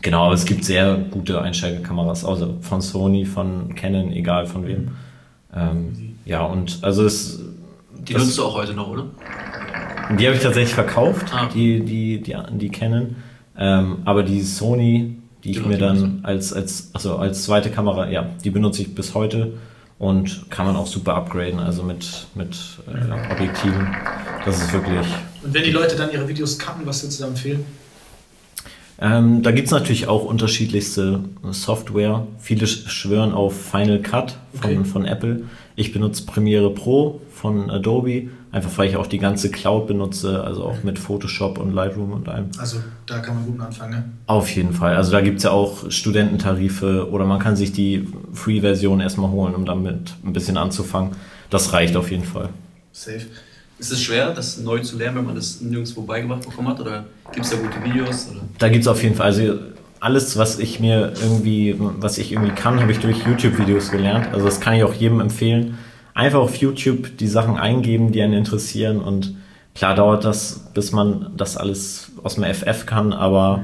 genau, 0.02 0.24
aber 0.26 0.34
es 0.34 0.44
gibt 0.44 0.64
sehr 0.64 0.96
gute 1.10 1.40
Einsteigerkameras, 1.40 2.24
also 2.24 2.56
von 2.60 2.80
Sony, 2.80 3.24
von 3.24 3.74
Canon, 3.74 4.12
egal 4.12 4.46
von 4.46 4.66
wem. 4.66 4.88
Ähm, 5.54 6.16
ja, 6.24 6.42
und 6.44 6.78
also 6.82 7.04
es, 7.04 7.40
Die 8.06 8.12
das- 8.14 8.22
nutzt 8.24 8.38
du 8.38 8.44
auch 8.44 8.54
heute 8.54 8.74
noch, 8.74 8.88
oder? 8.88 9.06
die 10.18 10.26
habe 10.26 10.36
ich 10.36 10.42
tatsächlich 10.42 10.74
verkauft, 10.74 11.26
Ah. 11.34 11.48
die, 11.52 11.80
die, 11.80 12.20
die, 12.22 12.34
die 12.52 12.68
Canon. 12.70 13.16
Ähm, 13.58 13.98
aber 14.04 14.22
die 14.22 14.40
Sony, 14.42 15.16
die 15.44 15.50
ich 15.50 15.56
Die 15.62 15.68
mir 15.68 15.78
nutzt 15.78 16.02
du 16.02 16.06
dann 16.06 16.20
als, 16.22 16.52
als, 16.52 16.90
also 16.94 17.16
als 17.16 17.44
zweite 17.44 17.70
Kamera, 17.70 18.08
ja, 18.08 18.26
die 18.44 18.50
benutze 18.50 18.82
ich 18.82 18.94
bis 18.94 19.14
heute 19.14 19.52
und 19.98 20.46
kann 20.50 20.64
man 20.64 20.76
auch 20.76 20.86
super 20.86 21.14
upgraden, 21.16 21.58
also 21.60 21.82
mit, 21.82 22.26
mit 22.34 22.56
äh, 22.86 23.32
Objektiven. 23.32 23.88
Das 24.44 24.62
ist 24.62 24.72
wirklich. 24.72 25.06
Und 25.42 25.52
wenn 25.52 25.64
die 25.64 25.72
Leute 25.72 25.96
dann 25.96 26.10
ihre 26.12 26.26
Videos 26.28 26.58
cutten, 26.58 26.86
was 26.86 27.02
würdest 27.02 27.18
du 27.20 27.24
da 27.24 27.28
empfehlen? 27.30 27.64
Ähm, 29.00 29.42
da 29.42 29.52
gibt 29.52 29.66
es 29.66 29.72
natürlich 29.72 30.08
auch 30.08 30.24
unterschiedlichste 30.24 31.20
Software. 31.50 32.26
Viele 32.38 32.66
sch- 32.66 32.88
schwören 32.88 33.32
auf 33.32 33.54
Final 33.70 34.00
Cut 34.00 34.36
von, 34.54 34.70
Okay. 34.70 34.84
von 34.84 35.04
Apple. 35.04 35.42
Ich 35.76 35.92
benutze 35.92 36.26
Premiere 36.26 36.70
Pro 36.74 37.20
von 37.32 37.70
Adobe 37.70 38.28
Einfach 38.50 38.78
weil 38.78 38.88
ich 38.88 38.96
auch 38.96 39.06
die 39.06 39.18
ganze 39.18 39.50
Cloud 39.50 39.86
benutze, 39.88 40.42
also 40.42 40.64
auch 40.64 40.82
mit 40.82 40.98
Photoshop 40.98 41.58
und 41.58 41.74
Lightroom 41.74 42.12
und 42.12 42.30
allem. 42.30 42.46
Also 42.58 42.78
da 43.04 43.18
kann 43.18 43.34
man 43.34 43.44
gut 43.44 43.60
anfangen. 43.60 43.90
Ne? 43.92 44.04
Auf 44.26 44.48
jeden 44.56 44.72
Fall. 44.72 44.96
Also 44.96 45.12
da 45.12 45.20
gibt 45.20 45.36
es 45.36 45.42
ja 45.44 45.50
auch 45.50 45.90
Studententarife 45.90 47.10
oder 47.10 47.26
man 47.26 47.40
kann 47.40 47.56
sich 47.56 47.72
die 47.72 48.08
Free-Version 48.32 49.00
erstmal 49.00 49.30
holen, 49.30 49.54
um 49.54 49.66
damit 49.66 50.14
ein 50.24 50.32
bisschen 50.32 50.56
anzufangen. 50.56 51.10
Das 51.50 51.74
reicht 51.74 51.94
auf 51.94 52.10
jeden 52.10 52.24
Fall. 52.24 52.48
Safe. 52.90 53.20
Ist 53.78 53.92
es 53.92 54.02
schwer, 54.02 54.30
das 54.30 54.58
neu 54.58 54.80
zu 54.80 54.96
lernen, 54.98 55.18
wenn 55.18 55.26
man 55.26 55.34
das 55.36 55.60
nirgendwo 55.60 56.02
beigebracht 56.02 56.42
bekommen 56.42 56.68
hat? 56.68 56.80
Oder 56.80 57.04
gibt 57.32 57.44
es 57.46 57.52
da 57.52 57.56
gute 57.58 57.82
Videos? 57.84 58.28
Oder? 58.30 58.40
Da 58.58 58.68
gibt 58.68 58.82
es 58.82 58.88
auf 58.88 59.02
jeden 59.02 59.14
Fall, 59.14 59.26
also 59.26 59.54
alles, 60.00 60.36
was 60.36 60.58
ich 60.58 60.80
mir 60.80 61.12
irgendwie, 61.22 61.76
was 61.78 62.18
ich 62.18 62.32
irgendwie 62.32 62.52
kann, 62.54 62.80
habe 62.80 62.90
ich 62.92 62.98
durch 62.98 63.18
YouTube-Videos 63.26 63.90
gelernt. 63.90 64.28
Also 64.32 64.44
das 64.46 64.60
kann 64.60 64.74
ich 64.74 64.84
auch 64.84 64.94
jedem 64.94 65.20
empfehlen. 65.20 65.78
Einfach 66.14 66.40
auf 66.40 66.56
YouTube 66.56 67.16
die 67.18 67.28
Sachen 67.28 67.56
eingeben, 67.56 68.10
die 68.12 68.20
einen 68.22 68.32
interessieren 68.34 69.00
und 69.00 69.36
klar 69.74 69.94
dauert 69.94 70.24
das, 70.24 70.60
bis 70.74 70.90
man 70.92 71.32
das 71.36 71.56
alles 71.56 72.10
aus 72.24 72.34
dem 72.34 72.44
FF 72.44 72.84
kann, 72.86 73.12
aber 73.12 73.60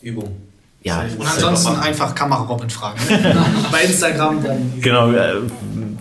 Übung. 0.00 0.36
ja. 0.84 1.04
Und 1.18 1.26
ansonsten 1.26 1.68
einfach- 1.70 1.84
einfach 1.84 2.14
Kamera 2.14 2.42
Robin 2.42 2.70
fragen. 2.70 2.98
Bei 3.72 3.82
Instagram 3.82 4.42
dann 4.44 4.72
Genau, 4.80 5.10
äh, 5.10 5.34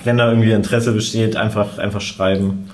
wenn 0.03 0.17
da 0.17 0.29
irgendwie 0.29 0.51
Interesse 0.51 0.91
besteht, 0.91 1.35
einfach, 1.35 1.79
einfach 1.79 2.01
schreiben. 2.01 2.69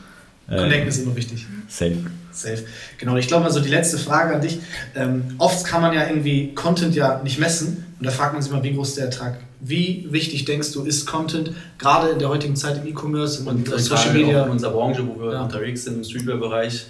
Äh, 0.50 0.58
Connecten 0.58 0.90
ist 0.90 0.98
immer 1.04 1.16
wichtig. 1.16 1.46
safe. 1.68 1.98
Safe. 2.32 2.64
Genau, 2.98 3.16
ich 3.16 3.28
glaube 3.28 3.44
mal 3.44 3.52
so 3.52 3.60
die 3.60 3.70
letzte 3.70 3.98
Frage 4.00 4.34
an 4.36 4.42
dich. 4.42 4.58
Ähm, 4.96 5.36
oft 5.38 5.66
kann 5.66 5.82
man 5.82 5.94
ja 5.94 6.08
irgendwie 6.08 6.54
Content 6.56 6.96
ja 6.96 7.22
nicht 7.24 7.40
messen 7.40 7.86
und 8.00 8.06
da 8.08 8.12
fragt 8.12 8.34
man 8.34 8.42
sich 8.42 8.52
mal, 8.52 8.64
wie 8.64 8.74
groß 8.74 8.90
ist 8.90 8.98
der 8.98 9.06
Ertrag? 9.06 9.38
Wie 9.60 10.08
wichtig 10.10 10.44
denkst 10.46 10.72
du, 10.74 10.84
ist 10.84 11.06
Content, 11.06 11.52
gerade 11.78 12.10
in 12.10 12.20
der 12.20 12.30
heutigen 12.30 12.56
Zeit 12.56 12.78
im 12.84 12.88
E-Commerce 12.88 13.42
und, 13.48 13.70
Und 13.72 13.80
Social 13.80 14.04
gerade 14.06 14.10
auch 14.10 14.14
Media? 14.28 14.44
in 14.46 14.50
unserer 14.52 14.72
Branche, 14.72 15.08
wo 15.08 15.22
wir 15.24 15.32
Ja. 15.34 15.44
unterwegs 15.44 15.84
sind, 15.86 15.98
im 15.98 16.04
Streetwear-Bereich, 16.04 16.88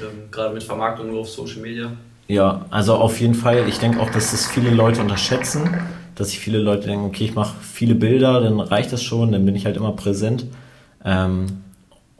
ähm, 0.00 0.30
gerade 0.30 0.54
mit 0.54 0.62
Vermarktung 0.62 1.08
nur 1.08 1.20
auf 1.20 1.28
Social 1.28 1.60
Media. 1.60 1.92
Ja, 2.26 2.64
also 2.70 2.94
auf 2.94 3.20
jeden 3.20 3.34
Fall. 3.34 3.68
Ich 3.68 3.78
denke 3.78 4.00
auch, 4.00 4.10
dass 4.10 4.30
das 4.30 4.46
viele 4.46 4.70
Leute 4.70 5.00
unterschätzen, 5.02 5.68
dass 6.14 6.30
sich 6.30 6.38
viele 6.38 6.58
Leute 6.58 6.86
denken, 6.88 7.04
okay, 7.04 7.24
ich 7.24 7.34
mache 7.34 7.54
viele 7.60 7.94
Bilder, 7.94 8.40
dann 8.40 8.60
reicht 8.60 8.92
das 8.92 9.02
schon, 9.02 9.32
dann 9.32 9.44
bin 9.44 9.54
ich 9.54 9.66
halt 9.66 9.76
immer 9.76 9.92
präsent. 9.92 10.46
Ähm, 11.04 11.46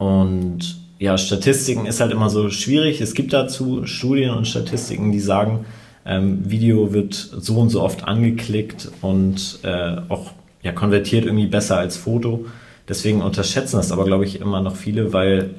und 0.01 0.77
ja, 0.97 1.15
Statistiken 1.15 1.85
ist 1.85 1.99
halt 1.99 2.11
immer 2.11 2.31
so 2.31 2.49
schwierig. 2.49 3.01
Es 3.01 3.13
gibt 3.13 3.33
dazu 3.33 3.85
Studien 3.85 4.31
und 4.31 4.47
Statistiken, 4.47 5.11
die 5.11 5.19
sagen, 5.19 5.65
ähm, 6.07 6.49
Video 6.49 6.91
wird 6.91 7.13
so 7.13 7.59
und 7.59 7.69
so 7.69 7.83
oft 7.83 8.05
angeklickt 8.05 8.89
und 9.01 9.59
äh, 9.61 9.97
auch 10.09 10.31
ja, 10.63 10.71
konvertiert 10.71 11.25
irgendwie 11.25 11.45
besser 11.45 11.77
als 11.77 11.97
Foto. 11.97 12.47
Deswegen 12.89 13.21
unterschätzen 13.21 13.77
das 13.77 13.91
aber, 13.91 14.05
glaube 14.05 14.25
ich, 14.25 14.41
immer 14.41 14.61
noch 14.61 14.75
viele, 14.75 15.13
weil 15.13 15.51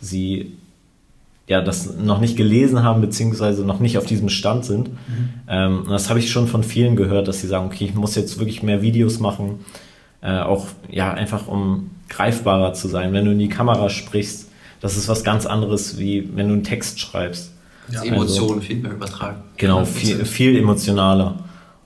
sie 0.00 0.52
ja, 1.46 1.60
das 1.60 1.98
noch 1.98 2.20
nicht 2.20 2.38
gelesen 2.38 2.82
haben, 2.82 3.02
beziehungsweise 3.02 3.66
noch 3.66 3.80
nicht 3.80 3.98
auf 3.98 4.06
diesem 4.06 4.30
Stand 4.30 4.64
sind. 4.64 4.88
Ähm, 5.46 5.80
und 5.80 5.90
das 5.90 6.08
habe 6.08 6.20
ich 6.20 6.30
schon 6.30 6.46
von 6.46 6.62
vielen 6.62 6.96
gehört, 6.96 7.28
dass 7.28 7.42
sie 7.42 7.48
sagen, 7.48 7.66
okay, 7.66 7.84
ich 7.84 7.94
muss 7.94 8.14
jetzt 8.14 8.38
wirklich 8.38 8.62
mehr 8.62 8.80
Videos 8.80 9.20
machen, 9.20 9.58
äh, 10.24 10.40
auch 10.40 10.66
ja, 10.90 11.12
einfach 11.12 11.46
um 11.46 11.90
greifbarer 12.08 12.72
zu 12.72 12.88
sein. 12.88 13.12
Wenn 13.12 13.26
du 13.26 13.32
in 13.32 13.38
die 13.38 13.48
Kamera 13.48 13.88
sprichst, 13.88 14.48
das 14.80 14.96
ist 14.96 15.08
was 15.08 15.22
ganz 15.22 15.46
anderes, 15.46 15.98
wie 15.98 16.30
wenn 16.34 16.48
du 16.48 16.54
einen 16.54 16.64
Text 16.64 16.98
schreibst. 16.98 17.52
Ja, 17.90 18.00
Also 18.00 18.14
Emotionen 18.14 18.62
viel 18.62 18.76
mehr 18.76 18.92
übertragen. 18.92 19.42
Genau, 19.56 19.82
100%. 19.82 19.84
viel, 19.84 20.24
viel 20.24 20.56
emotionaler. 20.56 21.36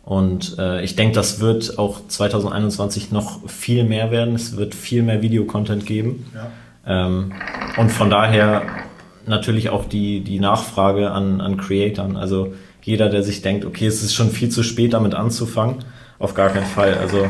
Und 0.04 0.56
äh, 0.58 0.82
ich 0.82 0.96
denke, 0.96 1.14
das 1.14 1.40
wird 1.40 1.78
auch 1.78 2.00
2021 2.08 3.10
noch 3.12 3.46
viel 3.48 3.84
mehr 3.84 4.10
werden. 4.10 4.34
Es 4.34 4.56
wird 4.56 4.74
viel 4.74 5.02
mehr 5.02 5.20
Videocontent 5.20 5.84
geben. 5.84 6.24
Ja. 6.34 7.06
Ähm, 7.06 7.32
und 7.76 7.90
von 7.90 8.08
daher 8.08 8.62
natürlich 9.26 9.68
auch 9.68 9.84
die, 9.84 10.20
die 10.20 10.40
Nachfrage 10.40 11.10
an, 11.10 11.40
an 11.40 11.56
Creatoren. 11.56 12.16
Also 12.16 12.54
jeder, 12.82 13.10
der 13.10 13.22
sich 13.22 13.42
denkt, 13.42 13.64
okay, 13.64 13.86
es 13.86 14.02
ist 14.02 14.14
schon 14.14 14.30
viel 14.30 14.48
zu 14.48 14.62
spät, 14.62 14.94
damit 14.94 15.14
anzufangen, 15.14 15.84
auf 16.18 16.34
gar 16.34 16.48
keinen 16.48 16.66
Fall. 16.66 16.94
Also 16.94 17.26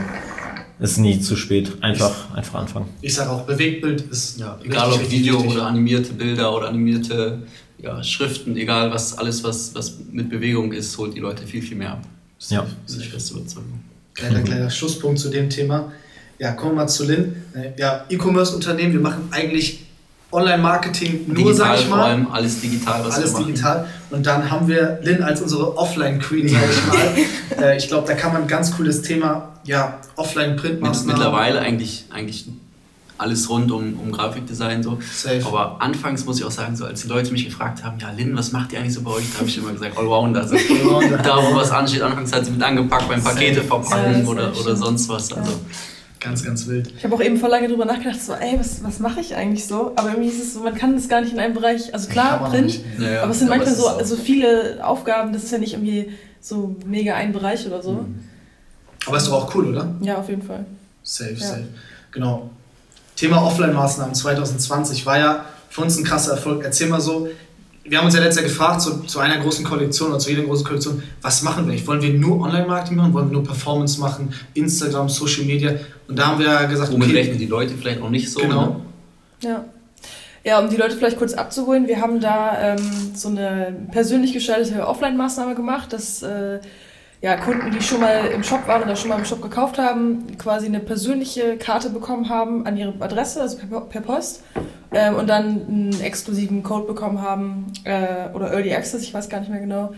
ist 0.81 0.99
nie 0.99 1.21
zu 1.21 1.37
spät. 1.37 1.73
Einfach, 1.83 2.35
einfach 2.35 2.61
anfangen. 2.61 2.89
Ich 3.03 3.15
sage 3.15 3.31
auch, 3.31 3.43
Bewegtbild 3.47 4.03
ist 4.03 4.39
Ja, 4.39 4.53
richtig, 4.55 4.71
egal 4.73 4.93
ob 4.93 5.01
richtig 5.01 5.19
Video 5.19 5.35
wichtig. 5.39 5.53
oder 5.53 5.67
animierte 5.67 6.13
Bilder 6.13 6.55
oder 6.55 6.69
animierte 6.69 7.43
ja, 7.81 8.03
Schriften, 8.03 8.57
egal 8.57 8.91
was, 8.91 9.17
alles 9.19 9.43
was, 9.45 9.75
was 9.75 9.99
mit 10.11 10.31
Bewegung 10.31 10.73
ist, 10.73 10.97
holt 10.99 11.15
die 11.15 11.21
Leute 11.21 11.47
viel, 11.47 11.63
viel 11.63 11.77
mehr 11.77 11.93
ab. 11.93 12.03
Ja. 12.49 12.67
Das 12.87 12.95
ist 12.97 13.05
die 13.05 13.09
feste 13.09 13.35
Überzeugung. 13.35 13.81
Kleiner, 14.15 14.41
kleiner 14.43 14.71
Schlusspunkt 14.71 15.19
zu 15.19 15.29
dem 15.31 15.49
Thema. 15.51 15.93
Ja, 16.39 16.53
kommen 16.53 16.73
wir 16.73 16.83
mal 16.83 16.89
zu 16.89 17.05
Lin. 17.05 17.35
Äh, 17.55 17.73
Ja, 17.79 18.05
E-Commerce-Unternehmen, 18.09 18.93
wir 18.93 19.01
machen 19.01 19.29
eigentlich 19.31 19.87
Online-Marketing 20.31 21.25
nur, 21.29 21.55
sag 21.55 21.77
ich 21.79 21.87
vor 21.87 21.97
mal. 21.97 22.11
allem, 22.11 22.31
alles 22.31 22.61
digital, 22.61 23.03
was 23.05 23.15
Alles 23.15 23.33
wir 23.33 23.41
machen. 23.41 23.47
digital. 23.47 23.89
Und 24.11 24.27
dann 24.27 24.51
haben 24.51 24.69
wir 24.69 24.99
Lin 25.03 25.23
als 25.23 25.41
unsere 25.41 25.77
Offline-Queen, 25.77 26.49
sag 26.49 26.61
ich 26.71 26.87
mal. 27.57 27.65
äh, 27.65 27.77
ich 27.79 27.89
glaube, 27.89 28.07
da 28.07 28.15
kann 28.15 28.33
man 28.35 28.43
ein 28.43 28.49
ganz 28.49 28.77
cooles 28.77 29.01
Thema, 29.01 29.49
ja, 29.65 29.99
Mit, 30.01 30.19
Offline-Printmaßnahmen. 30.19 31.07
mittlerweile 31.15 31.61
eigentlich, 31.61 32.05
eigentlich 32.11 32.47
alles 33.17 33.49
rund 33.51 33.73
um, 33.73 33.95
um 33.99 34.13
Grafikdesign 34.13 34.83
so. 34.83 34.99
Safe. 35.13 35.43
Aber 35.47 35.77
anfangs 35.81 36.25
muss 36.25 36.39
ich 36.39 36.45
auch 36.45 36.51
sagen, 36.51 36.77
so 36.77 36.85
als 36.85 37.03
die 37.03 37.09
Leute 37.09 37.33
mich 37.33 37.45
gefragt 37.45 37.83
haben, 37.83 37.99
ja 37.99 38.11
Lynn, 38.13 38.37
was 38.37 38.53
macht 38.53 38.73
ihr 38.73 38.79
eigentlich 38.79 38.95
so 38.95 39.03
bei 39.03 39.11
euch? 39.11 39.25
Da 39.33 39.41
habe 39.41 39.49
ich 39.49 39.59
immer 39.59 39.73
gesagt, 39.73 39.99
Allrounder. 39.99 40.43
Also, 40.43 40.57
da 40.57 41.37
wo 41.39 41.57
was 41.57 41.71
ansteht, 41.71 42.03
anfangs 42.03 42.33
hat 42.33 42.45
sie 42.45 42.53
mit 42.53 42.63
angepackt 42.63 43.09
beim 43.09 43.23
Pakete 43.23 43.63
verpacken 43.63 44.23
Ja, 44.23 44.29
oder, 44.29 44.53
oder 44.59 44.77
sonst 44.77 45.09
was. 45.09 45.33
Also 45.33 45.53
Ganz, 46.21 46.45
ganz 46.45 46.67
wild. 46.67 46.93
Ich 46.97 47.05
habe 47.05 47.15
auch 47.15 47.21
eben 47.21 47.37
vor 47.37 47.49
lange 47.49 47.69
drüber 47.69 47.85
nachgedacht, 47.85 48.21
so, 48.21 48.33
ey, 48.33 48.59
was, 48.59 48.83
was 48.83 48.99
mache 48.99 49.21
ich 49.21 49.37
eigentlich 49.37 49.67
so? 49.67 49.93
Aber 49.95 50.11
irgendwie 50.11 50.29
ist 50.29 50.43
es 50.43 50.55
so, 50.55 50.61
man 50.61 50.75
kann 50.75 50.95
das 50.95 51.09
gar 51.09 51.21
nicht 51.21 51.33
in 51.33 51.39
einem 51.39 51.55
Bereich, 51.55 51.95
also 51.95 52.09
klar, 52.09 52.51
Print, 52.51 52.81
ja, 52.99 53.11
ja. 53.11 53.23
aber 53.23 53.31
es 53.31 53.39
sind 53.39 53.49
manchmal 53.49 53.73
ist 53.73 53.79
so, 53.79 54.05
so 54.05 54.17
viele 54.17 54.85
Aufgaben, 54.85 55.33
das 55.33 55.45
ist 55.45 55.53
ja 55.53 55.59
nicht 55.59 55.75
irgendwie 55.75 56.13
so 56.41 56.75
mega 56.87 57.15
ein 57.15 57.33
Bereich 57.33 57.67
oder 57.67 57.83
so. 57.83 58.05
Aber 59.07 59.17
ist 59.17 59.29
doch 59.29 59.33
auch 59.45 59.55
cool, 59.55 59.69
oder? 59.69 59.95
Ja, 60.01 60.17
auf 60.19 60.29
jeden 60.29 60.43
Fall. 60.43 60.67
Safe, 61.03 61.35
Ja. 61.35 61.47
safe. 61.47 61.65
Genau. 62.11 62.51
Thema 63.17 63.43
Offline-Maßnahmen 63.43 64.15
2020 64.15 65.07
war 65.07 65.19
ja 65.19 65.45
für 65.71 65.83
uns 65.83 65.97
ein 65.99 66.05
krasser 66.05 66.33
Erfolg. 66.33 66.65
Erzähl 66.65 66.89
mal 66.89 67.01
so, 67.01 67.29
wir 67.89 67.99
haben 67.99 68.07
uns 68.07 68.15
ja 68.15 68.21
letztes 68.21 68.43
Jahr 68.43 68.51
gefragt, 68.51 68.83
zu, 68.83 69.03
zu 69.05 69.19
einer 69.21 69.39
großen 69.39 69.65
Kollektion 69.65 70.11
oder 70.11 70.19
zu 70.19 70.31
jeder 70.31 70.43
großen 70.43 70.67
Kollektion, 70.67 71.03
was 71.23 71.43
machen 71.43 71.67
wir? 71.67 71.73
eigentlich? 71.73 71.87
Wollen 71.87 72.03
wir 72.03 72.13
nur 72.13 72.41
Online-Marketing 72.41 72.97
machen? 72.97 73.13
Wollen 73.13 73.29
wir 73.29 73.35
nur 73.35 73.45
Performance 73.45 74.01
machen? 74.01 74.33
Instagram, 74.55 75.09
Social 75.09 75.45
Media? 75.45 75.73
Und 76.09 76.19
da 76.19 76.29
haben 76.29 76.39
wir 76.39 76.47
ja 76.47 76.65
gesagt, 76.65 76.93
Womit 76.93 77.09
okay, 77.09 77.19
rechnen 77.19 77.39
die 77.39 77.47
Leute 77.47 77.75
vielleicht 77.75 78.01
auch 78.01 78.11
nicht 78.11 78.31
so. 78.31 78.41
Genau. 78.41 78.67
Ne? 78.67 78.81
Ja. 79.49 79.65
Ja, 80.45 80.61
um 80.61 80.71
die 80.71 80.77
Leute 80.77 80.97
vielleicht 80.97 81.19
kurz 81.19 81.35
abzuholen, 81.35 81.89
wir 81.89 82.01
haben 82.01 82.21
da 82.21 82.75
ähm, 82.75 83.13
so 83.15 83.29
eine 83.29 83.75
persönlich 83.91 84.33
gestaltete 84.33 84.87
Offline-Maßnahme 84.87 85.55
gemacht, 85.55 85.93
dass 85.93 86.23
äh, 86.23 86.61
ja, 87.21 87.37
Kunden, 87.37 87.71
die 87.73 87.83
schon 87.83 88.01
mal 88.01 88.27
im 88.27 88.45
Shop 88.45 88.67
waren 88.69 88.83
oder 88.83 88.95
schon 88.95 89.09
mal 89.09 89.19
im 89.19 89.25
Shop 89.25 89.43
gekauft 89.43 89.79
haben, 89.79 90.37
quasi 90.39 90.67
eine 90.67 90.81
persönliche 90.81 91.57
Karte 91.57 91.91
bekommen 91.91 92.29
haben 92.29 92.65
an 92.65 92.77
ihre 92.77 92.95
Adresse, 93.01 93.41
also 93.41 93.59
per, 93.59 93.81
per 93.83 94.01
Post, 94.01 94.43
ähm, 94.93 95.17
und 95.17 95.29
dann 95.29 95.67
einen 95.67 96.01
exklusiven 96.01 96.63
Code 96.63 96.87
bekommen 96.87 97.21
haben 97.21 97.73
äh, 97.85 98.29
oder 98.35 98.53
Early 98.53 98.73
Access, 98.73 99.03
ich 99.03 99.13
weiß 99.13 99.29
gar 99.29 99.41
nicht 99.41 99.51
mehr 99.51 99.61
genau. 99.61 99.93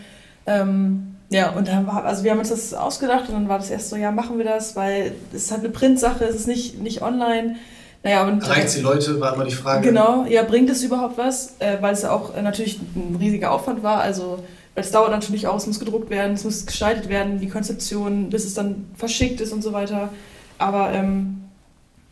Ähm, 0.46 1.16
ja, 1.28 1.50
und 1.50 1.68
dann 1.68 1.86
war, 1.86 2.04
also 2.04 2.24
wir 2.24 2.32
haben 2.32 2.38
uns 2.38 2.48
das 2.48 2.74
ausgedacht 2.74 3.28
und 3.28 3.34
dann 3.34 3.48
war 3.48 3.58
das 3.58 3.70
erst 3.70 3.90
so, 3.90 3.96
ja, 3.96 4.10
machen 4.10 4.38
wir 4.38 4.44
das, 4.44 4.74
weil 4.74 5.12
es 5.32 5.44
ist 5.44 5.50
halt 5.52 5.60
eine 5.60 5.70
Printsache, 5.70 6.24
es 6.24 6.34
ist 6.34 6.48
nicht, 6.48 6.80
nicht 6.82 7.02
online. 7.02 7.56
Naja, 8.02 8.26
und 8.26 8.42
erreicht 8.42 8.68
es 8.68 8.74
die 8.76 8.80
Leute, 8.80 9.20
war 9.20 9.34
immer 9.34 9.44
die 9.44 9.54
Frage. 9.54 9.86
Genau, 9.86 10.24
ja, 10.26 10.42
bringt 10.42 10.70
es 10.70 10.82
überhaupt 10.82 11.18
was? 11.18 11.54
Äh, 11.58 11.76
weil 11.80 11.92
es 11.92 12.02
ja 12.02 12.10
auch 12.12 12.34
äh, 12.34 12.40
natürlich 12.40 12.78
ein 12.96 13.16
riesiger 13.20 13.50
Aufwand 13.52 13.82
war. 13.82 14.00
Also, 14.00 14.42
weil 14.74 14.84
es 14.84 14.90
dauert 14.90 15.10
natürlich 15.10 15.46
auch, 15.46 15.56
es 15.56 15.66
muss 15.66 15.78
gedruckt 15.78 16.08
werden, 16.08 16.32
es 16.34 16.44
muss 16.44 16.64
gestaltet 16.64 17.08
werden, 17.10 17.40
die 17.40 17.48
Konzeption, 17.48 18.30
bis 18.30 18.44
es 18.46 18.54
dann 18.54 18.86
verschickt 18.96 19.40
ist 19.42 19.52
und 19.52 19.62
so 19.62 19.72
weiter. 19.74 20.08
Aber 20.56 20.92
ähm, 20.92 21.42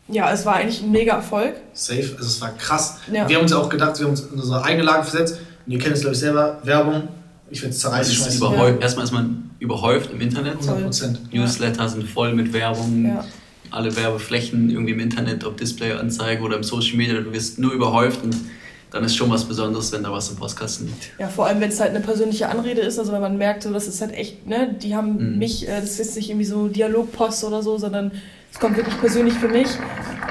ja, 0.07 0.31
es 0.31 0.45
war 0.45 0.55
eigentlich 0.55 0.81
ein 0.83 0.91
mega 0.91 1.13
Erfolg. 1.15 1.55
Safe, 1.73 2.01
also 2.17 2.25
es 2.27 2.39
war 2.41 2.49
krass. 2.57 2.97
Ja. 3.11 3.27
Wir 3.27 3.35
haben 3.37 3.43
uns 3.43 3.51
ja 3.51 3.57
auch 3.57 3.69
gedacht, 3.69 3.97
wir 3.97 4.05
haben 4.05 4.11
uns 4.11 4.21
in 4.21 4.39
unsere 4.39 4.63
eigene 4.63 4.83
Lage 4.83 5.03
versetzt. 5.05 5.39
Und 5.65 5.71
ihr 5.71 5.79
kennt 5.79 5.95
es, 5.95 6.01
glaube 6.01 6.13
ich, 6.13 6.19
selber, 6.19 6.59
Werbung. 6.63 7.07
Ich 7.49 7.61
werde 7.61 7.71
es 7.71 7.77
Es 7.77 7.81
zerreißen, 7.81 8.11
ist 8.13 8.19
schmeißen. 8.19 8.37
überhäuft, 8.37 8.81
Erstmal 8.81 9.05
ist 9.05 9.11
man 9.11 9.49
überhäuft 9.59 10.11
im 10.11 10.21
Internet. 10.21 10.57
100 10.59 10.83
Prozent. 10.83 11.19
Ja. 11.31 11.41
Newsletter 11.41 11.89
sind 11.89 12.07
voll 12.07 12.33
mit 12.33 12.53
Werbung. 12.53 13.05
Ja. 13.05 13.25
Alle 13.71 13.95
Werbeflächen 13.95 14.69
irgendwie 14.69 14.93
im 14.93 14.99
Internet, 14.99 15.43
ob 15.45 15.57
Displayanzeige 15.57 16.41
oder 16.41 16.57
im 16.57 16.63
Social 16.63 16.97
Media, 16.97 17.19
du 17.21 17.31
wirst 17.33 17.59
nur 17.59 17.71
überhäuft 17.73 18.23
und 18.23 18.35
dann 18.91 19.03
ist 19.03 19.15
schon 19.15 19.29
was 19.29 19.45
Besonderes, 19.45 19.91
wenn 19.91 20.01
da 20.01 20.11
was 20.11 20.29
im 20.31 20.37
Postkasten 20.37 20.87
liegt. 20.87 21.11
Ja, 21.19 21.27
vor 21.27 21.45
allem, 21.45 21.61
wenn 21.61 21.69
es 21.69 21.79
halt 21.79 21.91
eine 21.91 21.99
persönliche 21.99 22.49
Anrede 22.49 22.81
ist, 22.81 22.97
also 22.97 23.11
wenn 23.11 23.21
man 23.21 23.37
merkt, 23.37 23.61
so, 23.61 23.71
das 23.71 23.87
ist 23.87 24.01
halt 24.01 24.13
echt, 24.13 24.47
ne, 24.47 24.73
die 24.81 24.95
haben 24.95 25.33
Mhm. 25.33 25.37
mich, 25.37 25.67
äh, 25.67 25.79
das 25.79 25.99
ist 25.99 26.15
nicht 26.15 26.29
irgendwie 26.29 26.45
so 26.47 26.67
Dialogpost 26.67 27.43
oder 27.43 27.61
so, 27.61 27.77
sondern 27.77 28.11
es 28.51 28.59
kommt 28.59 28.77
wirklich 28.77 28.99
persönlich 28.99 29.35
für 29.35 29.47
mich. 29.47 29.67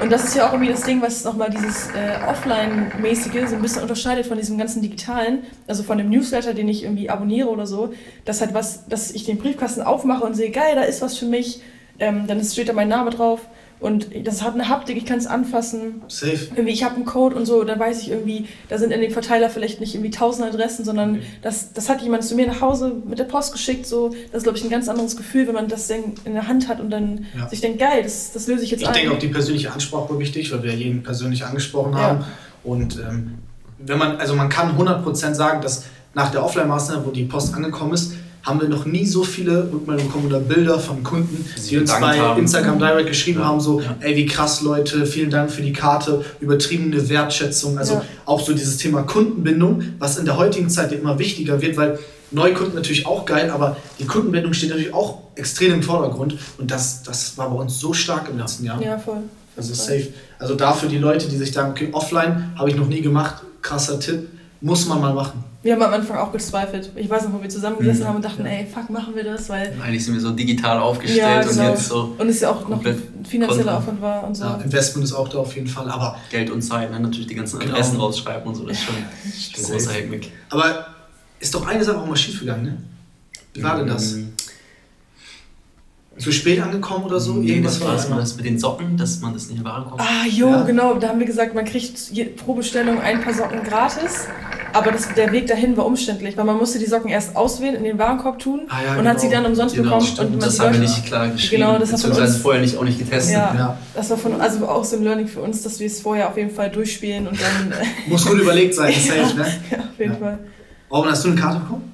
Und 0.03 0.11
das 0.11 0.25
ist 0.25 0.35
ja 0.35 0.47
auch 0.49 0.51
irgendwie 0.53 0.73
das 0.73 0.81
Ding, 0.83 1.01
was 1.01 1.23
nochmal 1.23 1.49
dieses 1.49 1.87
äh, 1.91 2.17
Offline-mäßige 2.27 3.47
so 3.49 3.55
ein 3.55 3.61
bisschen 3.61 3.81
unterscheidet 3.81 4.25
von 4.25 4.37
diesem 4.37 4.57
ganzen 4.57 4.81
Digitalen, 4.81 5.39
also 5.67 5.83
von 5.83 5.97
dem 5.97 6.09
Newsletter, 6.09 6.53
den 6.53 6.67
ich 6.67 6.83
irgendwie 6.83 7.09
abonniere 7.09 7.47
oder 7.47 7.65
so, 7.65 7.93
dass 8.25 8.41
halt 8.41 8.53
was, 8.53 8.87
dass 8.87 9.11
ich 9.11 9.23
den 9.23 9.37
Briefkasten 9.37 9.81
aufmache 9.81 10.23
und 10.25 10.35
sehe, 10.35 10.51
geil, 10.51 10.75
da 10.75 10.81
ist 10.81 11.01
was 11.01 11.17
für 11.17 11.25
mich, 11.25 11.61
ähm, 11.99 12.27
dann 12.27 12.39
ist- 12.39 12.53
steht 12.53 12.69
da 12.69 12.73
mein 12.73 12.87
Name 12.89 13.09
drauf 13.11 13.41
Und 13.81 14.07
das 14.27 14.41
hat 14.43 14.55
eine 14.55 14.67
Haptik, 14.67 14.97
ich 14.97 15.05
kann 15.05 15.19
es 15.19 15.25
anfassen. 15.25 16.01
Safe. 16.09 16.33
Irgendwie, 16.53 16.73
ich 16.73 16.83
habe 16.83 16.95
einen 16.95 17.05
Code 17.05 17.37
und 17.37 17.45
so, 17.45 17.63
dann 17.63 17.79
weiß 17.79 18.01
ich 18.01 18.09
irgendwie, 18.11 18.45
da 18.67 18.77
sind 18.77 18.91
in 18.91 18.99
dem 18.99 19.11
Verteiler 19.11 19.49
vielleicht 19.49 19.79
nicht 19.79 19.95
irgendwie 19.95 20.11
tausend 20.11 20.45
Adressen, 20.45 20.83
sondern 20.83 21.21
das, 21.41 21.71
das 21.71 21.87
hat 21.87 22.01
jemand 22.01 22.25
zu 22.25 22.35
mir 22.35 22.45
nach 22.47 22.59
Hause 22.59 22.91
mit 23.07 23.19
der 23.19 23.23
Post 23.23 23.53
geschickt. 23.53 23.85
So, 23.87 24.09
das 24.33 24.39
ist, 24.39 24.43
glaube 24.43 24.57
ich, 24.57 24.65
ein 24.65 24.69
ganz 24.69 24.89
anderes 24.89 25.15
Gefühl, 25.15 25.47
wenn 25.47 25.53
man 25.55 25.69
das 25.69 25.89
in 25.89 26.33
der 26.33 26.49
Hand 26.49 26.67
hat 26.67 26.81
und 26.81 26.89
dann 26.89 27.25
Ja. 27.37 27.47
sich 27.47 27.61
denkt, 27.61 27.79
geil, 27.79 28.03
das, 28.03 28.33
das 28.33 28.47
löse 28.47 28.65
ich 28.65 28.71
jetzt 28.71 28.81
Ich 28.81 28.87
ein. 28.89 28.93
denke 28.95 29.13
auch 29.13 29.17
die 29.19 29.29
persönliche 29.29 29.71
Ansprache 29.71 30.09
war 30.09 30.19
wichtig, 30.19 30.51
weil 30.51 30.61
wir 30.61 30.73
jeden 30.73 31.01
persönlich 31.01 31.45
angesprochen 31.45 31.93
Ja. 31.93 31.99
haben. 31.99 32.25
Und 32.65 32.97
ähm, 32.99 33.35
wenn 33.77 33.97
man, 33.97 34.17
also 34.17 34.35
man 34.35 34.49
kann 34.49 34.77
100% 34.77 35.35
sagen, 35.35 35.61
dass 35.61 35.85
nach 36.13 36.31
der 36.31 36.43
Offline-Maßnahme, 36.43 37.05
wo 37.05 37.11
die 37.11 37.23
Post 37.23 37.53
angekommen 37.55 37.93
ist, 37.93 38.11
haben 38.49 38.59
wir 38.61 38.67
noch 38.67 38.85
nie 38.85 39.05
so 39.05 39.23
viele 39.23 39.71
Rückmeldungen 39.71 40.07
bekommen 40.07 40.25
oder 40.25 40.39
Bilder 40.39 40.79
von 40.79 41.03
Kunden, 41.03 41.45
Die 41.57 41.69
die 41.69 41.77
uns 41.77 41.91
bei 41.91 42.19
haben. 42.19 42.41
Instagram 42.41 42.79
Direct 42.79 43.07
geschrieben 43.07 43.39
Ja. 43.39 43.45
haben, 43.45 43.61
so, 43.61 43.79
Ja. 43.79 43.95
ey, 43.99 44.15
wie 44.15 44.25
krass, 44.25 44.61
Leute, 44.61 45.05
vielen 45.05 45.29
Dank 45.29 45.51
für 45.51 45.61
die 45.61 45.71
Karte, 45.71 46.25
übertriebene 46.39 47.07
Wertschätzung. 47.09 47.77
Also 47.77 47.93
Ja. 47.93 48.05
auch 48.25 48.41
so 48.45 48.53
dieses 48.53 48.77
Thema 48.77 49.03
Kundenbindung, 49.03 49.83
was 49.99 50.17
in 50.17 50.25
der 50.25 50.37
heutigen 50.37 50.69
Zeit 50.69 50.91
immer 50.91 51.19
wichtiger 51.19 51.61
wird, 51.61 51.77
weil 51.77 51.99
Neukunden 52.31 52.75
natürlich 52.75 53.05
auch 53.05 53.25
geil, 53.25 53.49
aber 53.49 53.77
die 53.99 54.05
Kundenbindung 54.05 54.53
steht 54.53 54.69
natürlich 54.69 54.93
auch 54.93 55.19
extrem 55.35 55.73
im 55.75 55.83
Vordergrund. 55.83 56.35
Und 56.57 56.69
das, 56.69 57.01
das 57.03 57.37
war 57.37 57.49
bei 57.49 57.55
uns 57.55 57.79
so 57.79 57.93
stark 57.93 58.29
im 58.29 58.37
letzten 58.37 58.65
Jahr. 58.65 58.81
Ja, 58.81 58.97
voll. 58.99 59.17
Also 59.57 59.73
safe. 59.73 60.07
Also 60.37 60.55
dafür 60.55 60.89
die 60.89 60.97
Leute, 60.99 61.27
die 61.27 61.37
sich 61.37 61.51
sagen, 61.51 61.71
okay, 61.71 61.89
offline 61.91 62.51
habe 62.57 62.69
ich 62.69 62.75
noch 62.75 62.87
nie 62.87 63.01
gemacht, 63.01 63.43
krasser 63.61 63.99
Tipp, 63.99 64.27
muss 64.61 64.85
man 64.87 64.99
mal 65.01 65.13
machen. 65.13 65.43
Wir 65.61 65.73
haben 65.73 65.81
am 65.81 65.93
Anfang 65.93 66.17
auch 66.17 66.31
gezweifelt. 66.31 66.89
Ich 66.95 67.09
weiß 67.09 67.25
noch, 67.25 67.33
wo 67.33 67.41
wir 67.41 67.49
zusammengesessen 67.49 68.03
Mhm. 68.03 68.07
haben 68.07 68.15
und 68.17 68.25
dachten, 68.25 68.45
ey, 68.45 68.65
fuck, 68.65 68.89
machen 68.89 69.13
wir 69.13 69.23
das? 69.25 69.49
Weil, 69.49 69.73
Eigentlich 69.81 70.05
sind 70.05 70.13
wir 70.13 70.21
so 70.21 70.31
digital 70.31 70.79
aufgestellt 70.79 71.19
Ja, 71.21 71.41
und 71.41 71.49
genau. 71.49 71.69
jetzt 71.69 71.87
so 71.87 72.15
und 72.17 72.29
es 72.29 72.39
ja 72.39 72.49
auch 72.51 72.67
noch 72.69 72.81
finanzieller. 73.27 73.77
Aufwand 73.77 74.01
war 74.01 74.23
und 74.25 74.35
so. 74.35 74.45
Ja, 74.45 74.55
Investment 74.63 75.03
ist 75.05 75.13
auch 75.13 75.27
da 75.27 75.39
auf 75.39 75.53
jeden 75.55 75.67
Fall. 75.67 75.89
Aber, 75.89 76.15
Geld 76.29 76.49
und 76.49 76.61
Zeit, 76.61 76.89
ne? 76.91 76.99
natürlich 76.99 77.27
die 77.27 77.35
ganzen 77.35 77.59
Genau. 77.59 77.73
Adressen 77.73 77.97
rausschreiben 77.99 78.47
und 78.47 78.55
so, 78.55 78.65
das 78.65 78.77
ist 78.77 78.83
schon 78.85 78.95
ein 78.95 79.73
großer 79.73 79.93
Hackmick. 79.93 80.31
aber 80.49 80.85
ist 81.41 81.53
doch 81.53 81.67
eine 81.67 81.83
Sache 81.83 81.97
auch 81.99 82.05
mal 82.05 82.15
schief 82.15 82.39
gegangen, 82.39 82.63
ne? 82.63 82.77
Wie 83.53 83.63
war 83.63 83.77
denn 83.77 83.87
das? 83.87 84.15
Zu 86.19 86.31
spät 86.31 86.61
angekommen 86.61 87.05
oder 87.05 87.19
so? 87.19 87.33
Nee, 87.33 87.49
Irgendwas 87.51 87.79
was 87.81 87.87
war 88.09 88.17
das, 88.17 88.29
das 88.31 88.35
mit 88.37 88.45
den 88.45 88.59
Socken, 88.59 88.97
dass 88.97 89.21
man 89.21 89.33
das 89.33 89.43
nicht 89.47 89.51
in 89.57 89.63
den 89.63 89.65
Warenkorb 89.65 90.01
Ah, 90.01 90.25
jo, 90.29 90.49
Ja. 90.49 90.63
genau. 90.63 90.95
Da 90.95 91.07
haben 91.09 91.19
wir 91.19 91.25
gesagt, 91.25 91.55
man 91.55 91.63
kriegt 91.65 91.97
pro 92.37 92.53
Bestellung 92.55 92.99
ein 92.99 93.21
paar 93.21 93.33
Socken 93.33 93.63
gratis. 93.63 94.27
Aber 94.71 94.91
das, 94.91 95.11
der 95.15 95.31
Weg 95.31 95.47
dahin 95.47 95.75
war 95.77 95.85
umständlich, 95.87 96.37
weil 96.37 96.45
man 96.45 96.57
musste 96.57 96.77
die 96.77 96.85
Socken 96.85 97.09
erst 97.09 97.35
auswählen, 97.35 97.73
in 97.75 97.83
den 97.85 97.97
Warenkorb 97.97 98.37
tun 98.37 98.67
Ah, 98.69 98.75
ja, 98.83 98.91
und 98.91 98.97
genau. 98.99 99.09
hat 99.09 99.19
sie 99.21 99.29
dann 99.29 99.45
umsonst 99.45 99.73
Genau, 99.75 99.89
bekommen. 99.91 100.05
stimmt. 100.05 100.27
Und 100.27 100.31
man 100.33 100.39
Das 100.41 100.59
haben 100.59 100.73
wir 100.73 100.79
nicht 100.81 101.05
klar 101.07 101.27
geschrieben, 101.29 101.61
Genau, 101.63 101.79
das 101.79 101.91
war 101.91 101.97
von 101.99 102.09
beziehungsweise 102.09 102.33
uns- 102.33 102.41
vorher 102.43 102.61
nicht, 102.61 102.77
auch 102.77 102.83
nicht 102.83 102.99
getestet. 102.99 103.33
Ja, 103.33 103.55
Ja. 103.57 103.77
das 103.95 104.09
war 104.11 104.17
von, 104.17 104.39
also 104.39 104.67
auch 104.67 104.83
so 104.85 104.97
ein 104.97 105.03
Learning 105.03 105.27
für 105.27 105.39
uns, 105.41 105.63
dass 105.63 105.79
wir 105.79 105.87
es 105.87 106.01
vorher 106.01 106.27
auf 106.29 106.37
jeden 106.37 106.51
Fall 106.51 106.69
durchspielen 106.69 107.27
und 107.27 107.39
dann, 107.41 107.73
Muss 108.07 108.25
gut 108.27 108.39
überlegt 108.39 108.75
sein, 108.75 108.93
safe, 108.93 109.35
ne? 109.37 109.45
ja, 109.71 109.77
auf 109.79 109.83
jeden 109.99 110.11
Ja. 110.13 110.19
Fall. 110.19 110.39
Robin, 110.91 111.11
hast 111.11 111.23
du 111.25 111.29
eine 111.29 111.39
Karte 111.39 111.59
bekommen? 111.61 111.91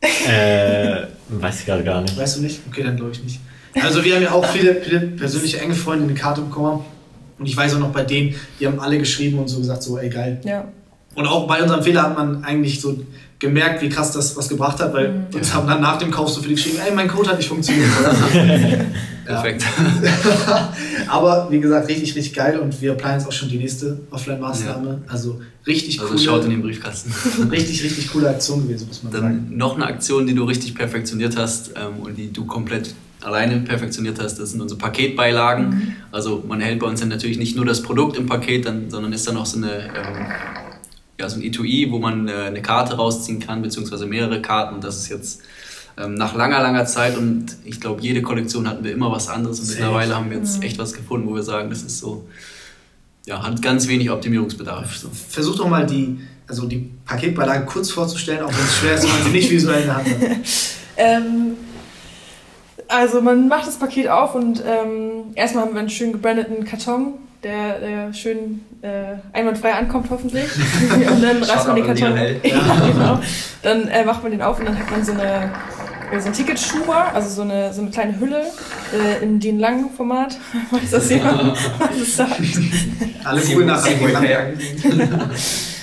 Äh, 0.00 1.06
weiß 1.28 1.60
ich 1.60 1.66
gerade 1.66 1.84
gar 1.84 2.00
nicht. 2.00 2.16
Weißt 2.16 2.38
du 2.38 2.42
nicht? 2.42 2.60
Okay, 2.68 2.82
dann 2.82 2.96
glaube 2.96 3.12
ich 3.12 3.22
nicht. 3.22 3.40
Also 3.82 4.04
wir 4.04 4.14
haben 4.14 4.22
ja 4.22 4.32
auch 4.32 4.44
viele, 4.46 4.76
viele 4.76 5.00
persönliche 5.00 5.60
enge 5.60 5.74
Freunde, 5.74 6.04
die 6.04 6.10
eine 6.10 6.18
Karte 6.18 6.40
bekommen. 6.40 6.84
Und 7.38 7.46
ich 7.46 7.56
weiß 7.56 7.74
auch 7.74 7.78
noch 7.78 7.92
bei 7.92 8.02
denen, 8.02 8.34
die 8.58 8.66
haben 8.66 8.80
alle 8.80 8.98
geschrieben 8.98 9.38
und 9.38 9.48
so 9.48 9.58
gesagt, 9.58 9.82
so, 9.82 9.98
ey, 9.98 10.08
geil. 10.08 10.40
Ja. 10.44 10.64
Und 11.14 11.26
auch 11.26 11.46
bei 11.46 11.62
unserem 11.62 11.82
Fehler 11.82 12.02
hat 12.02 12.16
man 12.16 12.44
eigentlich 12.44 12.80
so 12.80 12.98
gemerkt, 13.38 13.82
wie 13.82 13.88
krass 13.88 14.12
das 14.12 14.36
was 14.36 14.48
gebracht 14.48 14.80
hat, 14.80 14.92
weil 14.92 15.26
uns 15.32 15.54
haben 15.54 15.68
dann 15.68 15.80
nach 15.80 15.98
dem 15.98 16.10
Kauf 16.10 16.28
so 16.28 16.40
viele 16.40 16.54
geschrieben, 16.54 16.78
ey, 16.84 16.94
mein 16.94 17.08
Code 17.08 17.30
hat 17.30 17.36
nicht 17.36 17.48
funktioniert. 17.48 17.88
Perfekt. 19.24 19.62
Aber 21.08 21.48
wie 21.50 21.60
gesagt, 21.60 21.88
richtig, 21.88 22.16
richtig 22.16 22.34
geil 22.34 22.58
und 22.58 22.80
wir 22.80 22.94
planen 22.94 23.18
jetzt 23.18 23.28
auch 23.28 23.32
schon 23.32 23.48
die 23.48 23.58
nächste 23.58 24.00
Offline-Maßnahme. 24.10 25.02
Also 25.06 25.40
richtig 25.66 26.00
Also 26.00 26.16
schaut 26.16 26.36
in 26.36 26.46
coole, 26.46 26.56
den 26.56 26.62
Briefkasten. 26.62 27.12
richtig, 27.50 27.84
richtig 27.84 28.10
coole 28.10 28.30
Aktion 28.30 28.66
gewesen, 28.66 28.88
muss 28.88 29.02
man 29.02 29.12
sagen. 29.12 29.46
Dann 29.50 29.56
noch 29.58 29.76
eine 29.76 29.86
Aktion, 29.86 30.26
die 30.26 30.34
du 30.34 30.44
richtig 30.44 30.74
perfektioniert 30.74 31.36
hast 31.36 31.72
ähm, 31.76 32.00
und 32.02 32.16
die 32.16 32.32
du 32.32 32.46
komplett 32.46 32.94
alleine 33.20 33.60
perfektioniert 33.60 34.18
hast, 34.20 34.38
das 34.38 34.52
sind 34.52 34.62
unsere 34.62 34.78
Paketbeilagen. 34.78 35.68
Mhm. 35.68 35.92
Also 36.10 36.42
man 36.48 36.60
hält 36.60 36.78
bei 36.78 36.86
uns 36.86 37.00
dann 37.00 37.10
natürlich 37.10 37.38
nicht 37.38 37.54
nur 37.54 37.66
das 37.66 37.82
Produkt 37.82 38.16
im 38.16 38.26
Paket, 38.26 38.64
dann, 38.64 38.90
sondern 38.90 39.12
ist 39.12 39.28
dann 39.28 39.36
auch 39.36 39.46
so 39.46 39.58
eine 39.58 39.84
ähm, 39.88 40.26
ja, 41.18 41.28
so 41.28 41.36
ein 41.36 41.42
Etui, 41.42 41.88
wo 41.90 41.98
man 41.98 42.28
äh, 42.28 42.32
eine 42.32 42.62
Karte 42.62 42.96
rausziehen 42.96 43.40
kann, 43.40 43.62
beziehungsweise 43.62 44.06
mehrere 44.06 44.40
Karten. 44.40 44.76
Und 44.76 44.84
das 44.84 44.96
ist 44.98 45.08
jetzt 45.08 45.42
ähm, 45.98 46.14
nach 46.14 46.34
langer, 46.34 46.60
langer 46.62 46.86
Zeit 46.86 47.16
und 47.16 47.56
ich 47.64 47.80
glaube, 47.80 48.00
jede 48.02 48.22
Kollektion 48.22 48.68
hatten 48.68 48.84
wir 48.84 48.92
immer 48.92 49.10
was 49.10 49.28
anderes. 49.28 49.58
Und 49.60 49.68
mittlerweile 49.68 50.14
haben 50.14 50.30
wir 50.30 50.38
jetzt 50.38 50.58
Mhm. 50.58 50.62
echt 50.62 50.78
was 50.78 50.92
gefunden, 50.92 51.28
wo 51.28 51.34
wir 51.34 51.42
sagen, 51.42 51.70
das 51.70 51.82
ist 51.82 51.98
so, 51.98 52.28
ja, 53.26 53.42
hat 53.42 53.60
ganz 53.62 53.88
wenig 53.88 54.10
Optimierungsbedarf. 54.10 54.96
So. 54.96 55.08
Versuch 55.10 55.56
doch 55.56 55.68
mal 55.68 55.84
die, 55.86 56.20
also 56.46 56.66
die 56.66 56.90
Paketbeilage 57.04 57.66
kurz 57.66 57.90
vorzustellen, 57.90 58.42
auch 58.42 58.48
wenn 58.48 58.64
es 58.64 58.76
schwer 58.76 58.94
ist, 58.94 59.02
wenn 59.04 59.10
man 59.10 59.22
sie 59.24 59.30
nicht 59.30 59.50
visuell 59.50 59.80
in 59.80 59.86
der 59.86 59.96
Hand 59.96 60.08
hat. 60.08 60.16
Ähm, 61.00 61.52
also 62.88 63.20
man 63.20 63.46
macht 63.46 63.68
das 63.68 63.78
Paket 63.78 64.08
auf 64.08 64.34
und 64.34 64.60
ähm, 64.66 65.26
erstmal 65.36 65.64
haben 65.64 65.74
wir 65.74 65.78
einen 65.78 65.90
schön 65.90 66.10
gebrandeten 66.10 66.64
Karton, 66.64 67.14
der, 67.42 67.78
der 67.78 68.12
schön 68.12 68.64
äh, 68.82 69.16
einwandfrei 69.32 69.74
ankommt 69.74 70.08
hoffentlich. 70.10 70.44
und 71.10 71.22
dann 71.22 71.42
reißt 71.42 71.66
man 71.66 71.76
den 71.76 71.86
Karton. 71.86 72.16
Ja, 72.42 72.90
genau. 72.92 73.20
Dann 73.62 73.88
äh, 73.88 74.04
macht 74.04 74.22
man 74.22 74.32
den 74.32 74.42
auf 74.42 74.58
und 74.58 74.66
dann 74.66 74.78
hat 74.78 74.90
man 74.90 75.04
so 75.04 75.12
eine 75.12 75.50
äh, 76.10 76.20
so 76.20 76.28
ein 76.28 76.32
Ticketschuber, 76.32 77.14
also 77.14 77.28
so 77.28 77.42
eine, 77.42 77.72
so 77.72 77.82
eine 77.82 77.90
kleine 77.90 78.18
Hülle 78.18 78.44
äh, 78.92 79.22
in 79.22 79.40
den 79.40 79.58
langen 79.58 79.90
Format. 79.90 80.38
Weiß 80.70 80.90
das 80.90 81.10
jemand, 81.10 81.52
was 81.78 81.96
es 82.00 82.16
sagt? 82.16 82.40
Alle 83.24 83.42
cool 83.54 83.64
nachher. 83.64 84.52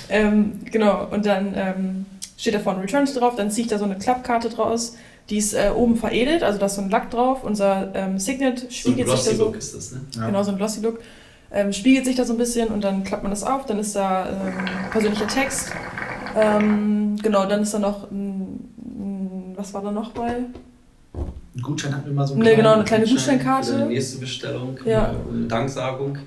Ähm, 0.10 0.60
genau, 0.72 1.08
und 1.12 1.26
dann 1.26 1.54
ähm, 1.56 2.06
steht 2.38 2.54
da 2.54 2.60
vorne 2.60 2.84
Returns 2.84 3.14
drauf, 3.14 3.36
dann 3.36 3.52
ziehe 3.52 3.66
ich 3.66 3.70
da 3.70 3.78
so 3.78 3.86
eine 3.86 3.98
Klappkarte 3.98 4.50
draus. 4.50 4.96
Die 5.30 5.38
ist 5.38 5.54
äh, 5.54 5.72
oben 5.76 5.96
veredelt, 5.96 6.44
also 6.44 6.60
da 6.60 6.68
ist 6.68 6.76
so 6.76 6.82
ein 6.82 6.90
Lack 6.92 7.10
drauf. 7.10 7.44
Unser 7.44 7.92
ähm, 7.96 8.20
Signet 8.20 8.60
So 8.60 8.66
ein 8.66 8.72
spiegelt 8.72 9.10
sich 9.10 9.24
da 9.24 9.32
Glossy 9.32 9.36
so. 9.36 9.44
Look 9.46 9.56
ist 9.56 9.76
das, 9.76 9.92
ne? 9.92 10.02
Ja. 10.16 10.28
Genau, 10.28 10.44
so 10.44 10.52
ein 10.52 10.58
Glossy 10.58 10.82
Look. 10.82 11.00
Ähm, 11.56 11.72
spiegelt 11.72 12.06
sich 12.06 12.16
da 12.18 12.26
so 12.26 12.34
ein 12.34 12.38
bisschen 12.38 12.68
und 12.68 12.84
dann 12.84 13.04
klappt 13.06 13.24
man 13.24 13.32
das 13.32 13.44
auf. 13.44 13.66
Dann 13.66 13.80
ist 13.80 13.96
da 13.96 14.28
ähm, 14.30 14.54
persönlicher 14.92 15.28
Text. 15.28 15.72
Ähm, 16.36 17.16
genau, 17.24 17.46
dann 17.46 17.62
ist 17.62 17.74
da 17.74 17.80
noch 17.80 18.12
ein, 18.12 18.60
ein, 18.78 19.54
was 19.56 19.74
war 19.74 19.82
da 19.82 19.92
noch 19.92 20.12
bei? 20.12 20.36
Ein 21.14 21.62
Gutschein 21.62 21.96
hatten 21.96 22.08
wir 22.08 22.14
mal 22.14 22.28
so 22.28 22.34
einen 22.34 22.44
Ne, 22.44 22.56
genau, 22.58 22.74
eine 22.74 22.84
kleine 22.84 23.04
Für 23.06 23.10
die 23.12 23.16
Gutscheinkarte. 23.16 23.86
nächste 23.86 24.18
Bestellung, 24.20 24.78
Ja. 24.86 25.14
eine 25.32 25.48
Danksagung. 25.48 26.18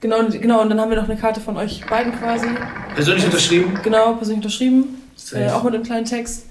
Genau, 0.00 0.20
und- 0.20 0.40
genau, 0.40 0.62
und 0.62 0.70
dann 0.70 0.80
haben 0.80 0.88
wir 0.90 0.96
noch 0.96 1.08
eine 1.08 1.18
Karte 1.18 1.40
von 1.40 1.56
euch 1.58 1.84
beiden 1.86 2.12
quasi. 2.14 2.46
Persönlich 2.94 3.24
unterschrieben. 3.26 3.78
Genau, 3.82 4.14
persönlich 4.14 4.38
unterschrieben. 4.44 4.84
Äh, 5.34 5.50
auch 5.50 5.64
mit 5.64 5.74
einem 5.74 5.82
kleinen 5.82 6.06
Text. 6.06 6.46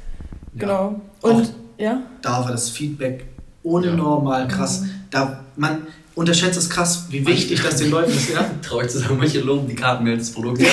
Ja. 0.54 0.60
Genau. 0.60 1.02
Und 1.22 1.32
Auch 1.46 1.50
ja. 1.80 2.02
da 2.22 2.44
war 2.44 2.52
das 2.52 2.70
Feedback 2.70 3.26
ohne 3.64 3.88
Ja. 3.88 3.94
normal 3.96 4.48
krass. 4.48 4.84
Da, 5.10 5.40
man 5.56 5.88
unterschätzt 6.18 6.58
es 6.58 6.70
krass, 6.70 7.06
wie 7.10 7.26
wichtig 7.26 7.62
das 7.62 7.76
den 7.78 7.92
Leuten 7.92 8.12
ist. 8.12 8.30
Ja, 8.34 8.50
Traurig 8.68 8.90
zu 8.90 8.98
sagen, 9.00 9.18
manche 9.18 9.40
loben 9.40 9.68
die 9.68 9.76
Karten 9.76 10.04
mehr 10.04 10.14
als 10.14 10.28
das 10.28 10.34
Produkt. 10.36 10.62
ja 10.62 10.68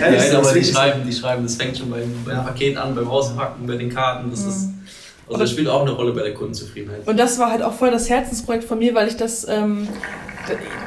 Ja, 0.00 0.10
das 0.12 0.26
ist 0.26 0.34
aber 0.34 0.52
die 0.52 0.64
schreiben, 0.64 1.02
die 1.06 1.12
schreiben, 1.12 1.42
das 1.44 1.54
fängt 1.54 1.78
schon 1.78 1.90
beim, 1.90 2.12
beim 2.24 2.36
Ja. 2.36 2.42
Paket 2.42 2.76
an, 2.76 2.94
beim 2.94 3.08
Auspacken, 3.08 3.66
bei 3.66 3.76
den 3.76 3.92
Karten. 3.94 4.30
Das 4.30 4.40
ist, 4.40 4.66
Mhm. 4.66 4.82
also 5.28 5.40
das 5.40 5.50
spielt 5.50 5.68
auch 5.68 5.82
eine 5.82 5.92
Rolle 5.92 6.12
bei 6.12 6.22
der 6.22 6.34
Kundenzufriedenheit. 6.34 7.06
Und 7.06 7.16
das 7.18 7.38
war 7.38 7.50
halt 7.50 7.62
auch 7.62 7.72
voll 7.74 7.90
das 7.90 8.10
Herzensprojekt 8.10 8.64
von 8.64 8.78
mir, 8.78 8.94
weil 8.94 9.08
ich 9.08 9.16
das, 9.16 9.46
ähm, 9.48 9.88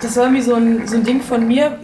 das 0.01 0.15
war 0.17 0.23
irgendwie 0.25 0.43
so 0.43 0.53
ein, 0.55 0.87
so 0.87 0.95
ein 0.97 1.03
Ding 1.03 1.21
von 1.21 1.47
mir. 1.47 1.79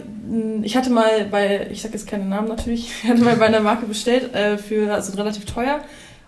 Ich 0.62 0.76
hatte 0.76 0.90
mal 0.90 1.26
bei, 1.30 1.68
ich 1.70 1.82
sag 1.82 1.92
jetzt 1.92 2.06
keinen 2.06 2.28
Namen 2.28 2.48
natürlich, 2.48 2.90
ich 3.02 3.08
hatte 3.08 3.22
mal 3.22 3.36
bei 3.36 3.46
einer 3.46 3.60
Marke 3.60 3.86
bestellt 3.86 4.34
äh, 4.34 4.58
für 4.58 4.92
also 4.92 5.12
relativ 5.16 5.44
teuer. 5.46 5.80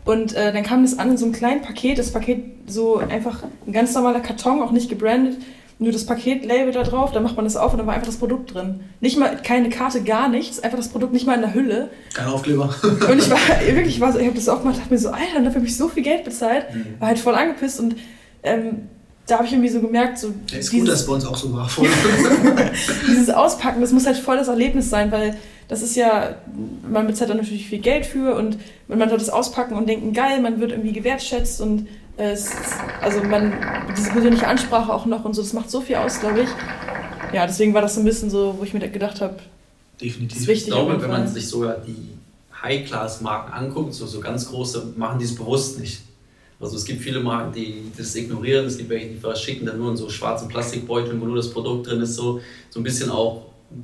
Und 0.07 0.35
äh, 0.35 0.53
dann 0.53 0.63
kam 0.63 0.83
das 0.83 0.99
an 0.99 1.11
in 1.11 1.17
so 1.19 1.25
einem 1.27 1.35
kleinen 1.35 1.63
Paket. 1.63 1.99
Das 1.99 2.13
Paket 2.13 2.45
so 2.67 2.99
einfach 2.99 3.43
ein 3.67 3.73
ganz 3.73 3.93
normaler 3.93 4.21
Karton, 4.21 4.63
auch 4.63 4.71
nicht 4.71 4.89
gebrandet. 4.89 5.37
Nur 5.79 5.93
das 5.93 6.07
Paketlabel 6.07 6.73
da 6.73 6.85
drauf, 6.85 7.13
dann 7.13 7.23
macht 7.23 7.37
man 7.37 7.45
das 7.45 7.57
auf 7.57 7.73
und 7.73 7.79
dann 7.79 7.87
war 7.87 7.93
einfach 7.93 8.07
das 8.07 8.17
Produkt 8.17 8.55
drin. 8.55 8.81
Nicht 9.01 9.19
mal 9.19 9.37
keine 9.43 9.69
Karte, 9.69 10.03
gar 10.03 10.29
nichts, 10.29 10.61
einfach 10.61 10.79
das 10.79 10.89
Produkt 10.89 11.13
nicht 11.13 11.27
mal 11.27 11.35
in 11.35 11.43
der 11.43 11.53
Hülle. 11.53 11.91
Kein 12.15 12.29
Aufkleber. 12.29 12.75
Und 12.83 13.19
ich 13.19 13.29
war 13.29 13.39
wirklich, 13.61 13.97
ich 13.97 14.01
war 14.01 14.11
so, 14.11 14.19
ich 14.19 14.25
habe 14.25 14.37
das 14.37 14.49
aufgemacht, 14.49 14.79
dachte 14.79 14.91
mir 14.91 14.99
so, 14.99 15.11
Alter, 15.11 15.43
dafür 15.45 15.57
habe 15.57 15.67
ich 15.67 15.77
so 15.77 15.89
viel 15.89 16.03
Geld 16.03 16.25
bezahlt, 16.25 16.65
war 16.99 17.09
halt 17.09 17.19
voll 17.19 17.35
angepisst 17.35 17.79
und 17.81 17.97
ähm, 18.43 18.89
da 19.27 19.37
habe 19.37 19.47
ich 19.47 19.53
irgendwie 19.53 19.69
so 19.69 19.81
gemerkt, 19.81 20.19
so 20.19 20.33
Ja, 20.51 20.59
ist 20.59 20.71
gut, 20.71 20.89
dass 20.89 21.05
bei 21.07 21.13
uns 21.13 21.27
auch 21.27 21.37
so 21.37 21.53
war. 21.53 21.69
Dieses 23.07 23.29
Auspacken, 23.29 23.83
das 23.83 23.93
muss 23.93 24.07
halt 24.07 24.17
voll 24.17 24.39
das 24.39 24.49
Erlebnis 24.49 24.89
sein, 24.89 25.13
weil 25.13 25.37
das 25.69 25.83
ist 25.83 25.97
ja, 25.97 26.37
man 26.89 27.07
bezahlt 27.07 27.31
da 27.31 27.35
natürlich 27.35 27.67
viel 27.67 27.81
Geld 27.81 28.07
für 28.07 28.37
und 28.37 28.59
man 28.89 29.09
soll 29.09 29.19
das 29.19 29.31
auspacken 29.31 29.75
und 29.75 29.89
denken, 29.89 30.13
geil, 30.13 30.41
man 30.41 30.61
wird 30.61 30.71
irgendwie 30.71 30.93
gewertschätzt 30.93 31.61
und 31.61 31.89
äh, 32.17 32.31
es, 32.31 32.51
also 33.01 33.23
man, 33.23 33.53
diese 33.97 34.11
persönliche 34.11 34.47
Ansprache 34.47 34.93
auch 34.93 35.07
noch 35.07 35.25
und 35.25 35.35
so, 35.35 35.43
das 35.43 35.53
macht 35.53 35.71
so 35.71 35.81
viel 35.81 35.97
aus, 35.97 36.21
glaube 36.21 36.43
ich. 36.43 36.49
Ja, 37.33 37.47
deswegen 37.47 37.75
war 37.75 37.83
das 37.83 37.95
so 37.95 38.01
ein 38.01 38.05
bisschen 38.05 38.31
so, 38.31 38.55
wo 38.59 38.65
ich 38.65 38.73
mir 38.73 38.89
gedacht 38.89 39.21
habe, 39.21 39.35
das 39.35 40.09
Definitiv. 40.09 40.41
ist 40.41 40.47
wichtig. 40.47 40.69
Ich 40.69 40.75
glaube, 40.75 41.03
wenn 41.03 41.11
man 41.11 41.27
sich 41.27 41.49
sogar 41.49 41.79
die 41.79 42.11
High-Class-Marken 42.63 43.53
anguckt, 43.53 43.95
so, 43.95 44.07
so 44.07 44.21
ganz 44.21 44.49
große, 44.49 44.95
machen 44.97 45.19
die 45.19 45.25
es 45.25 45.35
bewusst 45.35 45.81
nicht. 45.81 46.03
Also 46.61 46.77
es 46.77 46.85
gibt 46.85 47.03
viele 47.03 47.21
Marken, 47.21 47.53
die 47.53 47.93
das 47.97 48.15
ignorieren, 48.15 48.67
es 48.67 48.79
gibt 48.79 48.89
welche, 48.89 49.09
die 49.09 49.19
verschicken 49.19 49.67
dann 49.67 49.79
nur 49.79 49.91
in 49.91 49.97
so 49.97 50.09
schwarzen 50.09 50.49
Plastikbeuteln, 50.49 51.21
wo 51.21 51.27
nur 51.27 51.37
das 51.37 51.51
Produkt 51.51 51.87
drin 51.87 52.01
ist, 52.01 52.15
so, 52.15 52.41
so 52.71 52.81
ein 52.81 52.83
bisschen 52.83 53.11
auch 53.11 53.43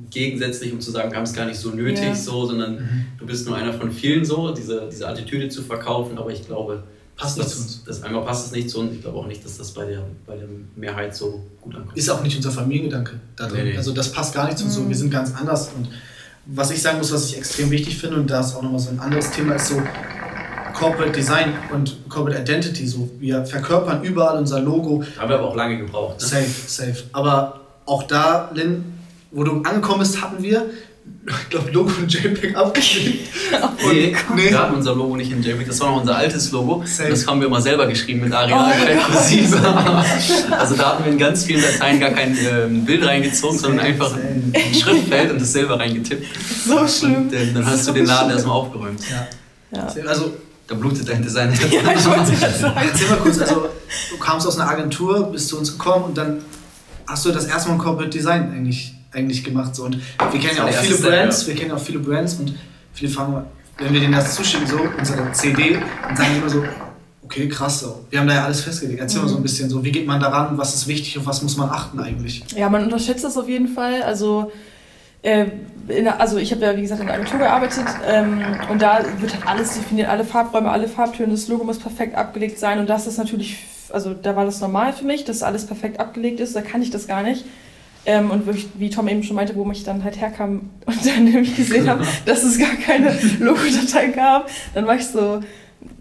gegensätzlich, 0.09 0.71
um 0.73 0.79
zu 0.81 0.91
sagen, 0.91 1.11
wir 1.11 1.17
haben 1.17 1.23
es 1.23 1.33
gar 1.33 1.45
nicht 1.45 1.59
so 1.59 1.69
nötig, 1.69 2.03
Ja. 2.03 2.15
so, 2.15 2.45
sondern 2.45 2.75
Mhm. 2.75 3.05
du 3.19 3.25
bist 3.25 3.45
nur 3.45 3.55
einer 3.55 3.73
von 3.73 3.91
vielen 3.91 4.23
so, 4.25 4.51
diese, 4.53 4.87
diese 4.91 5.07
Attitüde 5.07 5.49
zu 5.49 5.61
verkaufen, 5.61 6.17
aber 6.17 6.31
ich 6.31 6.45
glaube, 6.47 6.83
Passt 7.15 7.37
das, 7.37 7.45
nicht 7.45 7.55
zu 7.57 7.61
uns. 7.63 7.83
Das, 7.85 8.01
einmal 8.03 8.25
passt 8.25 8.47
es 8.47 8.51
nicht 8.53 8.69
zu 8.71 8.79
uns, 8.79 8.93
ich 8.95 9.01
glaube 9.03 9.19
auch 9.19 9.27
nicht, 9.27 9.45
dass 9.45 9.57
das 9.59 9.69
bei 9.71 9.85
der, 9.85 9.99
bei 10.25 10.35
der 10.35 10.47
Mehrheit 10.75 11.15
so 11.15 11.43
gut 11.61 11.75
ankommt. 11.75 11.95
Ist 11.95 12.09
auch 12.09 12.23
nicht 12.23 12.35
unser 12.35 12.49
Familiengedanke 12.51 13.19
da 13.35 13.47
drin. 13.47 13.65
Nee, 13.65 13.71
nee. 13.73 13.77
Also 13.77 13.91
das 13.93 14.11
passt 14.11 14.33
gar 14.33 14.45
nicht 14.47 14.57
zu 14.57 14.65
uns. 14.65 14.73
So, 14.73 14.81
Mhm. 14.81 14.89
wir 14.89 14.95
sind 14.95 15.11
ganz 15.11 15.31
anders. 15.35 15.69
Und 15.77 15.89
was 16.47 16.71
ich 16.71 16.81
sagen 16.81 16.97
muss, 16.97 17.13
was 17.13 17.25
ich 17.29 17.37
extrem 17.37 17.69
wichtig 17.69 17.97
finde, 17.99 18.15
und 18.17 18.27
da 18.31 18.39
ist 18.39 18.55
auch 18.55 18.63
nochmal 18.63 18.79
so 18.79 18.89
ein 18.89 18.99
anderes 18.99 19.29
Thema, 19.29 19.53
ist 19.55 19.67
so 19.67 19.79
Corporate 20.73 21.11
Design 21.11 21.53
und 21.71 21.97
Corporate 22.09 22.41
Identity. 22.41 22.87
So, 22.87 23.07
wir 23.19 23.45
verkörpern 23.45 24.03
überall 24.03 24.39
unser 24.39 24.59
Logo. 24.59 25.03
Haben 25.17 25.29
wir 25.29 25.37
aber 25.37 25.49
auch 25.49 25.55
lange 25.55 25.77
gebraucht. 25.77 26.19
Ne? 26.19 26.27
Safe, 26.27 26.49
safe. 26.67 27.03
Aber 27.11 27.61
auch 27.85 28.03
da, 28.03 28.49
Lynn, 28.55 28.92
wo 29.33 29.43
du 29.43 29.61
angekommen 29.63 29.99
bist, 29.99 30.21
hatten 30.21 30.41
wir, 30.41 30.69
ich 31.27 31.49
glaube, 31.49 31.71
Logo 31.71 31.91
und 31.99 32.11
JPEG 32.13 32.55
abgeschickt. 32.55 33.29
Nee, 33.85 34.15
nee. 34.35 34.49
wir 34.49 34.59
hatten 34.59 34.75
unser 34.75 34.95
Logo 34.95 35.17
nicht 35.17 35.31
in 35.31 35.43
JPEG, 35.43 35.67
das 35.67 35.79
war 35.81 35.91
noch 35.91 36.01
unser 36.01 36.15
altes 36.15 36.51
Logo. 36.51 36.83
Safe. 36.85 37.09
Das 37.09 37.27
haben 37.27 37.41
wir 37.41 37.47
immer 37.47 37.61
selber 37.61 37.85
geschrieben 37.85 38.21
mit 38.21 38.33
Arial 38.33 38.59
Oh 38.59 39.13
oh. 39.13 40.53
Also 40.55 40.75
da 40.75 40.93
hatten 40.93 41.03
wir 41.03 41.11
in 41.11 41.17
ganz 41.17 41.43
vielen 41.43 41.61
Dateien 41.61 41.99
gar 41.99 42.11
kein 42.11 42.37
ähm, 42.37 42.85
Bild 42.85 43.05
reingezogen, 43.05 43.59
sondern 43.59 43.85
einfach 43.85 44.15
ein 44.15 44.53
Schriftfeld 44.73 45.31
und 45.31 45.41
das 45.41 45.51
selber 45.51 45.77
reingetippt. 45.79 46.25
So 46.65 46.87
schlimm. 46.87 47.27
Und 47.27 47.33
ähm, 47.33 47.53
dann 47.53 47.65
hast 47.65 47.87
du 47.87 47.91
den 47.91 48.05
Laden 48.05 48.31
erstmal 48.31 48.55
aufgeräumt. 48.55 49.01
Ja. 49.09 49.27
Ja. 49.77 49.87
Also, 50.07 50.33
Da 50.67 50.75
blutet 50.75 51.09
dein 51.09 51.21
Design. 51.21 51.51
Ja, 51.71 51.81
ich 51.93 52.05
wollte 52.05 52.31
gerade 52.31 52.53
sagen. 52.53 52.81
erzähl 52.89 53.09
mal 53.09 53.17
kurz, 53.17 53.39
also 53.39 53.69
du 54.11 54.17
kamst 54.17 54.47
aus 54.47 54.57
einer 54.59 54.69
Agentur, 54.69 55.31
bist 55.31 55.49
zu 55.49 55.57
uns 55.57 55.71
gekommen 55.73 56.05
und 56.05 56.17
dann 56.17 56.39
hast 57.05 57.25
du 57.25 57.31
das 57.31 57.45
erste 57.45 57.69
Mal 57.69 57.75
ein 57.75 57.81
Corporate 57.81 58.09
Design 58.09 58.51
eigentlich, 58.53 58.93
eigentlich 59.13 59.43
gemacht. 59.43 59.75
So. 59.75 59.85
Und 59.85 59.99
wir 60.31 60.39
kennen 60.39 60.57
ja 60.57 60.65
auch 60.65 60.69
viele 60.69 60.97
Brands, 60.97 61.41
ja. 61.41 61.47
wir 61.47 61.55
kennen 61.55 61.69
ja 61.69 61.75
auch 61.75 61.81
viele 61.81 61.99
Brands 61.99 62.35
und 62.35 62.55
viele 62.93 63.11
fragen, 63.11 63.43
wenn 63.77 63.93
wir 63.93 63.99
denen 63.99 64.13
das 64.13 64.35
zuschicken, 64.35 64.67
so 64.67 64.79
unsere 64.97 65.31
CD, 65.31 65.77
dann 66.07 66.15
sagen 66.15 66.29
die 66.33 66.39
immer 66.39 66.49
so, 66.49 66.63
okay, 67.23 67.47
krass, 67.47 67.79
so. 67.79 68.05
wir 68.09 68.19
haben 68.19 68.27
da 68.27 68.35
ja 68.35 68.45
alles 68.45 68.61
festgelegt. 68.61 68.99
Erzähl 68.99 69.21
mal 69.21 69.27
so 69.27 69.37
ein 69.37 69.43
bisschen 69.43 69.69
so, 69.69 69.83
wie 69.83 69.91
geht 69.91 70.05
man 70.05 70.19
daran, 70.19 70.57
was 70.57 70.75
ist 70.75 70.87
wichtig 70.87 71.17
und 71.17 71.25
was 71.25 71.41
muss 71.41 71.57
man 71.57 71.69
achten 71.69 71.99
eigentlich? 71.99 72.43
Ja, 72.55 72.69
man 72.69 72.83
unterschätzt 72.83 73.23
das 73.23 73.37
auf 73.37 73.49
jeden 73.49 73.67
Fall. 73.67 74.03
Also, 74.03 74.51
äh, 75.23 75.45
in 75.87 76.03
der, 76.05 76.19
also 76.19 76.37
ich 76.37 76.51
habe 76.51 76.63
ja, 76.63 76.77
wie 76.77 76.81
gesagt, 76.81 77.01
in 77.01 77.07
der 77.07 77.15
Agentur 77.15 77.39
gearbeitet 77.39 77.85
ähm, 78.07 78.41
und 78.69 78.81
da 78.81 78.99
wird 79.19 79.33
halt 79.33 79.47
alles 79.47 79.73
definiert, 79.73 80.09
alle 80.09 80.23
Farbräume, 80.23 80.69
alle 80.69 80.87
Farbtöne, 80.87 81.31
das 81.31 81.47
Logo 81.47 81.63
muss 81.63 81.79
perfekt 81.79 82.15
abgelegt 82.15 82.59
sein 82.59 82.79
und 82.79 82.89
das 82.89 83.07
ist 83.07 83.17
natürlich, 83.17 83.57
also 83.89 84.13
da 84.13 84.35
war 84.35 84.45
das 84.45 84.61
normal 84.61 84.93
für 84.93 85.05
mich, 85.05 85.25
dass 85.25 85.43
alles 85.43 85.65
perfekt 85.65 85.99
abgelegt 85.99 86.39
ist, 86.39 86.55
da 86.55 86.61
kann 86.61 86.81
ich 86.81 86.89
das 86.89 87.07
gar 87.07 87.23
nicht. 87.23 87.45
Ähm, 88.05 88.31
und 88.31 88.45
wirklich, 88.45 88.67
wie 88.77 88.89
Tom 88.89 89.07
eben 89.07 89.23
schon 89.23 89.35
meinte, 89.37 89.55
wo 89.55 89.69
ich 89.71 89.83
dann 89.83 90.03
halt 90.03 90.19
herkam 90.19 90.69
und 90.85 91.05
dann 91.05 91.23
nämlich 91.23 91.55
gesehen 91.55 91.87
habe, 91.89 92.05
dass 92.25 92.43
es 92.43 92.57
gar 92.59 92.75
keine 92.75 93.17
Logodatei 93.39 94.07
gab, 94.07 94.49
dann 94.73 94.85
war 94.85 94.95
ich 94.97 95.05
so, 95.05 95.39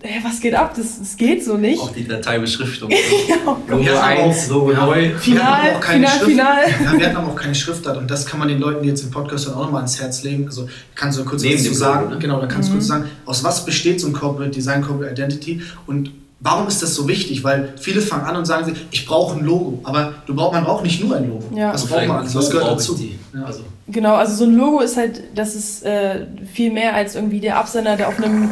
hey, 0.02 0.20
was 0.24 0.40
geht 0.40 0.54
ab? 0.54 0.74
Das, 0.76 0.98
das 0.98 1.16
geht 1.16 1.44
so 1.44 1.56
nicht. 1.56 1.80
Auch 1.80 1.92
die 1.92 2.06
Dateibeschriftung. 2.06 2.90
Ja, 3.28 3.36
Logo 3.68 3.84
Wir 3.84 4.02
haben 4.02 4.18
1, 4.30 4.48
Logo 4.48 4.72
ja. 4.72 4.84
0. 4.86 4.94
Wir 4.96 5.04
hatten 5.04 5.18
Final, 5.20 5.42
aber 5.68 5.76
auch 5.76 5.80
keine 5.80 6.06
final, 6.08 6.10
Schrift. 6.18 6.30
final. 6.30 6.56
Ja, 6.84 6.98
wir 6.98 7.06
hatten 7.06 7.16
aber 7.16 7.28
auch 7.28 7.36
keine 7.36 7.54
Schriftart 7.54 7.96
und 7.96 8.10
das 8.10 8.26
kann 8.26 8.40
man 8.40 8.48
den 8.48 8.58
Leuten, 8.58 8.82
die 8.82 8.88
jetzt 8.88 9.04
im 9.04 9.10
Podcast 9.12 9.46
dann 9.46 9.54
auch 9.54 9.60
nochmal 9.64 9.82
ans 9.82 10.00
Herz 10.00 10.24
legen. 10.24 10.46
Also 10.46 10.68
kannst 10.96 11.18
du 11.18 11.24
kurz 11.24 11.44
was 11.44 11.56
zu 11.58 11.64
dem 11.68 11.74
sagen? 11.74 12.02
Logo, 12.04 12.14
ne? 12.14 12.20
Genau, 12.20 12.40
da 12.40 12.46
kannst 12.48 12.68
Mhm. 12.68 12.72
du 12.74 12.78
kurz 12.78 12.88
sagen, 12.88 13.04
aus 13.26 13.44
was 13.44 13.64
besteht 13.64 14.00
so 14.00 14.08
ein 14.08 14.12
Corporate 14.12 14.50
Design, 14.50 14.82
Corporate 14.82 15.12
Identity 15.12 15.62
und 15.86 16.10
warum 16.42 16.68
ist 16.68 16.82
das 16.82 16.94
so 16.94 17.08
wichtig? 17.08 17.44
Weil 17.44 17.74
viele 17.80 18.00
fangen 18.00 18.24
an 18.24 18.36
und 18.36 18.44
sagen 18.44 18.64
sich, 18.64 18.86
ich 18.90 19.06
brauche 19.06 19.38
ein 19.38 19.44
Logo, 19.44 19.78
aber 19.84 20.14
du 20.26 20.34
brauch, 20.34 20.52
man 20.52 20.64
braucht 20.64 20.82
nicht 20.84 21.02
nur 21.02 21.16
ein 21.16 21.28
Logo. 21.28 21.44
Ja. 21.54 21.72
Was 21.72 21.86
braucht 21.86 22.06
man 22.06 22.18
alles? 22.18 22.34
Was 22.34 22.50
gehört 22.50 22.72
dazu? 22.72 22.98
Ja. 23.34 23.44
Also, 23.44 23.62
Genau, 23.88 24.14
also 24.14 24.34
so 24.34 24.44
ein 24.44 24.56
Logo 24.56 24.80
ist 24.80 24.96
halt, 24.96 25.22
das 25.34 25.54
ist 25.54 25.84
äh, 25.84 26.26
viel 26.52 26.72
mehr 26.72 26.94
als 26.94 27.14
irgendwie 27.14 27.40
der 27.40 27.58
Absender, 27.58 27.96
der 27.96 28.08
auf 28.08 28.16
einem, 28.22 28.50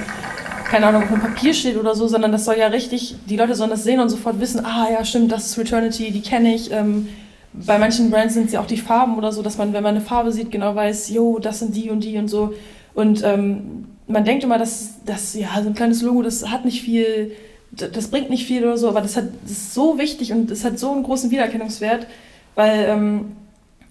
keine 0.69 0.87
Ahnung, 0.87 1.05
auf 1.05 1.09
einem 1.11 1.21
Papier 1.21 1.55
steht 1.55 1.79
oder 1.79 1.95
so, 1.95 2.09
sondern 2.09 2.33
das 2.33 2.45
soll 2.45 2.57
ja 2.59 2.67
richtig, 2.67 3.17
die 3.27 3.37
Leute 3.37 3.55
sollen 3.55 3.71
das 3.71 3.85
sehen 3.85 4.01
und 4.01 4.09
sofort 4.09 4.41
wissen, 4.41 4.65
ah 4.65 4.89
ja, 4.93 5.05
stimmt, 5.05 5.31
das 5.31 5.47
ist 5.47 5.59
Returnity, 5.59 6.11
die 6.11 6.21
kenne 6.21 6.55
ich. 6.55 6.73
Ähm, 6.73 7.09
bei 7.53 7.79
manchen 7.79 8.11
Brands 8.11 8.35
sind 8.35 8.47
es 8.47 8.53
ja 8.53 8.61
auch 8.61 8.67
die 8.67 8.77
Farben 8.77 9.17
oder 9.17 9.33
so, 9.33 9.41
dass 9.43 9.57
man, 9.57 9.73
wenn 9.73 9.83
man 9.83 9.97
eine 9.97 10.05
Farbe 10.05 10.33
sieht, 10.33 10.51
genau 10.51 10.75
weiß, 10.75 11.11
jo, 11.11 11.39
das 11.39 11.61
sind 11.61 11.75
die 11.75 11.91
und 11.91 12.05
die 12.05 12.19
und 12.19 12.29
so. 12.29 12.53
Und 12.95 13.23
ähm, 13.25 13.87
man 14.09 14.25
denkt 14.25 14.45
immer, 14.45 14.59
dass 14.59 14.97
das, 15.07 15.35
ja, 15.35 15.49
so 15.63 15.69
ein 15.69 15.75
kleines 15.75 16.03
Logo, 16.03 16.23
das 16.23 16.49
hat 16.49 16.65
nicht 16.65 16.83
viel, 16.83 17.33
das 17.73 18.09
bringt 18.09 18.31
nicht 18.31 18.47
viel 18.47 18.65
oder 18.65 18.79
so, 18.79 18.89
aber 18.89 19.01
das, 19.01 19.17
hat, 19.17 19.29
das 19.43 19.53
ist 19.53 19.75
so 19.75 19.99
wichtig 19.99 20.33
und 20.33 20.51
es 20.51 20.65
hat 20.65 20.79
so 20.79 20.91
einen 20.93 21.03
großen 21.03 21.31
Wiedererkennungswert, 21.31 22.07
weil 22.55 22.85
ähm, 22.89 23.37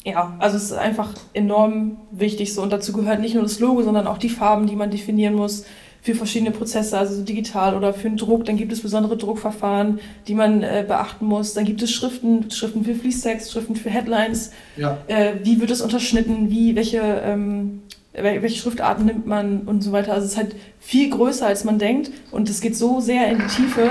ja, 0.03 0.35
also 0.39 0.57
es 0.57 0.63
ist 0.63 0.73
einfach 0.73 1.13
enorm 1.33 1.97
wichtig 2.11 2.53
so 2.53 2.61
und 2.61 2.71
dazu 2.71 2.93
gehört 2.93 3.19
nicht 3.19 3.35
nur 3.35 3.43
das 3.43 3.59
Logo, 3.59 3.81
sondern 3.83 4.07
auch 4.07 4.17
die 4.17 4.29
Farben, 4.29 4.67
die 4.67 4.75
man 4.75 4.91
definieren 4.91 5.33
muss 5.33 5.65
für 6.01 6.15
verschiedene 6.15 6.51
Prozesse, 6.51 6.97
also 6.97 7.15
so 7.15 7.23
digital 7.23 7.75
oder 7.75 7.93
für 7.93 8.07
den 8.07 8.17
Druck. 8.17 8.45
Dann 8.45 8.55
gibt 8.55 8.71
es 8.71 8.81
besondere 8.81 9.17
Druckverfahren, 9.17 9.99
die 10.27 10.33
man 10.33 10.63
äh, 10.63 10.85
beachten 10.87 11.25
muss. 11.25 11.53
Dann 11.53 11.65
gibt 11.65 11.81
es 11.81 11.91
Schriften, 11.91 12.49
Schriften 12.51 12.85
für 12.85 12.95
Fließtext, 12.95 13.51
Schriften 13.51 13.75
für 13.75 13.89
Headlines. 13.89 14.51
Ja. 14.77 14.97
Äh, 15.07 15.33
wie 15.43 15.59
wird 15.59 15.71
es 15.71 15.81
unterschnitten? 15.81 16.49
Wie 16.49 16.75
welche 16.75 17.01
ähm, 17.01 17.81
welche 18.13 18.57
Schriftarten 18.59 19.05
nimmt 19.05 19.27
man 19.27 19.61
und 19.61 19.83
so 19.83 19.91
weiter. 19.91 20.13
Also 20.13 20.25
es 20.25 20.31
ist 20.31 20.37
halt 20.37 20.55
viel 20.79 21.09
größer, 21.09 21.45
als 21.47 21.63
man 21.63 21.79
denkt 21.79 22.11
und 22.31 22.49
es 22.49 22.61
geht 22.61 22.75
so 22.75 22.99
sehr 22.99 23.29
in 23.31 23.39
die 23.39 23.45
Tiefe. 23.47 23.89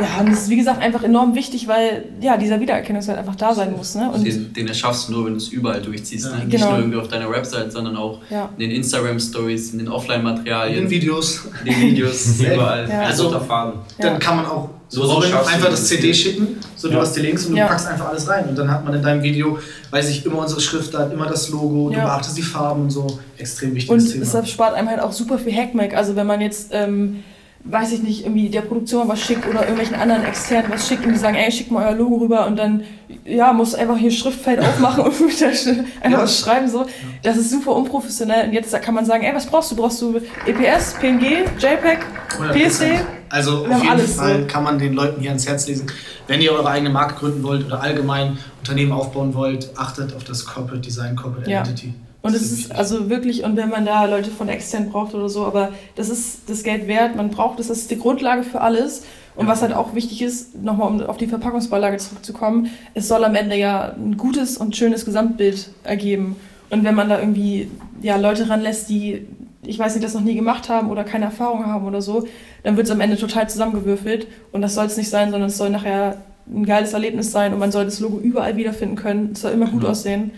Ja, 0.00 0.20
und 0.20 0.30
das 0.30 0.42
ist 0.44 0.48
wie 0.48 0.56
gesagt 0.56 0.80
einfach 0.80 1.02
enorm 1.02 1.34
wichtig, 1.34 1.68
weil 1.68 2.06
ja 2.22 2.38
dieser 2.38 2.58
Wiedererkennungswert 2.58 3.18
einfach 3.18 3.36
da 3.36 3.54
sein 3.54 3.76
muss. 3.76 3.94
Ne? 3.94 4.10
Und 4.10 4.24
den, 4.26 4.50
den 4.54 4.66
erschaffst 4.66 5.08
du 5.08 5.12
nur, 5.12 5.26
wenn 5.26 5.32
du 5.34 5.36
es 5.38 5.48
überall 5.48 5.82
durchziehst. 5.82 6.24
Ja. 6.26 6.36
Ne? 6.38 6.44
Nicht 6.46 6.52
Genau. 6.52 6.70
nur 6.70 6.78
irgendwie 6.78 6.98
auf 6.98 7.08
deiner 7.08 7.30
Website, 7.30 7.70
sondern 7.70 7.96
auch 7.96 8.18
ja. 8.30 8.48
in 8.56 8.60
den 8.60 8.70
Instagram-Stories, 8.76 9.72
in 9.72 9.78
den 9.78 9.88
In 9.88 9.92
Offline-Materialien, 9.92 10.84
den 10.84 10.90
Videos, 10.90 11.42
in 11.64 11.72
den 11.72 11.80
Videos, 11.82 12.40
überall. 12.40 12.88
Ja. 12.88 13.00
Also 13.02 13.28
Also- 13.34 13.46
dann 13.98 14.18
kann 14.18 14.36
man 14.36 14.46
auch 14.46 14.70
So- 14.92 15.06
so 15.06 15.20
du 15.20 15.26
einfach 15.46 15.70
das 15.70 15.86
CD 15.86 16.12
schicken, 16.12 16.58
so 16.76 16.88
du 16.88 16.94
Ja. 16.94 17.00
hast 17.02 17.14
die 17.14 17.20
Links 17.20 17.46
und 17.46 17.52
du 17.52 17.58
Ja. 17.58 17.68
packst 17.68 17.86
einfach 17.86 18.08
alles 18.08 18.28
rein 18.28 18.48
und 18.48 18.58
dann 18.58 18.68
hat 18.70 18.84
man 18.84 18.92
in 18.92 19.02
deinem 19.02 19.22
Video, 19.22 19.58
weiß 19.92 20.08
ich, 20.10 20.26
immer 20.26 20.38
unsere 20.40 20.60
Schriftart, 20.60 21.12
immer 21.12 21.26
das 21.26 21.48
Logo, 21.48 21.90
du 21.90 21.96
Ja. 21.96 22.04
beachtest 22.04 22.36
die 22.36 22.42
Farben 22.42 22.82
und 22.82 22.90
so. 22.90 23.18
Extrem 23.38 23.70
Und 23.70 23.76
wichtiges 23.76 24.04
es 24.20 24.30
Thema. 24.32 24.46
spart 24.46 24.74
einem 24.74 24.88
halt 24.88 25.00
auch 25.00 25.12
super 25.12 25.38
viel 25.38 25.54
Hackmack. 25.54 25.94
Also 25.94 26.16
wenn 26.16 26.26
man 26.26 26.40
jetzt, 26.40 26.70
ähm, 26.72 27.22
weiß 27.64 27.92
ich 27.92 28.02
nicht, 28.02 28.24
irgendwie 28.24 28.48
der 28.48 28.62
Produktion 28.62 29.06
was 29.06 29.20
schickt 29.20 29.46
oder 29.46 29.60
irgendwelchen 29.60 29.94
anderen 29.96 30.24
externen 30.24 30.70
was 30.72 30.88
schickt 30.88 31.04
und 31.04 31.12
die 31.12 31.18
sagen, 31.18 31.36
ey, 31.36 31.52
schickt 31.52 31.70
mal 31.70 31.86
euer 31.88 31.94
Logo 31.94 32.16
rüber 32.16 32.46
und 32.46 32.56
dann, 32.58 32.82
ja, 33.24 33.52
muss 33.52 33.74
einfach 33.74 33.96
hier 33.98 34.10
Schriftfeld 34.10 34.58
aufmachen 34.66 35.04
und 35.04 35.12
einfach 35.20 36.10
Ja. 36.10 36.22
was 36.22 36.40
schreiben 36.40 36.68
so. 36.68 36.86
Das 37.22 37.36
ist 37.36 37.50
super 37.50 37.76
unprofessionell 37.76 38.46
und 38.48 38.54
jetzt 38.54 38.72
kann 38.82 38.94
man 38.94 39.04
sagen, 39.04 39.22
ey, 39.24 39.34
was 39.34 39.46
brauchst 39.46 39.70
du? 39.72 39.76
Brauchst 39.76 40.00
du 40.00 40.20
EPS, 40.46 40.94
PNG, 41.00 41.44
JPEG, 41.58 41.98
100%. 42.38 42.52
PSD? 42.52 42.84
Also 43.28 43.64
Wir 43.68 43.76
auf 43.76 43.82
jeden 43.82 43.92
alles 43.92 44.14
Fall 44.16 44.40
so. 44.40 44.46
kann 44.46 44.64
man 44.64 44.78
den 44.78 44.94
Leuten 44.94 45.20
hier 45.20 45.30
ans 45.30 45.46
Herz 45.46 45.68
lesen. 45.68 45.86
Wenn 46.26 46.40
ihr 46.40 46.52
eure 46.52 46.68
eigene 46.68 46.90
Marke 46.90 47.14
gründen 47.14 47.42
wollt 47.42 47.66
oder 47.66 47.80
allgemein 47.82 48.38
Unternehmen 48.58 48.92
aufbauen 48.92 49.34
wollt, 49.34 49.70
achtet 49.76 50.14
auf 50.16 50.24
das 50.24 50.44
Corporate 50.46 50.80
Design, 50.80 51.14
Corporate 51.14 51.48
Ja. 51.50 51.62
Und 52.22 52.34
es 52.34 52.52
ist 52.52 52.72
also 52.72 53.08
wirklich, 53.08 53.44
und 53.44 53.56
wenn 53.56 53.70
man 53.70 53.86
da 53.86 54.04
Leute 54.04 54.30
von 54.30 54.48
extern 54.48 54.90
braucht 54.90 55.14
oder 55.14 55.28
so, 55.28 55.46
aber 55.46 55.70
das 55.96 56.10
ist 56.10 56.40
das 56.48 56.62
Geld 56.62 56.86
wert, 56.86 57.16
man 57.16 57.30
braucht 57.30 57.58
es, 57.60 57.68
das 57.68 57.78
ist 57.78 57.90
die 57.90 57.98
Grundlage 57.98 58.42
für 58.42 58.60
alles. 58.60 59.04
Und 59.36 59.46
was 59.46 59.62
halt 59.62 59.72
auch 59.72 59.94
wichtig 59.94 60.20
ist, 60.20 60.60
nochmal 60.62 60.88
um 60.88 61.00
auf 61.02 61.16
die 61.16 61.26
Verpackungsbeilage 61.26 61.96
zurückzukommen, 61.96 62.68
es 62.92 63.08
soll 63.08 63.24
am 63.24 63.34
Ende 63.34 63.56
ja 63.56 63.94
ein 63.96 64.18
gutes 64.18 64.58
und 64.58 64.76
schönes 64.76 65.06
Gesamtbild 65.06 65.70
ergeben. 65.82 66.36
Und 66.68 66.84
wenn 66.84 66.94
man 66.94 67.08
da 67.08 67.18
irgendwie 67.18 67.70
ja, 68.02 68.16
Leute 68.16 68.50
ranlässt, 68.50 68.90
die, 68.90 69.26
ich 69.64 69.78
weiß 69.78 69.94
nicht, 69.94 70.04
das 70.04 70.12
noch 70.12 70.20
nie 70.20 70.34
gemacht 70.34 70.68
haben 70.68 70.90
oder 70.90 71.04
keine 71.04 71.24
Erfahrung 71.26 71.64
haben 71.66 71.86
oder 71.86 72.02
so, 72.02 72.26
dann 72.64 72.76
wird 72.76 72.86
es 72.86 72.90
am 72.92 73.00
Ende 73.00 73.16
total 73.16 73.48
zusammengewürfelt. 73.48 74.26
Und 74.52 74.60
das 74.60 74.74
soll 74.74 74.86
es 74.86 74.98
nicht 74.98 75.08
sein, 75.08 75.30
sondern 75.30 75.48
es 75.48 75.56
soll 75.56 75.70
nachher 75.70 76.18
ein 76.52 76.66
geiles 76.66 76.92
Erlebnis 76.92 77.32
sein 77.32 77.54
und 77.54 77.60
man 77.60 77.72
soll 77.72 77.84
das 77.86 78.00
Logo 78.00 78.18
überall 78.18 78.56
wiederfinden 78.56 78.96
können. 78.96 79.30
Es 79.32 79.40
soll 79.40 79.52
immer 79.52 79.68
gut 79.68 79.84
Ja. 79.84 79.90
aussehen. 79.90 80.32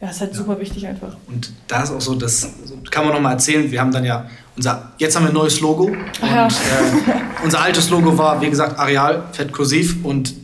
Ja, 0.00 0.10
ist 0.10 0.20
halt 0.20 0.32
Ja. 0.32 0.38
super 0.38 0.60
wichtig 0.60 0.86
einfach. 0.86 1.16
Und 1.26 1.50
da 1.68 1.82
ist 1.82 1.90
auch 1.90 2.00
so, 2.00 2.14
das 2.14 2.48
kann 2.90 3.04
man 3.04 3.14
nochmal 3.14 3.32
erzählen. 3.32 3.70
Wir 3.70 3.80
haben 3.80 3.92
dann 3.92 4.04
ja 4.04 4.26
unser, 4.56 4.92
jetzt 4.98 5.16
haben 5.16 5.24
wir 5.24 5.30
ein 5.30 5.34
neues 5.34 5.60
Logo. 5.60 5.84
Und 5.84 5.96
Ach 6.22 6.26
ja. 6.26 6.46
äh, 6.48 6.50
unser 7.44 7.60
altes 7.62 7.88
Logo 7.90 8.16
war, 8.16 8.40
wie 8.40 8.50
gesagt, 8.50 8.78
Areal, 8.78 9.24
fett 9.32 9.52
kursiv. 9.52 10.04
Und 10.04 10.34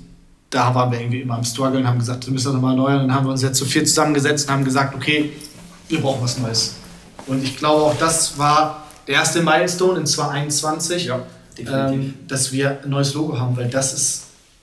da 0.51 0.75
waren 0.75 0.91
wir 0.93 1.01
irgendwie 1.01 1.21
immer 1.21 1.35
am 1.35 1.45
Struggle 1.45 1.81
und 1.81 1.87
haben 1.87 1.99
gesagt, 1.99 2.27
wir 2.27 2.33
müssen 2.33 2.47
das 2.47 2.55
nochmal 2.55 2.73
erneuern. 2.73 3.09
Dann 3.09 3.15
haben 3.15 3.27
wir 3.27 3.31
uns 3.33 3.43
jetzt 3.43 3.59
zu 3.59 3.65
vier 3.65 3.85
zusammengesetzt 3.85 4.49
und 4.49 4.55
haben 4.55 4.65
gesagt, 4.65 4.95
okay, 4.95 5.33
wir 5.89 6.01
brauchen 6.01 6.23
was 6.23 6.39
Neues. 6.39 6.75
Und 7.27 7.43
ich 7.45 7.57
glaube 7.59 7.83
auch, 7.83 7.97
das 7.99 8.39
war 8.39 8.85
der 9.07 9.17
erste 9.17 9.43
Milestone 9.43 10.01
in 10.01 10.07
2021, 10.07 11.05
Ja, 11.07 11.21
definitiv. 11.59 12.01
ähm, 12.01 12.15
dass 12.29 12.53
wir 12.53 12.81
ein 12.83 12.91
neues 12.91 13.15
Logo 13.15 13.39
haben, 13.39 13.57
weil 13.57 13.69
das 13.69 13.93
ist 13.95 14.23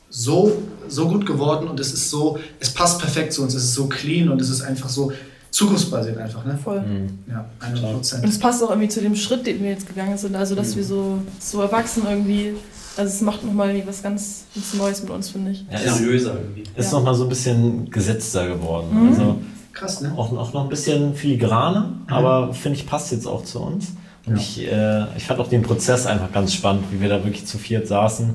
so, 0.10 0.58
so 0.88 1.08
gut 1.08 1.26
geworden 1.26 1.67
und 1.67 1.80
es 1.80 1.93
ist 1.93 2.10
so, 2.10 2.38
es 2.60 2.69
passt 2.74 3.00
perfekt 3.00 3.34
zu 3.34 3.43
uns, 3.43 3.54
es 3.54 3.63
ist 3.63 3.74
so 3.76 3.88
clean 3.88 4.30
und 4.30 4.41
es 4.41 4.50
ist 4.50 4.62
einfach 4.62 4.89
so 4.89 5.12
zukunftsbasiert 5.52 6.17
einfach, 6.17 6.45
ne? 6.45 6.58
Voll. 6.63 6.82
Mhm. 6.82 7.19
Ja, 7.30 7.45
100 7.60 7.84
Und 7.84 7.93
Prozent. 7.93 8.26
es 8.26 8.39
passt 8.39 8.63
auch 8.63 8.69
irgendwie 8.69 8.89
zu 8.89 9.02
dem 9.02 9.15
Schritt, 9.15 9.45
den 9.48 9.62
wir 9.63 9.72
jetzt 9.72 9.88
gegangen 9.88 10.17
sind. 10.17 10.36
Also, 10.36 10.54
dass 10.56 10.72
Mhm. 10.72 10.76
wir 10.78 10.84
so, 10.84 11.17
so 11.39 11.62
erwachsen 11.62 12.04
irgendwie 12.10 12.54
Also 12.98 13.13
es 13.13 13.22
macht 13.22 13.45
nochmal 13.45 13.82
was 13.88 14.04
ganz, 14.04 14.43
Neues 14.78 15.02
mit 15.02 15.10
uns, 15.12 15.30
finde 15.30 15.52
ich. 15.52 15.63
Ja, 15.72 15.78
ist, 15.80 15.98
Seriöser 16.00 16.34
irgendwie. 16.34 16.63
ist 16.76 16.91
Ja. 16.91 16.98
noch 16.98 17.06
mal 17.06 17.15
so 17.15 17.24
ein 17.24 17.30
bisschen 17.30 17.89
gesetzter 17.89 18.48
geworden. 18.48 18.88
Mhm. 18.91 19.10
Also 19.10 19.36
Krass, 19.72 20.02
ne? 20.02 20.12
auch, 20.17 20.36
auch 20.38 20.52
noch 20.54 20.63
ein 20.63 20.69
bisschen 20.69 21.15
filigraner, 21.15 21.93
aber 22.08 22.54
finde 22.54 22.78
ich 22.78 22.86
passt 22.86 23.12
jetzt 23.13 23.26
auch 23.26 23.43
zu 23.45 23.60
uns. 23.62 23.93
Und 24.26 24.36
Ja. 24.36 24.41
ich, 24.41 24.62
äh, 24.67 25.17
ich 25.17 25.24
fand 25.24 25.39
auch 25.39 25.48
den 25.48 25.62
Prozess 25.62 26.06
einfach 26.08 26.32
ganz 26.34 26.54
spannend, 26.54 26.84
wie 26.91 27.00
wir 27.00 27.08
da 27.10 27.24
wirklich 27.24 27.45
zu 27.45 27.58
viert 27.58 27.88
saßen. 27.88 28.32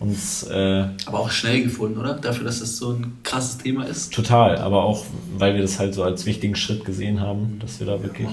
Uns 0.00 0.42
äh, 0.44 0.86
Aber 1.06 1.20
auch 1.20 1.30
schnell 1.30 1.62
gefunden, 1.62 1.98
oder? 1.98 2.14
Dafür, 2.14 2.44
dass 2.44 2.60
das 2.60 2.76
so 2.76 2.92
ein 2.92 3.18
krasses 3.22 3.58
Thema 3.58 3.84
ist. 3.84 4.12
total, 4.12 4.58
aber 4.58 4.84
auch, 4.84 5.04
weil 5.36 5.54
wir 5.54 5.62
das 5.62 5.78
halt 5.78 5.94
so 5.94 6.02
als 6.02 6.26
wichtigen 6.26 6.56
Schritt 6.56 6.84
gesehen 6.84 7.20
haben, 7.20 7.58
dass 7.60 7.78
wir 7.80 7.86
da 7.86 8.02
wirklich. 8.02 8.28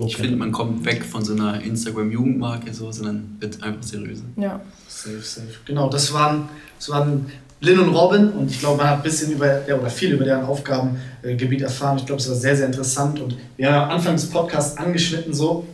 Ich 0.00 0.16
finde, 0.16 0.36
man 0.36 0.50
kommt 0.50 0.84
weg 0.84 1.04
von 1.04 1.24
so 1.24 1.34
einer 1.34 1.62
Instagram-Jugendmarke, 1.62 2.74
so, 2.74 2.90
sondern 2.90 3.36
wird 3.38 3.62
einfach 3.62 3.82
seriöser. 3.82 4.24
Ja. 4.36 4.60
Safe, 4.88 5.20
safe. 5.20 5.46
Genau, 5.64 5.88
das 5.88 6.12
waren, 6.12 6.48
das 6.78 6.88
waren 6.88 7.26
Lynn 7.60 7.78
und 7.78 7.94
Robin 7.94 8.30
und 8.30 8.50
ich 8.50 8.58
glaube, 8.58 8.78
man 8.78 8.90
hat 8.90 8.96
ein 8.98 9.02
bisschen 9.02 9.32
über, 9.32 9.66
ja, 9.66 9.76
oder 9.76 9.88
viel 9.88 10.12
über 10.12 10.24
deren 10.24 10.44
Aufgabengebiet 10.44 11.62
erfahren. 11.62 11.96
Ich 11.98 12.06
glaube, 12.06 12.20
es 12.20 12.28
war 12.28 12.36
sehr, 12.36 12.56
sehr 12.56 12.66
interessant 12.66 13.20
und 13.20 13.36
wir 13.56 13.72
haben 13.72 13.84
am 13.84 13.96
Anfang 13.96 14.14
des 14.14 14.28
Podcasts 14.28 14.76
angeschnitten, 14.76 15.32
so, 15.32 15.64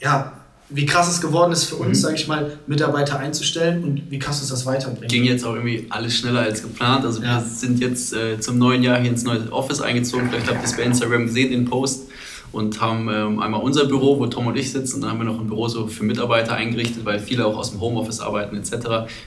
ja, 0.00 0.32
wie 0.74 0.86
krass 0.86 1.10
es 1.10 1.20
geworden 1.20 1.52
ist 1.52 1.64
für 1.64 1.76
uns, 1.76 1.98
Mhm. 1.98 2.02
sage 2.02 2.14
ich 2.16 2.28
mal, 2.28 2.58
Mitarbeiter 2.66 3.18
einzustellen 3.18 3.84
und 3.84 4.10
wie 4.10 4.18
krass 4.18 4.40
uns 4.40 4.48
das 4.50 4.64
weiterbringt. 4.66 5.10
Ging 5.10 5.24
jetzt 5.24 5.44
auch 5.44 5.54
irgendwie 5.54 5.86
alles 5.90 6.16
schneller 6.16 6.40
als 6.40 6.62
geplant. 6.62 7.04
Also 7.04 7.22
Ja. 7.22 7.40
wir 7.42 7.48
sind 7.48 7.80
jetzt 7.80 8.12
äh, 8.12 8.40
zum 8.40 8.58
neuen 8.58 8.82
Jahr 8.82 8.98
hier 9.00 9.10
ins 9.10 9.24
neue 9.24 9.50
Office 9.52 9.80
eingezogen. 9.80 10.28
Vielleicht 10.30 10.48
habt 10.48 10.60
ihr 10.60 10.64
es 10.64 10.76
bei 10.76 10.82
Instagram 10.82 11.26
gesehen, 11.26 11.50
den 11.50 11.64
Post. 11.66 12.02
Und 12.52 12.80
haben 12.82 13.08
ähm, 13.10 13.40
einmal 13.40 13.62
unser 13.62 13.86
Büro, 13.86 14.18
wo 14.18 14.26
Tom 14.26 14.46
und 14.46 14.56
ich 14.56 14.70
sitzen. 14.72 14.96
Und 14.96 15.00
dann 15.02 15.10
haben 15.12 15.18
wir 15.20 15.24
noch 15.24 15.40
ein 15.40 15.46
Büro 15.46 15.68
so 15.68 15.86
für 15.86 16.04
Mitarbeiter 16.04 16.54
eingerichtet, 16.54 17.04
weil 17.04 17.18
viele 17.18 17.46
auch 17.46 17.56
aus 17.56 17.70
dem 17.70 17.80
Homeoffice 17.80 18.20
arbeiten 18.20 18.56
etc. 18.56 18.72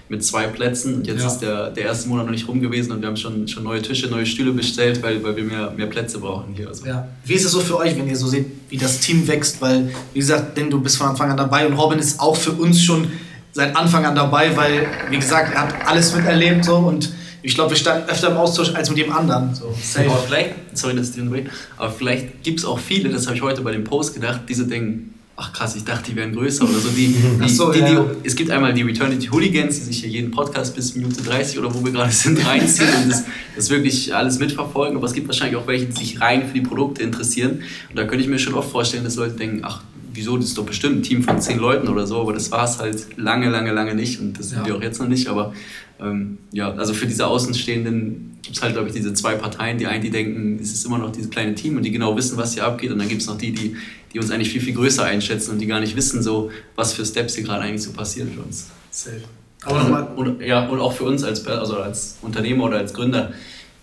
Mit 0.09 0.23
zwei 0.23 0.45
Plätzen. 0.45 0.95
Und 0.97 1.07
jetzt 1.07 1.21
Ja. 1.21 1.27
ist 1.27 1.39
der, 1.39 1.69
der 1.71 1.85
erste 1.85 2.07
Monat 2.07 2.25
noch 2.25 2.31
nicht 2.31 2.47
rum 2.47 2.61
gewesen 2.61 2.91
und 2.91 3.01
wir 3.01 3.07
haben 3.07 3.17
schon, 3.17 3.47
schon 3.47 3.63
neue 3.63 3.81
Tische, 3.81 4.07
neue 4.07 4.25
Stühle 4.27 4.51
bestellt, 4.51 5.01
weil, 5.01 5.23
weil 5.23 5.35
wir 5.35 5.43
mehr, 5.43 5.71
mehr 5.75 5.87
Plätze 5.87 6.19
brauchen 6.19 6.53
hier. 6.55 6.67
Also. 6.67 6.85
Ja. 6.85 7.07
Wie 7.23 7.33
ist 7.33 7.45
es 7.45 7.51
so 7.51 7.61
für 7.61 7.77
euch, 7.77 7.97
wenn 7.97 8.07
ihr 8.07 8.15
so 8.15 8.27
seht, 8.27 8.45
wie 8.69 8.77
das 8.77 8.99
Team 8.99 9.27
wächst? 9.27 9.59
Weil, 9.59 9.89
wie 10.13 10.19
gesagt, 10.19 10.55
denn 10.57 10.69
du 10.69 10.79
bist 10.79 10.97
von 10.97 11.07
Anfang 11.07 11.31
an 11.31 11.37
dabei 11.37 11.65
und 11.65 11.73
Robin 11.73 11.97
ist 11.97 12.19
auch 12.19 12.35
für 12.35 12.51
uns 12.51 12.83
schon 12.83 13.07
seit 13.53 13.75
Anfang 13.75 14.05
an 14.05 14.15
dabei, 14.15 14.55
weil, 14.55 14.85
wie 15.09 15.15
gesagt, 15.17 15.53
er 15.55 15.61
hat 15.63 15.87
alles 15.87 16.15
miterlebt 16.15 16.65
so 16.65 16.75
und 16.75 17.11
ich 17.45 17.53
glaube, 17.53 17.69
wir 17.69 17.77
standen 17.77 18.09
öfter 18.09 18.31
im 18.31 18.37
Austausch 18.37 18.73
als 18.73 18.89
mit 18.89 18.97
dem 18.97 19.11
anderen. 19.11 19.53
So, 19.53 19.73
safe. 19.79 20.09
Aber 20.09 20.17
vielleicht, 20.17 20.55
sorry, 20.73 20.95
dass 20.95 21.09
ich 21.09 21.15
den 21.15 21.49
aber 21.77 21.91
vielleicht 21.91 22.43
gibt 22.43 22.59
es 22.59 22.65
auch 22.65 22.79
viele, 22.79 23.09
das 23.09 23.27
habe 23.27 23.35
ich 23.35 23.43
heute 23.43 23.61
bei 23.61 23.71
dem 23.71 23.83
Post 23.83 24.15
gedacht, 24.15 24.41
diese 24.49 24.65
denken, 24.65 25.13
ach 25.35 25.53
krass, 25.53 25.75
ich 25.75 25.83
dachte, 25.83 26.09
die 26.09 26.15
wären 26.15 26.33
größer 26.33 26.63
oder 26.63 26.79
so. 26.79 26.89
Die, 26.89 27.15
die, 27.43 27.49
so, 27.49 27.71
die, 27.71 27.79
ja. 27.79 28.03
die, 28.03 28.27
es 28.27 28.35
gibt 28.35 28.49
einmal 28.49 28.73
die 28.73 28.81
Returnity 28.81 29.27
Hooligans, 29.27 29.75
die 29.75 29.85
sich 29.85 29.99
hier 29.99 30.09
jeden 30.09 30.31
Podcast 30.31 30.75
bis 30.75 30.95
Minute 30.95 31.21
30 31.21 31.59
oder 31.59 31.71
wo 31.71 31.85
wir 31.85 31.91
gerade 31.91 32.11
sind 32.11 32.43
reinziehen 32.43 32.89
und 33.03 33.11
das, 33.11 33.25
das 33.55 33.69
wirklich 33.69 34.15
alles 34.15 34.39
mitverfolgen. 34.39 34.97
Aber 34.97 35.05
es 35.05 35.13
gibt 35.13 35.27
wahrscheinlich 35.27 35.57
auch 35.57 35.67
welche, 35.67 35.85
die 35.85 35.91
sich 35.91 36.21
rein 36.21 36.47
für 36.47 36.53
die 36.53 36.61
Produkte 36.61 37.03
interessieren. 37.03 37.61
Und 37.89 37.95
da 37.95 38.05
könnte 38.05 38.23
ich 38.23 38.29
mir 38.29 38.39
schon 38.39 38.55
oft 38.55 38.71
vorstellen, 38.71 39.03
dass 39.03 39.17
Leute 39.17 39.35
denken, 39.35 39.61
ach, 39.63 39.81
wieso, 40.15 40.37
das 40.37 40.47
ist 40.47 40.57
doch 40.57 40.65
bestimmt 40.65 40.97
ein 40.97 41.03
Team 41.03 41.21
von 41.23 41.39
zehn 41.39 41.59
Leuten 41.59 41.87
oder 41.87 42.07
so, 42.07 42.21
aber 42.21 42.33
das 42.33 42.51
war 42.51 42.63
es 42.65 42.79
halt 42.79 43.17
lange, 43.17 43.49
lange, 43.49 43.71
lange 43.71 43.93
nicht 43.93 44.19
und 44.19 44.39
das 44.39 44.49
sind 44.49 44.59
Ja. 44.59 44.65
wir 44.65 44.75
auch 44.77 44.81
jetzt 44.81 44.99
noch 44.99 45.07
nicht, 45.07 45.27
aber 45.27 45.53
ähm, 45.99 46.37
ja, 46.51 46.71
also 46.73 46.93
für 46.93 47.05
diese 47.05 47.27
Außenstehenden 47.27 48.37
gibt 48.41 48.57
es 48.57 48.61
halt, 48.63 48.73
glaube 48.73 48.87
ich, 48.89 48.93
diese 48.93 49.13
zwei 49.13 49.35
Parteien. 49.35 49.77
Die 49.77 49.87
einen, 49.87 50.03
die 50.03 50.09
denken, 50.09 50.59
es 50.61 50.73
ist 50.73 50.85
immer 50.85 50.97
noch 50.97 51.11
dieses 51.11 51.29
kleine 51.29 51.55
Team 51.55 51.77
und 51.77 51.83
die 51.83 51.91
genau 51.91 52.15
wissen, 52.17 52.37
was 52.37 52.53
hier 52.53 52.65
abgeht. 52.65 52.91
Und 52.91 52.99
dann 52.99 53.07
gibt 53.09 53.21
es 53.21 53.27
noch 53.27 53.37
die, 53.37 53.51
die, 53.53 53.75
die 54.13 54.19
uns 54.19 54.29
eigentlich 54.29 54.49
viel, 54.49 54.61
viel 54.61 54.73
größer 54.73 55.03
einschätzen 55.03 55.51
und 55.51 55.59
die 55.59 55.65
gar 55.67 55.79
nicht 55.79 55.95
wissen, 55.95 56.21
so, 56.21 56.51
was 56.75 56.93
für 56.93 57.05
Steps 57.05 57.35
hier 57.35 57.43
gerade 57.43 57.61
eigentlich 57.63 57.81
so 57.83 57.91
passieren 57.93 58.29
für 58.35 58.41
uns. 58.41 58.67
safe. 58.91 59.21
Aber 59.63 59.79
nochmal, 59.79 60.07
Und, 60.15 60.41
ja, 60.41 60.67
und 60.67 60.79
auch 60.79 60.93
für 60.93 61.05
uns 61.05 61.23
als, 61.23 61.45
also 61.47 61.77
als 61.77 62.17
Unternehmer 62.21 62.65
oder 62.65 62.77
als 62.77 62.93
Gründer, 62.93 63.31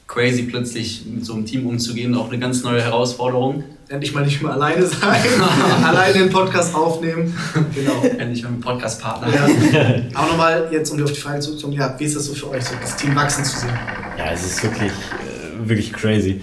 crazy 0.06 0.42
plötzlich 0.44 1.04
mit 1.06 1.24
so 1.24 1.32
einem 1.34 1.46
Team 1.46 1.66
umzugehen, 1.66 2.14
auch 2.14 2.28
eine 2.28 2.38
ganz 2.38 2.62
neue 2.62 2.82
Herausforderung. 2.82 3.64
Endlich 3.92 4.14
mal 4.14 4.24
nicht 4.24 4.42
mehr 4.42 4.52
alleine 4.52 4.86
sein, 4.86 5.20
alleine 5.84 6.14
den 6.14 6.30
Podcast 6.30 6.74
aufnehmen. 6.74 7.36
Genau. 7.74 8.02
Endlich 8.18 8.42
mal 8.42 8.48
einen 8.48 8.60
Podcast-Partner. 8.60 9.28
Ja. 9.28 9.94
Aber 10.14 10.28
nochmal 10.28 10.68
jetzt, 10.70 10.90
um 10.90 11.02
auf 11.02 11.12
die 11.12 11.20
Frage 11.20 11.40
zurückzukommen, 11.40 11.78
ja, 11.78 11.94
wie 11.98 12.04
ist 12.04 12.16
das 12.16 12.24
so 12.24 12.34
für 12.34 12.50
euch, 12.50 12.64
so 12.64 12.74
das 12.80 12.96
Team 12.96 13.14
wachsen 13.14 13.44
zu 13.44 13.58
sehen? 13.58 13.78
Ja, 14.18 14.32
es 14.32 14.44
ist 14.44 14.62
wirklich, 14.62 14.90
äh, 14.90 15.68
wirklich 15.68 15.92
crazy. 15.92 16.40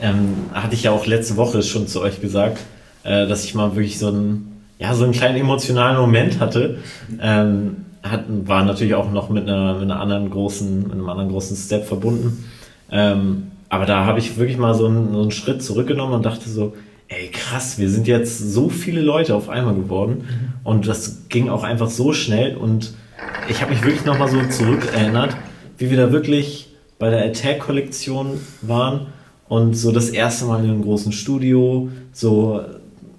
Ähm, 0.00 0.34
hatte 0.52 0.74
ich 0.74 0.84
ja 0.84 0.92
auch 0.92 1.06
letzte 1.06 1.36
Woche 1.36 1.62
schon 1.62 1.88
zu 1.88 2.02
euch 2.02 2.20
gesagt, 2.20 2.58
äh, 3.02 3.26
dass 3.26 3.44
ich 3.44 3.54
mal 3.54 3.74
wirklich 3.74 3.98
so 3.98 4.08
einen, 4.08 4.62
ja, 4.78 4.94
so 4.94 5.04
einen 5.04 5.12
kleinen 5.12 5.38
emotionalen 5.38 5.98
Moment 5.98 6.38
hatte. 6.38 6.78
Ähm, 7.20 7.78
hat, 8.04 8.24
war 8.28 8.62
natürlich 8.62 8.94
auch 8.94 9.10
noch 9.10 9.28
mit 9.30 9.48
einer, 9.48 9.74
mit 9.74 9.90
einer 9.90 9.98
anderen 9.98 10.30
großen, 10.30 10.84
mit 10.84 10.92
einem 10.92 11.08
anderen 11.08 11.30
großen 11.30 11.56
Step 11.56 11.84
verbunden. 11.84 12.44
Ähm, 12.92 13.50
aber 13.68 13.86
da 13.86 14.04
habe 14.04 14.18
ich 14.18 14.36
wirklich 14.36 14.58
mal 14.58 14.74
so 14.74 14.86
einen, 14.86 15.12
so 15.12 15.22
einen 15.22 15.30
Schritt 15.30 15.62
zurückgenommen 15.62 16.14
und 16.14 16.24
dachte 16.24 16.48
so, 16.48 16.74
ey 17.08 17.28
krass, 17.28 17.78
wir 17.78 17.88
sind 17.88 18.06
jetzt 18.06 18.38
so 18.38 18.68
viele 18.68 19.00
Leute 19.00 19.34
auf 19.34 19.48
einmal 19.48 19.74
geworden. 19.74 20.24
Und 20.64 20.86
das 20.86 21.28
ging 21.28 21.48
auch 21.48 21.62
einfach 21.62 21.90
so 21.90 22.12
schnell. 22.12 22.56
Und 22.56 22.94
ich 23.48 23.60
habe 23.60 23.72
mich 23.72 23.82
wirklich 23.84 24.04
nochmal 24.04 24.28
so 24.28 24.42
zurückerinnert, 24.42 25.36
wie 25.78 25.90
wir 25.90 25.96
da 25.96 26.12
wirklich 26.12 26.68
bei 26.98 27.10
der 27.10 27.24
Attack-Kollektion 27.24 28.40
waren. 28.62 29.06
Und 29.48 29.74
so 29.74 29.92
das 29.92 30.10
erste 30.10 30.46
Mal 30.46 30.64
in 30.64 30.70
einem 30.70 30.82
großen 30.82 31.12
Studio, 31.12 31.88
so 32.12 32.60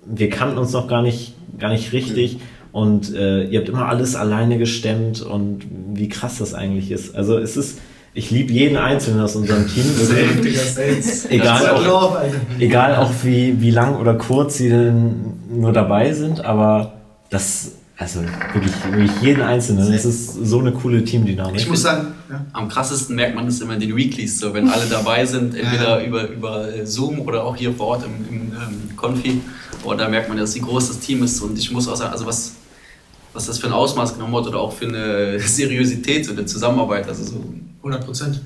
wir 0.06 0.30
kannten 0.30 0.58
uns 0.58 0.72
noch 0.74 0.88
gar 0.88 1.02
nicht, 1.02 1.34
gar 1.58 1.70
nicht 1.70 1.94
richtig. 1.94 2.40
Und 2.74 3.14
äh, 3.16 3.46
ihr 3.46 3.60
habt 3.60 3.70
immer 3.70 3.88
alles 3.88 4.16
alleine 4.16 4.58
gestemmt. 4.58 5.22
Und 5.22 5.66
wie 5.94 6.10
krass 6.10 6.40
das 6.40 6.54
eigentlich 6.54 6.92
ist. 6.92 7.16
Also 7.16 7.38
es 7.38 7.56
ist, 7.56 7.80
ich 8.18 8.32
liebe 8.32 8.52
jeden 8.52 8.78
Einzelnen 8.78 9.22
aus 9.22 9.36
unserem 9.36 9.68
Team. 9.68 9.86
Egal 11.30 11.70
auch, 11.70 12.18
egal 12.58 12.96
auch 12.96 13.12
wie, 13.22 13.62
wie 13.62 13.70
lang 13.70 13.96
oder 13.96 14.16
kurz 14.16 14.58
sie 14.58 14.70
denn 14.70 15.34
nur 15.52 15.72
dabei 15.72 16.12
sind, 16.14 16.44
aber 16.44 16.94
das, 17.30 17.74
also 17.96 18.22
wirklich, 18.54 18.74
wirklich 18.86 19.12
jeden 19.22 19.44
Einzelnen, 19.44 19.92
das 19.92 20.04
ist 20.04 20.34
so 20.34 20.60
eine 20.60 20.72
coole 20.72 21.04
Teamdynamik. 21.06 21.62
Ich 21.62 21.70
muss 21.70 21.84
sagen, 21.84 22.08
ja. 22.30 22.44
Am 22.54 22.68
krassesten 22.68 23.16
merkt 23.16 23.36
man 23.36 23.46
das 23.46 23.62
immer 23.62 23.76
in 23.76 23.82
den 23.82 23.96
Weeklies, 23.96 24.40
so 24.40 24.52
wenn 24.52 24.68
alle 24.68 24.88
dabei 24.90 25.24
sind, 25.26 25.56
entweder 25.56 26.02
Ja. 26.02 26.06
über, 26.06 26.28
über 26.28 26.74
äh, 26.74 26.88
Zoom 26.88 27.20
oder 27.22 27.44
auch 27.44 27.56
hier 27.56 27.72
vor 27.72 27.88
Ort 27.88 28.04
im, 28.04 28.36
im 28.36 28.42
ähm, 28.52 28.98
Konfi. 28.98 29.42
Oh, 29.84 29.94
da 29.94 30.10
merkt 30.10 30.28
man, 30.28 30.40
dass 30.40 30.56
wie 30.56 30.60
groß 30.60 30.88
das 30.88 31.00
Team 31.00 31.24
ist. 31.24 31.40
Und 31.42 31.58
ich 31.58 31.72
muss 31.72 31.88
auch 31.88 31.96
sagen, 31.96 32.12
also 32.12 32.26
was, 32.26 32.54
was 33.34 33.46
das 33.46 33.60
für 33.60 33.68
ein 33.68 33.74
Ausmaß 33.74 34.16
genommen 34.16 34.36
hat 34.36 34.48
oder 34.48 34.60
auch 34.60 34.74
für 34.74 34.88
eine 34.88 35.40
Seriosität 35.48 36.26
so 36.26 36.34
der 36.34 36.48
Zusammenarbeit, 36.48 37.08
also 37.08 37.24
so 37.24 37.44
100 37.88 38.06
Prozent. 38.06 38.42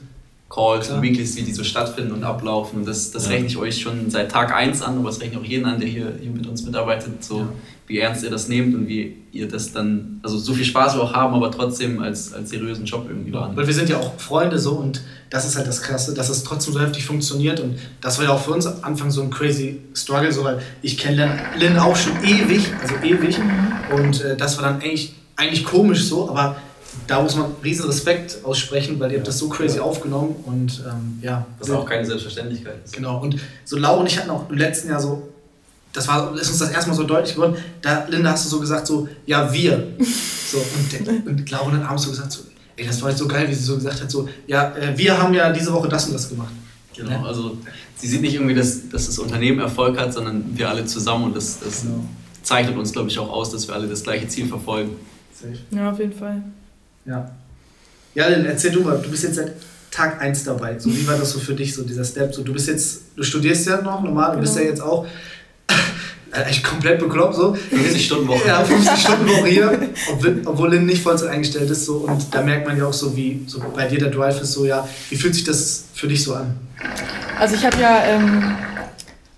Calls 0.50 0.88
Klar. 0.88 0.98
und 0.98 1.04
Weeklies, 1.04 1.38
wie 1.38 1.44
die 1.44 1.54
so 1.54 1.64
stattfinden 1.64 2.12
und 2.12 2.24
ablaufen. 2.26 2.80
Und 2.80 2.86
das, 2.88 3.12
das 3.12 3.26
Ja. 3.26 3.32
rechne 3.32 3.48
ich 3.48 3.56
euch 3.58 3.80
schon 3.80 4.10
seit 4.10 4.30
Tag 4.32 4.54
1 4.54 4.82
an, 4.82 4.98
aber 4.98 5.08
das 5.10 5.22
rechne 5.22 5.36
ich 5.36 5.40
auch 5.40 5.50
jeden 5.50 5.66
an, 5.66 5.80
der 5.80 5.88
hier, 5.88 6.12
hier 6.22 6.30
mit 6.30 6.46
uns 6.46 6.64
mitarbeitet, 6.66 7.24
so 7.24 7.40
Ja. 7.40 7.48
wie 7.88 8.00
ernst 8.00 8.22
ihr 8.26 8.30
das 8.30 8.50
nehmt 8.50 8.76
und 8.76 8.86
wie 8.90 9.16
ihr 9.32 9.48
das 9.48 9.72
dann, 9.72 10.20
also 10.24 10.38
so 10.38 10.54
viel 10.54 10.66
Spaß 10.66 10.96
wir 10.96 11.04
auch 11.04 11.14
haben, 11.14 11.34
aber 11.36 11.52
trotzdem 11.52 12.02
als, 12.02 12.34
als 12.34 12.50
seriösen 12.50 12.84
Job 12.84 13.06
irgendwie 13.08 13.32
wahrnimmt. 13.32 13.58
Weil 13.58 13.68
wir 13.68 13.74
sind 13.74 13.88
ja 13.88 13.98
auch 13.98 14.20
Freunde 14.20 14.60
so 14.60 14.72
und 14.72 15.02
das 15.30 15.48
ist 15.48 15.56
halt 15.56 15.68
das 15.68 15.82
Krasse, 15.82 16.14
dass 16.14 16.28
es 16.28 16.44
trotzdem 16.44 16.74
so 16.74 16.82
heftig 16.82 17.06
funktioniert 17.06 17.62
und 17.62 17.76
das 18.02 18.18
war 18.18 18.26
ja 18.26 18.32
auch 18.32 18.42
für 18.42 18.52
uns 18.52 18.66
am 18.68 18.74
Anfang 18.82 19.10
so 19.10 19.22
ein 19.22 19.30
crazy 19.30 19.80
Struggle, 19.94 20.34
so 20.34 20.44
weil 20.44 20.60
ich 20.82 20.98
kenne 20.98 21.30
Lynn 21.58 21.78
auch 21.78 21.96
schon 21.96 22.12
ewig, 22.26 22.66
also 22.82 22.96
ewig 23.06 23.38
und 23.96 24.20
äh, 24.22 24.36
das 24.36 24.58
war 24.58 24.66
dann 24.66 24.82
eigentlich, 24.82 25.14
eigentlich 25.38 25.64
komisch 25.64 26.04
so, 26.04 26.30
aber 26.30 26.58
da 27.08 27.22
muss 27.22 27.36
man 27.36 27.52
riesen 27.64 27.86
Respekt 27.86 28.40
aussprechen, 28.44 29.00
weil 29.00 29.12
ihr 29.12 29.18
habt 29.18 29.28
das 29.28 29.38
so 29.38 29.50
crazy 29.50 29.80
aufgenommen 29.80 30.36
und 30.46 30.84
ähm, 30.88 31.20
ja. 31.22 31.46
Was 31.60 31.70
auch 31.72 31.86
keine 31.86 32.06
Selbstverständlichkeit 32.06 32.76
ist. 32.86 32.94
Genau, 32.94 33.22
und 33.22 33.36
so 33.66 33.78
Laura 33.78 34.00
und 34.02 34.08
ich 34.08 34.18
hatten 34.18 34.30
auch 34.30 34.50
im 34.50 34.58
letzten 34.58 34.90
Jahr 34.90 35.00
so, 35.00 35.30
das 35.94 36.08
war, 36.08 36.34
ist 36.40 36.50
uns 36.50 36.60
das 36.60 36.72
erstmal 36.72 36.96
so 36.96 37.04
deutlich 37.04 37.36
geworden, 37.36 37.56
da, 37.82 38.06
Linda, 38.10 38.32
hast 38.32 38.46
du 38.46 38.50
so 38.50 38.60
gesagt, 38.60 38.88
so, 38.88 39.08
ja, 39.26 39.52
wir. 39.52 39.88
So, 40.52 40.58
und, 40.58 41.08
der, 41.08 41.14
und 41.26 41.50
Laura 41.50 41.72
hat 41.72 41.84
abends 41.86 42.04
so 42.04 42.10
gesagt, 42.10 42.30
so, 42.30 42.42
ey, 42.76 42.86
das 42.86 43.02
war 43.02 43.10
jetzt 43.12 43.20
so 43.20 43.26
geil, 43.26 43.48
wie 43.48 43.54
sie 43.54 43.64
so 43.64 43.76
gesagt 43.76 44.02
hat, 44.02 44.12
so, 44.12 44.28
ja, 44.48 44.76
äh, 44.76 44.98
wir 44.98 45.18
haben 45.18 45.34
ja 45.34 45.50
diese 45.50 45.72
Woche 45.72 45.88
das 45.88 46.08
und 46.08 46.14
das 46.14 46.28
gemacht. 46.28 46.52
Genau, 46.94 47.24
also 47.24 47.56
sie 47.96 48.08
sieht 48.08 48.20
nicht 48.22 48.34
irgendwie, 48.34 48.54
dass, 48.54 48.90
dass 48.90 49.06
das 49.06 49.18
Unternehmen 49.18 49.60
Erfolg 49.60 49.98
hat, 49.98 50.14
sondern 50.14 50.44
wir 50.54 50.68
alle 50.68 50.84
zusammen 50.84 51.24
und 51.24 51.38
das, 51.38 51.60
das 51.62 51.84
Genau. 51.84 52.04
zeichnet 52.44 52.76
uns, 52.76 52.92
glaube 52.92 53.08
ich, 53.08 53.18
auch 53.18 53.30
aus, 53.30 53.50
dass 53.52 53.66
wir 53.66 53.76
alle 53.76 53.88
das 53.88 54.04
gleiche 54.04 54.28
Ziel 54.28 54.46
verfolgen. 54.48 54.92
Ja, 55.72 55.92
auf 55.92 56.00
jeden 56.00 56.12
Fall. 56.12 56.44
Ja. 57.06 57.32
Ja, 58.14 58.28
Lynn, 58.28 58.46
erzähl 58.46 58.72
du 58.72 58.82
mal, 58.82 58.98
du 59.02 59.10
bist 59.10 59.24
jetzt 59.24 59.36
seit 59.36 59.54
Tag 59.90 60.22
1 60.22 60.44
dabei. 60.44 60.78
So, 60.80 60.90
wie 60.92 61.06
war 61.08 61.18
das 61.18 61.32
so 61.32 61.40
für 61.40 61.54
dich, 61.54 61.74
so 61.74 61.84
dieser 61.84 62.04
Step? 62.04 62.34
So, 62.34 62.44
du 62.44 62.54
bist 62.54 62.68
jetzt, 62.68 63.02
du 63.16 63.24
studierst 63.24 63.68
ja 63.68 63.82
noch 63.82 64.02
normal, 64.02 64.36
du 64.36 64.42
bist 64.42 64.56
ja 64.56 64.62
Genau. 64.62 64.72
jetzt 64.72 64.82
auch 64.82 65.06
äh, 66.34 66.44
echt 66.50 66.64
komplett 66.64 67.00
bekloppt 67.00 67.36
so. 67.36 67.54
50 67.54 68.06
Stunden 68.06 68.28
Woche. 68.28 68.48
Ja, 68.48 68.64
50 68.64 69.00
Stunden 69.00 69.28
Woche 69.30 69.48
hier, 69.48 69.80
obwohl, 70.12 70.42
obwohl 70.46 70.70
Lynn 70.72 70.86
nicht 70.86 71.02
Vollzeit 71.04 71.30
eingestellt 71.30 71.70
ist. 71.70 71.86
So, 71.86 71.98
und 71.98 72.34
da 72.34 72.42
merkt 72.42 72.68
man 72.68 72.78
ja 72.78 72.86
auch 72.86 72.94
so, 72.94 73.16
wie 73.16 73.44
so 73.48 73.62
bei 73.74 73.88
dir 73.88 74.00
der 74.00 74.10
Drive 74.10 74.42
ist 74.42 74.54
so, 74.54 74.66
ja, 74.66 74.88
wie 75.10 75.16
fühlt 75.16 75.36
sich 75.36 75.44
das 75.46 75.86
für 75.94 76.08
dich 76.08 76.24
so 76.24 76.36
an? 76.36 76.56
Also 77.40 77.56
ich 77.56 77.66
habe 77.66 77.78
ja, 77.80 78.04
ähm, 78.06 78.56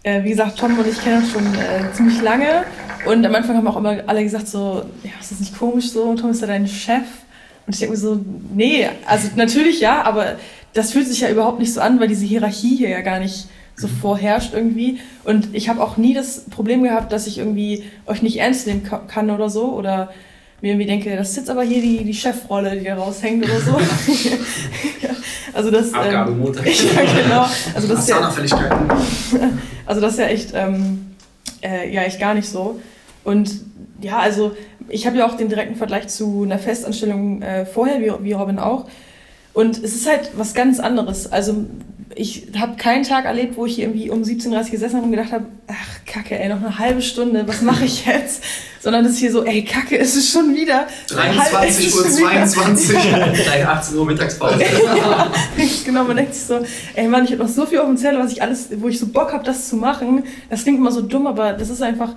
äh, 0.03 0.24
wie 0.24 0.30
gesagt, 0.32 0.57
Tom 0.59 0.78
und 0.78 0.88
ich 0.88 1.01
kennen 1.03 1.24
uns 1.24 1.32
schon 1.32 1.45
äh, 1.55 1.91
ziemlich 1.95 2.22
lange 2.22 2.64
Und 3.05 3.26
am 3.26 3.36
Anfang 3.36 3.55
haben 3.57 3.68
auch 3.68 3.78
immer 3.78 3.97
alle 4.07 4.24
gesagt 4.24 4.47
so, 4.47 4.86
ja, 5.03 5.11
ist 5.20 5.32
das 5.32 5.39
nicht 5.39 5.57
komisch 5.57 5.91
so? 5.91 6.16
Tom 6.16 6.32
ist 6.32 6.41
ja 6.41 6.47
dein 6.47 6.68
Chef. 6.68 7.03
Und 7.66 7.74
ich 7.74 7.80
denke 7.80 7.93
mir 7.93 7.99
so, 7.99 8.20
nee, 8.53 8.88
also 9.05 9.30
natürlich 9.36 9.80
ja, 9.80 10.03
aber 10.03 10.36
das 10.74 10.91
fühlt 10.91 11.07
sich 11.07 11.22
ja 11.22 11.30
überhaupt 11.30 11.59
nicht 11.59 11.74
so 11.74 11.82
an, 11.82 11.99
weil 11.99 12.07
diese 12.07 12.26
Hierarchie 12.26 12.76
hier 12.76 12.89
ja 12.89 13.01
gar 13.01 13.20
nicht 13.20 13.47
so 13.76 13.88
mhm. 13.88 13.97
vorherrscht 14.01 14.53
irgendwie. 14.53 14.99
Und 15.24 15.49
ich 15.53 15.70
habe 15.70 15.82
auch 15.82 15.97
nie 15.97 16.14
das 16.14 16.45
Problem 16.49 16.84
gehabt, 16.84 17.11
dass 17.11 17.28
ich 17.28 17.38
irgendwie 17.38 17.84
euch 18.05 18.22
nicht 18.22 18.39
ernst 18.39 18.68
nehmen 18.68 18.89
kann 19.07 19.30
oder 19.30 19.49
so. 19.49 19.74
Oder 19.74 20.11
mir 20.61 20.70
irgendwie 20.70 20.88
denke, 20.88 21.16
das 21.16 21.32
ist 21.32 21.38
jetzt 21.38 21.49
aber 21.49 21.64
hier 21.64 21.82
die, 21.82 22.03
die 22.03 22.14
Chefrolle, 22.14 22.78
die 22.78 22.86
da 22.86 22.95
raushängt 22.95 23.43
oder 23.43 23.59
so. 23.59 23.72
ja, 25.01 25.09
also 25.53 25.72
das. 25.72 25.88
Ähm, 25.88 25.93
ja, 26.14 26.24
genau. 26.24 27.45
Also 27.76 27.88
das 27.88 27.99
ist 27.99 28.09
ja, 28.09 28.18
also 29.86 30.01
das 30.01 30.14
ist 30.14 30.20
ja 30.20 30.28
echt, 30.28 30.51
ähm, 30.53 31.16
äh, 31.61 31.93
ja, 31.93 32.03
echt 32.03 32.20
gar 32.20 32.34
nicht 32.34 32.47
so. 32.47 32.80
Und 33.24 33.51
ja, 34.01 34.20
also 34.20 34.55
ich 34.90 35.08
habe 35.08 35.18
ja 35.18 35.26
auch 35.26 35.36
den 35.36 35.50
direkten 35.50 35.76
Vergleich 35.76 36.08
zu 36.08 36.44
einer 36.44 36.60
Festanstellung 36.60 37.42
äh, 37.42 37.66
vorher, 37.66 38.00
wie, 38.02 38.24
wie 38.24 38.34
Robin 38.34 38.60
auch. 38.60 38.86
Und 39.54 39.78
es 39.78 39.94
ist 39.94 40.08
halt 40.08 40.32
was 40.36 40.54
ganz 40.54 40.80
anderes. 40.80 41.32
Also 41.32 41.66
ich 42.16 42.48
habe 42.58 42.76
keinen 42.76 43.04
Tag 43.04 43.26
erlebt, 43.26 43.58
wo 43.58 43.66
ich 43.66 43.80
irgendwie 43.80 44.10
um 44.10 44.22
17.30 44.22 44.50
Uhr 44.50 44.70
gesessen 44.72 44.96
habe 44.96 45.06
und 45.06 45.12
gedacht 45.12 45.32
habe, 45.32 45.46
ach 45.68 46.06
Kacke, 46.06 46.40
ey, 46.40 46.50
noch 46.50 46.58
eine 46.58 46.78
halbe 46.78 47.02
Stunde, 47.02 47.48
was 47.48 47.62
mache 47.62 47.86
ich 47.86 48.06
jetzt? 48.06 48.44
Sondern 48.80 49.06
es 49.06 49.14
ist 49.14 49.20
hier 49.20 49.32
so, 49.32 49.44
ey, 49.44 49.64
Kacke, 49.64 49.96
ist 49.96 50.16
es 50.16 50.30
schon 50.30 50.54
wieder. 50.56 50.88
23 51.08 51.96
Uhr 51.96 52.08
22. 52.08 52.90
Gleich 52.90 53.68
18 53.68 53.98
Uhr 53.98 54.06
Mittagspause. 54.06 54.60
genau, 55.86 56.04
man 56.04 56.18
denkt 56.18 56.36
sich 56.36 56.44
so, 56.44 56.60
ey 56.96 57.08
Mann, 57.08 57.24
ich 57.24 57.32
habe 57.32 57.44
noch 57.44 57.50
so 57.50 57.66
viel 57.66 57.80
auf 57.80 57.88
dem 57.88 57.98
Zettel, 57.98 58.20
was 58.20 58.32
ich 58.32 58.42
alles, 58.42 58.70
wo 58.78 58.88
ich 58.88 59.00
so 59.00 59.08
Bock 59.08 59.34
habe, 59.34 59.44
das 59.44 59.70
zu 59.70 59.76
machen. 59.76 60.24
Das 60.50 60.64
klingt 60.64 60.80
immer 60.80 60.92
so 60.92 61.02
dumm, 61.02 61.28
aber 61.28 61.54
das 61.54 61.70
ist 61.70 61.82
einfach, 61.82 62.16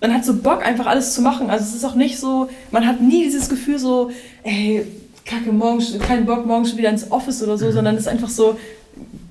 man 0.00 0.12
hat 0.12 0.24
so 0.24 0.34
Bock, 0.34 0.64
einfach 0.64 0.86
alles 0.86 1.14
zu 1.14 1.22
machen. 1.22 1.50
Also 1.50 1.64
es 1.64 1.74
ist 1.74 1.84
auch 1.84 1.94
nicht 1.94 2.18
so, 2.18 2.48
man 2.70 2.86
hat 2.86 3.00
nie 3.00 3.24
dieses 3.24 3.48
Gefühl 3.48 3.78
so, 3.78 4.10
ey, 4.42 4.86
Kacke, 5.24 5.52
morgen, 5.52 5.82
kein 6.00 6.26
Bock, 6.26 6.44
morgen 6.46 6.66
schon 6.66 6.76
wieder 6.76 6.90
ins 6.90 7.10
Office 7.10 7.42
oder 7.42 7.56
so, 7.56 7.66
mhm. 7.66 7.72
sondern 7.72 7.94
es 7.94 8.02
ist 8.02 8.08
einfach 8.08 8.28
so, 8.28 8.58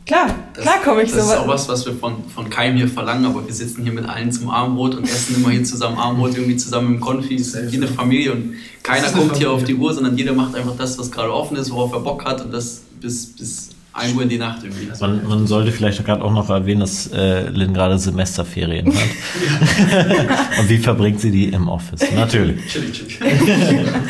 Klar, 0.05 0.35
das, 0.53 0.63
klar 0.63 0.81
komme 0.83 1.03
ich 1.03 1.11
so. 1.11 1.17
Das 1.17 1.27
ist 1.27 1.37
auch 1.37 1.47
was, 1.47 1.69
was 1.69 1.85
wir 1.85 1.93
von, 1.93 2.15
von 2.27 2.49
Keim 2.49 2.75
hier 2.75 2.89
verlangen, 2.89 3.25
aber 3.25 3.45
wir 3.45 3.53
sitzen 3.53 3.83
hier 3.83 3.93
mit 3.93 4.05
allen 4.05 4.31
zum 4.31 4.49
Abendbrot 4.49 4.95
und 4.95 5.05
essen 5.05 5.35
immer 5.35 5.49
hier 5.49 5.63
zusammen 5.63 5.97
Abendbrot, 5.97 6.35
irgendwie 6.35 6.57
zusammen 6.57 6.95
im 6.95 6.99
Konfi, 6.99 7.35
ist 7.35 7.55
wie 7.71 7.77
eine 7.77 7.87
Familie 7.87 8.33
und 8.33 8.55
keiner 8.81 9.09
kommt 9.11 9.37
hier 9.37 9.49
auf 9.49 9.63
die 9.63 9.75
Uhr, 9.75 9.93
sondern 9.93 10.17
jeder 10.17 10.33
macht 10.33 10.55
einfach 10.55 10.75
das, 10.77 10.99
was 10.99 11.09
gerade 11.09 11.33
offen 11.33 11.55
ist, 11.55 11.71
worauf 11.71 11.93
er 11.93 12.01
Bock 12.01 12.25
hat 12.25 12.41
und 12.41 12.51
das 12.51 12.81
bis, 12.99 13.27
bis 13.27 13.69
1 13.93 14.15
Uhr 14.15 14.23
in 14.23 14.29
die 14.29 14.39
Nacht 14.39 14.63
irgendwie. 14.63 14.89
Man, 14.99 15.27
man 15.27 15.47
sollte 15.47 15.71
vielleicht 15.71 16.03
gerade 16.03 16.23
auch 16.23 16.31
noch 16.31 16.49
erwähnen, 16.49 16.81
dass 16.81 17.11
äh, 17.11 17.47
Lynn 17.49 17.73
gerade 17.73 17.99
Semesterferien 17.99 18.87
hat. 18.87 19.03
Und 20.59 20.69
wie 20.69 20.79
verbringt 20.79 21.21
sie 21.21 21.29
die 21.29 21.49
im 21.49 21.67
Office? 21.67 22.01
Natürlich. 22.15 22.59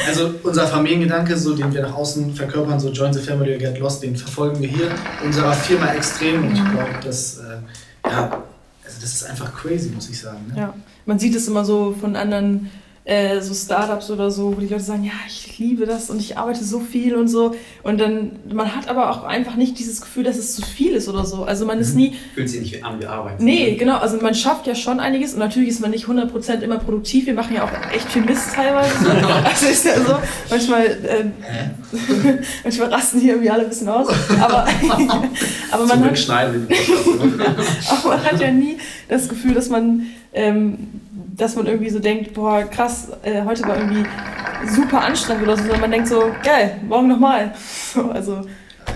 also 0.07 0.36
unser 0.41 0.67
Familiengedanke, 0.67 1.38
so 1.38 1.53
den 1.53 1.73
wir 1.73 1.81
nach 1.81 1.95
außen 1.95 2.34
verkörpern, 2.34 2.79
so 2.79 2.89
Join 2.91 3.13
the 3.13 3.19
Family 3.19 3.53
or 3.53 3.59
Get 3.59 3.77
Lost, 3.79 4.01
den 4.01 4.15
verfolgen 4.15 4.61
wir 4.61 4.69
hier 4.69 4.89
unserer 5.23 5.53
Firma 5.53 5.93
extrem 5.93 6.47
und 6.47 6.53
ich 6.53 6.63
glaube, 6.63 6.89
dass 7.03 7.39
äh, 7.39 8.09
ja, 8.09 8.43
also 8.86 8.97
das 9.01 9.13
ist 9.13 9.29
einfach 9.29 9.53
crazy, 9.53 9.89
muss 9.89 10.09
ich 10.09 10.19
sagen. 10.19 10.45
Ne? 10.47 10.61
Ja, 10.61 10.73
man 11.05 11.19
sieht 11.19 11.36
es 11.36 11.47
immer 11.47 11.65
so 11.65 11.93
von 11.99 12.15
anderen 12.15 12.69
äh, 13.06 13.41
so 13.41 13.54
Startups 13.54 14.10
oder 14.12 14.32
so, 14.32 14.56
wo 14.56 14.62
die 14.62 14.68
Leute 14.68 14.84
sagen, 14.84 15.04
ja, 15.04 15.12
ich 15.28 15.60
liebe 15.60 15.86
das 15.86 16.10
und 16.10 16.20
ich 16.20 16.38
arbeite 16.38 16.64
so 16.64 16.80
viel 16.80 17.16
und 17.16 17.28
so. 17.28 17.54
Und 17.84 17.99
dann, 17.99 18.32
man 18.51 18.74
hat 18.74 18.88
aber 18.88 19.12
auch 19.12 19.24
einfach 19.26 19.56
nicht 19.56 19.78
dieses 19.78 19.99
Gefühl, 19.99 20.24
dass 20.24 20.38
es 20.38 20.56
zu 20.56 20.62
viel 20.62 20.93
ist 20.93 21.10
oder 21.10 21.26
so. 21.26 21.43
Also 21.43 21.66
man 21.66 21.80
ist 21.80 21.91
mhm. 21.91 21.97
nie... 21.97 22.16
Fühlt 22.34 22.49
sich 22.49 22.62
nicht 22.62 22.86
an 22.86 23.01
wie 23.01 23.06
Arbeit. 23.06 23.41
Nee, 23.41 23.76
genau. 23.76 23.97
Also 23.97 24.18
man 24.18 24.34
schafft 24.34 24.68
ja 24.68 24.76
schon 24.76 25.01
einiges 25.01 25.34
und 25.34 25.39
natürlich 25.39 25.70
ist 25.70 25.82
man 25.82 25.91
nicht 25.91 26.06
100% 26.06 26.62
immer 26.62 26.80
produktiv. 26.80 27.26
Wir 27.26 27.34
machen 27.34 27.56
ja 27.56 27.66
auch 27.66 27.93
echt 27.93 28.10
viel 28.10 28.22
Mist 28.22 28.54
teilweise. 28.54 28.93
also 29.43 29.66
ist 29.66 29.86
ja 29.86 29.99
so, 29.99 30.16
manchmal, 30.49 30.86
äh, 30.86 31.26
manchmal 32.64 32.88
rasten 32.88 33.20
hier 33.20 33.34
irgendwie 33.34 33.49
alle 33.49 33.64
ein 33.64 33.70
bisschen 33.70 33.89
aus. 33.89 34.08
Aber, 34.39 34.66
aber 35.72 35.86
man 35.86 36.06
hat... 36.06 36.28
aber 36.30 38.10
man 38.10 38.24
hat 38.24 38.39
ja 38.39 38.51
nie 38.51 38.78
das 39.10 39.28
Gefühl, 39.28 39.54
dass 39.54 39.68
man... 39.68 40.08
Ähm, 40.36 40.78
dass 41.36 41.55
man 41.55 41.65
irgendwie 41.65 41.89
so 41.89 41.99
denkt, 41.99 42.34
boah, 42.34 42.63
krass, 42.63 43.07
äh, 43.23 43.43
heute 43.43 43.63
war 43.63 43.77
irgendwie 43.77 44.05
super 44.73 45.01
anstrengend 45.01 45.43
oder 45.43 45.57
so, 45.57 45.63
sondern 45.63 45.81
man 45.81 45.91
denkt 45.91 46.07
so, 46.07 46.31
geil, 46.43 46.79
morgen 46.88 47.07
nochmal. 47.07 47.53
So, 47.93 48.11
also. 48.11 48.41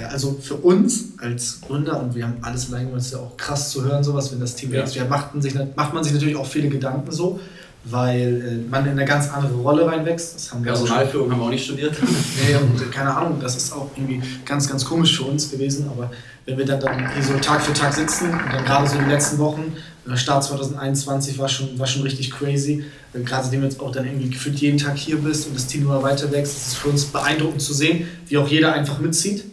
Also 0.09 0.37
für 0.41 0.55
uns 0.55 1.13
als 1.17 1.61
Gründer, 1.61 1.99
und 1.99 2.13
wir 2.13 2.25
haben 2.25 2.37
alles 2.41 2.71
allein 2.71 2.87
gemacht, 2.87 3.01
ist 3.01 3.13
ja 3.13 3.19
auch 3.19 3.35
krass 3.37 3.71
zu 3.71 3.83
hören, 3.83 4.03
sowas, 4.03 4.31
wenn 4.31 4.39
das 4.39 4.55
Team 4.55 4.71
wächst, 4.71 4.95
ja, 4.95 5.05
macht, 5.05 5.33
man 5.33 5.41
sich, 5.41 5.55
macht 5.75 5.93
man 5.93 6.03
sich 6.03 6.13
natürlich 6.13 6.35
auch 6.35 6.45
viele 6.45 6.69
Gedanken 6.69 7.11
so, 7.11 7.39
weil 7.85 8.65
äh, 8.65 8.69
man 8.69 8.85
in 8.85 8.91
eine 8.91 9.05
ganz 9.05 9.31
andere 9.31 9.55
Rolle 9.55 9.87
reinwächst. 9.87 10.35
Das 10.35 10.51
haben 10.51 10.63
wir 10.63 10.73
Personalführung 10.73 11.31
haben 11.31 11.39
wir 11.39 11.45
auch 11.45 11.49
nicht 11.49 11.65
studiert. 11.65 11.95
nee, 12.47 12.55
und 12.55 12.91
keine 12.91 13.15
Ahnung, 13.15 13.39
das 13.41 13.55
ist 13.55 13.71
auch 13.73 13.89
irgendwie 13.95 14.21
ganz, 14.45 14.69
ganz 14.69 14.85
komisch 14.85 15.17
für 15.17 15.23
uns 15.23 15.49
gewesen, 15.49 15.89
aber 15.89 16.11
wenn 16.45 16.57
wir 16.57 16.65
dann, 16.65 16.79
dann 16.79 17.13
hier 17.13 17.23
so 17.23 17.33
Tag 17.39 17.61
für 17.61 17.73
Tag 17.73 17.93
sitzen 17.93 18.29
und 18.29 18.53
dann 18.53 18.65
gerade 18.65 18.87
so 18.87 18.97
die 18.97 19.09
letzten 19.09 19.37
Wochen, 19.37 19.73
Start 20.15 20.43
2021 20.45 21.37
war 21.37 21.49
schon, 21.49 21.77
war 21.77 21.87
schon 21.87 22.03
richtig 22.03 22.31
crazy. 22.31 22.85
Äh, 23.13 23.21
gerade 23.21 23.43
seitdem 23.43 23.61
du 23.61 23.67
jetzt 23.67 23.81
auch 23.81 23.91
dann 23.91 24.05
irgendwie 24.05 24.29
gefühlt 24.29 24.57
jeden 24.59 24.77
Tag 24.77 24.97
hier 24.97 25.17
bist 25.17 25.47
und 25.47 25.55
das 25.55 25.67
Team 25.67 25.81
immer 25.81 26.01
weiter 26.01 26.31
wächst, 26.31 26.55
ist 26.55 26.67
es 26.67 26.73
für 26.75 26.89
uns 26.89 27.05
beeindruckend 27.05 27.61
zu 27.61 27.73
sehen, 27.73 28.07
wie 28.27 28.37
auch 28.37 28.47
jeder 28.47 28.73
einfach 28.73 28.99
mitzieht. 28.99 29.43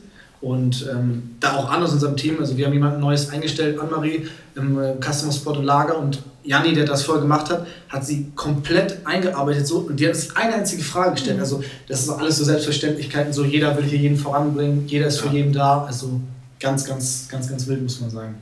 Und 0.40 0.86
ähm, 0.92 1.36
da 1.40 1.56
auch 1.56 1.70
an 1.70 1.82
aus 1.82 1.92
unserem 1.92 2.16
Team, 2.16 2.36
also 2.38 2.56
wir 2.58 2.66
haben 2.66 2.74
jemanden 2.74 3.00
Neues 3.00 3.30
eingestellt, 3.30 3.80
Anne-Marie, 3.80 4.26
im 4.54 4.78
äh, 4.78 4.94
Customer 5.00 5.32
Support 5.32 5.56
und 5.56 5.64
Lager 5.64 5.98
und 5.98 6.22
Janni, 6.44 6.74
der 6.74 6.84
das 6.84 7.02
vorher 7.02 7.22
gemacht 7.22 7.48
hat, 7.48 7.66
hat 7.88 8.04
sie 8.04 8.30
komplett 8.34 8.98
eingearbeitet 9.06 9.66
so 9.66 9.78
und 9.78 9.98
die 9.98 10.06
hat 10.06 10.14
sich 10.14 10.36
eine 10.36 10.54
einzige 10.54 10.82
Frage 10.82 11.12
gestellt. 11.12 11.36
Mhm. 11.36 11.42
Also 11.42 11.64
das 11.88 12.02
ist 12.02 12.10
alles 12.10 12.36
so 12.36 12.44
Selbstverständlichkeiten, 12.44 13.32
so 13.32 13.44
jeder 13.44 13.74
will 13.78 13.84
hier 13.84 13.98
jeden 13.98 14.18
voranbringen, 14.18 14.86
jeder 14.86 15.06
ist 15.06 15.16
ja. 15.16 15.30
für 15.30 15.34
jeden 15.34 15.54
da. 15.54 15.84
Also 15.84 16.20
ganz, 16.60 16.84
ganz, 16.84 17.26
ganz, 17.30 17.48
ganz 17.48 17.66
wild, 17.66 17.82
muss 17.82 18.00
man 18.00 18.10
sagen. 18.10 18.34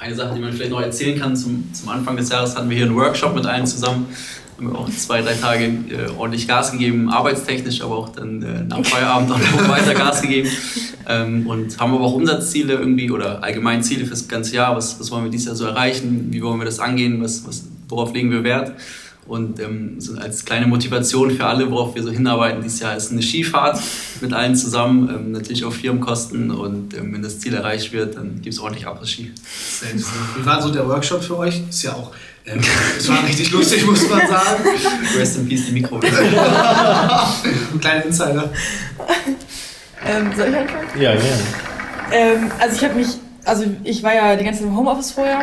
Eine 0.00 0.14
Sache, 0.14 0.36
die 0.36 0.40
man 0.40 0.52
vielleicht 0.52 0.70
noch 0.70 0.80
erzählen 0.80 1.18
kann, 1.18 1.34
zum, 1.34 1.74
zum 1.74 1.88
Anfang 1.88 2.16
des 2.16 2.28
Jahres 2.28 2.56
hatten 2.56 2.70
wir 2.70 2.76
hier 2.76 2.86
einen 2.86 2.94
Workshop 2.94 3.34
mit 3.34 3.44
allen 3.46 3.66
zusammen. 3.66 4.06
Haben 4.56 4.70
wir 4.70 4.78
auch 4.78 4.88
zwei, 4.90 5.22
drei 5.22 5.34
Tage 5.34 5.64
äh, 5.64 6.08
ordentlich 6.16 6.46
Gas 6.46 6.70
gegeben, 6.70 7.10
arbeitstechnisch, 7.10 7.82
aber 7.82 7.96
auch 7.96 8.08
dann 8.10 8.40
äh, 8.40 8.62
nach 8.62 8.84
Feierabend 8.86 9.32
auch 9.32 9.38
noch 9.38 9.68
weiter 9.68 9.94
Gas 9.94 10.22
gegeben. 10.22 10.48
Ähm, 11.08 11.48
und 11.48 11.80
haben 11.80 11.94
aber 11.94 12.04
auch 12.04 12.12
Umsatzziele 12.12 12.74
irgendwie 12.74 13.10
oder 13.10 13.42
allgemein 13.42 13.82
Ziele 13.82 14.06
fürs 14.06 14.28
ganze 14.28 14.54
Jahr. 14.54 14.76
Was, 14.76 15.00
was 15.00 15.10
wollen 15.10 15.24
wir 15.24 15.32
dieses 15.32 15.46
Jahr 15.46 15.56
so 15.56 15.64
erreichen? 15.64 16.28
Wie 16.30 16.42
wollen 16.42 16.60
wir 16.60 16.66
das 16.66 16.78
angehen? 16.78 17.20
Was, 17.20 17.44
was, 17.44 17.66
worauf 17.88 18.14
legen 18.14 18.30
wir 18.30 18.44
Wert? 18.44 18.74
Und 19.28 19.60
ähm, 19.60 20.00
so 20.00 20.16
als 20.16 20.44
kleine 20.44 20.66
Motivation 20.66 21.30
für 21.30 21.44
alle, 21.44 21.70
worauf 21.70 21.94
wir 21.94 22.02
so 22.02 22.10
hinarbeiten 22.10 22.62
dieses 22.62 22.80
Jahr, 22.80 22.96
ist 22.96 23.12
eine 23.12 23.22
Skifahrt 23.22 23.78
mit 24.22 24.32
allen 24.32 24.56
zusammen, 24.56 25.08
ähm, 25.14 25.32
natürlich 25.32 25.66
auf 25.66 25.76
Firmenkosten. 25.76 26.50
Und 26.50 26.94
ähm, 26.94 27.12
wenn 27.12 27.22
das 27.22 27.38
Ziel 27.38 27.52
erreicht 27.52 27.92
wird, 27.92 28.16
dann 28.16 28.40
gibt 28.40 28.54
es 28.54 28.58
ordentlich 28.58 28.86
Après-Ski. 28.86 29.30
Wie 30.36 30.46
war 30.46 30.62
so 30.62 30.70
der 30.70 30.88
Workshop 30.88 31.22
für 31.22 31.36
euch? 31.36 31.60
Ist 31.68 31.82
ja 31.82 31.92
auch, 31.92 32.12
ähm, 32.46 32.58
es 32.96 33.06
war 33.06 33.22
richtig 33.22 33.50
lustig, 33.50 33.84
muss 33.84 34.08
man 34.08 34.26
sagen. 34.26 34.64
Rest 35.18 35.36
in 35.36 35.46
Peace, 35.46 35.66
die 35.66 35.72
Mikro. 35.72 36.00
Ein 36.02 37.80
kleiner 37.80 38.06
Insider. 38.06 38.50
Ähm, 40.06 40.30
soll 40.34 40.48
ich 40.48 40.56
anfangen? 40.56 40.88
Ja, 40.98 41.14
gerne. 41.14 41.42
Ähm, 42.12 42.50
also 42.58 42.76
ich 42.76 42.84
habe 42.84 42.94
mich 42.94 43.08
also 43.48 43.64
ich 43.84 44.02
war 44.02 44.14
ja 44.14 44.36
die 44.36 44.44
ganze 44.44 44.60
Zeit 44.60 44.68
im 44.68 44.76
Homeoffice 44.76 45.12
vorher, 45.12 45.40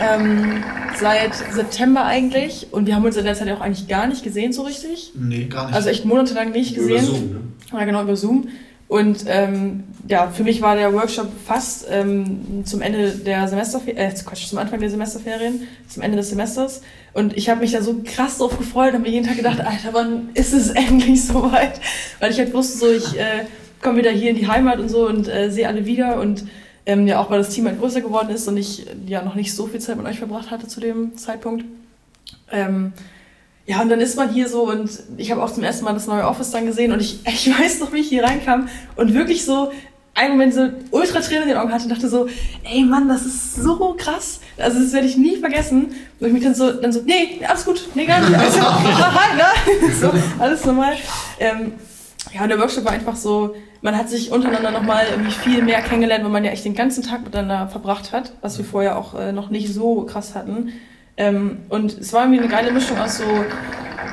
ähm, 0.00 0.64
seit 0.98 1.34
September 1.34 2.04
eigentlich. 2.04 2.68
Und 2.72 2.86
wir 2.86 2.96
haben 2.96 3.04
uns 3.04 3.16
in 3.16 3.24
der 3.24 3.34
Zeit 3.34 3.50
auch 3.50 3.60
eigentlich 3.60 3.88
gar 3.88 4.06
nicht 4.06 4.24
gesehen 4.24 4.52
so 4.52 4.62
richtig. 4.62 5.12
Nee, 5.14 5.44
gar 5.44 5.66
nicht. 5.66 5.74
Also 5.74 5.90
echt 5.90 6.04
monatelang 6.04 6.50
nicht 6.50 6.74
gesehen. 6.74 6.96
Über 6.96 7.06
Zoom, 7.06 7.30
ne? 7.30 7.40
Ja, 7.72 7.84
genau, 7.84 8.02
über 8.02 8.16
Zoom. 8.16 8.48
Und 8.88 9.24
ähm, 9.26 9.84
ja, 10.06 10.28
für 10.28 10.44
mich 10.44 10.60
war 10.60 10.76
der 10.76 10.92
Workshop 10.92 11.28
fast 11.46 11.86
ähm, 11.90 12.62
zum 12.64 12.82
Ende 12.82 13.10
der 13.10 13.48
Semesterferien, 13.48 13.96
äh, 13.96 14.12
Quatsch, 14.12 14.48
zum 14.48 14.58
Anfang 14.58 14.80
der 14.80 14.90
Semesterferien, 14.90 15.66
zum 15.88 16.02
Ende 16.02 16.18
des 16.18 16.28
Semesters. 16.28 16.82
Und 17.14 17.34
ich 17.36 17.48
habe 17.48 17.60
mich 17.60 17.72
da 17.72 17.80
so 17.80 18.02
krass 18.04 18.38
drauf 18.38 18.58
gefreut 18.58 18.94
und 18.94 19.02
mir 19.02 19.08
jeden 19.08 19.26
Tag 19.26 19.36
gedacht, 19.36 19.60
Alter, 19.60 19.92
wann 19.92 20.28
ist 20.34 20.52
es 20.52 20.70
endlich 20.74 21.24
soweit? 21.24 21.80
Weil 22.20 22.32
ich 22.32 22.38
halt 22.38 22.52
wusste 22.52 22.78
so, 22.78 22.90
ich 22.90 23.18
äh, 23.18 23.46
komme 23.80 23.98
wieder 23.98 24.10
hier 24.10 24.30
in 24.30 24.36
die 24.36 24.48
Heimat 24.48 24.78
und 24.78 24.90
so 24.90 25.06
und 25.06 25.26
äh, 25.26 25.50
sehe 25.50 25.68
alle 25.68 25.86
wieder 25.86 26.20
und 26.20 26.44
ähm, 26.86 27.06
ja, 27.06 27.20
auch 27.20 27.30
weil 27.30 27.38
das 27.38 27.50
Team 27.50 27.66
halt 27.66 27.78
größer 27.78 28.00
geworden 28.00 28.30
ist 28.30 28.48
und 28.48 28.56
ich 28.56 28.86
ja 29.06 29.22
noch 29.22 29.34
nicht 29.34 29.54
so 29.54 29.66
viel 29.66 29.80
Zeit 29.80 29.96
mit 29.96 30.06
euch 30.06 30.18
verbracht 30.18 30.50
hatte 30.50 30.66
zu 30.66 30.80
dem 30.80 31.16
Zeitpunkt. 31.16 31.64
Ähm, 32.50 32.92
ja, 33.66 33.80
und 33.80 33.88
dann 33.88 34.00
ist 34.00 34.16
man 34.16 34.32
hier 34.32 34.48
so 34.48 34.68
und 34.68 34.90
ich 35.16 35.30
habe 35.30 35.42
auch 35.42 35.52
zum 35.52 35.62
ersten 35.62 35.84
Mal 35.84 35.94
das 35.94 36.06
neue 36.06 36.26
Office 36.26 36.50
dann 36.50 36.66
gesehen 36.66 36.92
und 36.92 37.00
ich, 37.00 37.20
ich 37.26 37.48
weiß 37.48 37.80
noch, 37.80 37.92
wie 37.92 37.98
ich 37.98 38.08
hier 38.08 38.24
reinkam 38.24 38.68
und 38.96 39.14
wirklich 39.14 39.44
so 39.44 39.70
einen 40.14 40.32
Moment 40.32 40.54
so 40.54 40.68
ultra 40.90 41.20
Tränen 41.20 41.44
in 41.44 41.48
den 41.50 41.58
Augen 41.58 41.72
hatte 41.72 41.84
und 41.84 41.90
dachte 41.90 42.08
so, 42.08 42.28
ey 42.64 42.82
Mann, 42.82 43.08
das 43.08 43.24
ist 43.24 43.56
so 43.56 43.94
krass. 43.96 44.40
Also 44.58 44.80
das 44.80 44.92
werde 44.92 45.06
ich 45.06 45.16
nie 45.16 45.36
vergessen. 45.36 45.94
Und 46.20 46.26
ich 46.26 46.32
mich 46.32 46.42
dann 46.42 46.54
so, 46.54 46.70
dann 46.72 46.92
so, 46.92 47.00
nee, 47.02 47.40
alles 47.48 47.64
gut, 47.64 47.88
nee, 47.94 48.04
gar 48.04 48.20
nicht. 48.20 48.38
Also, 48.38 48.60
hi, 48.62 49.36
ne? 49.36 49.94
so, 50.00 50.12
alles 50.38 50.64
normal. 50.66 50.96
Ähm, 51.38 51.72
ja, 52.34 52.42
und 52.42 52.48
der 52.48 52.58
Workshop 52.58 52.84
war 52.84 52.92
einfach 52.92 53.16
so, 53.16 53.54
man 53.82 53.98
hat 53.98 54.08
sich 54.08 54.30
untereinander 54.30 54.70
nochmal 54.70 55.06
irgendwie 55.10 55.32
viel 55.32 55.62
mehr 55.62 55.82
kennengelernt, 55.82 56.24
weil 56.24 56.30
man 56.30 56.44
ja 56.44 56.52
echt 56.52 56.64
den 56.64 56.74
ganzen 56.74 57.02
Tag 57.02 57.24
miteinander 57.24 57.68
verbracht 57.68 58.12
hat, 58.12 58.32
was 58.40 58.56
wir 58.56 58.64
vorher 58.64 58.96
auch 58.96 59.14
äh, 59.18 59.32
noch 59.32 59.50
nicht 59.50 59.72
so 59.74 60.04
krass 60.04 60.34
hatten. 60.36 60.72
Ähm, 61.16 61.58
und 61.68 61.98
es 61.98 62.12
war 62.12 62.22
irgendwie 62.22 62.38
eine 62.38 62.48
geile 62.48 62.70
Mischung 62.70 62.98
aus 62.98 63.18
so 63.18 63.24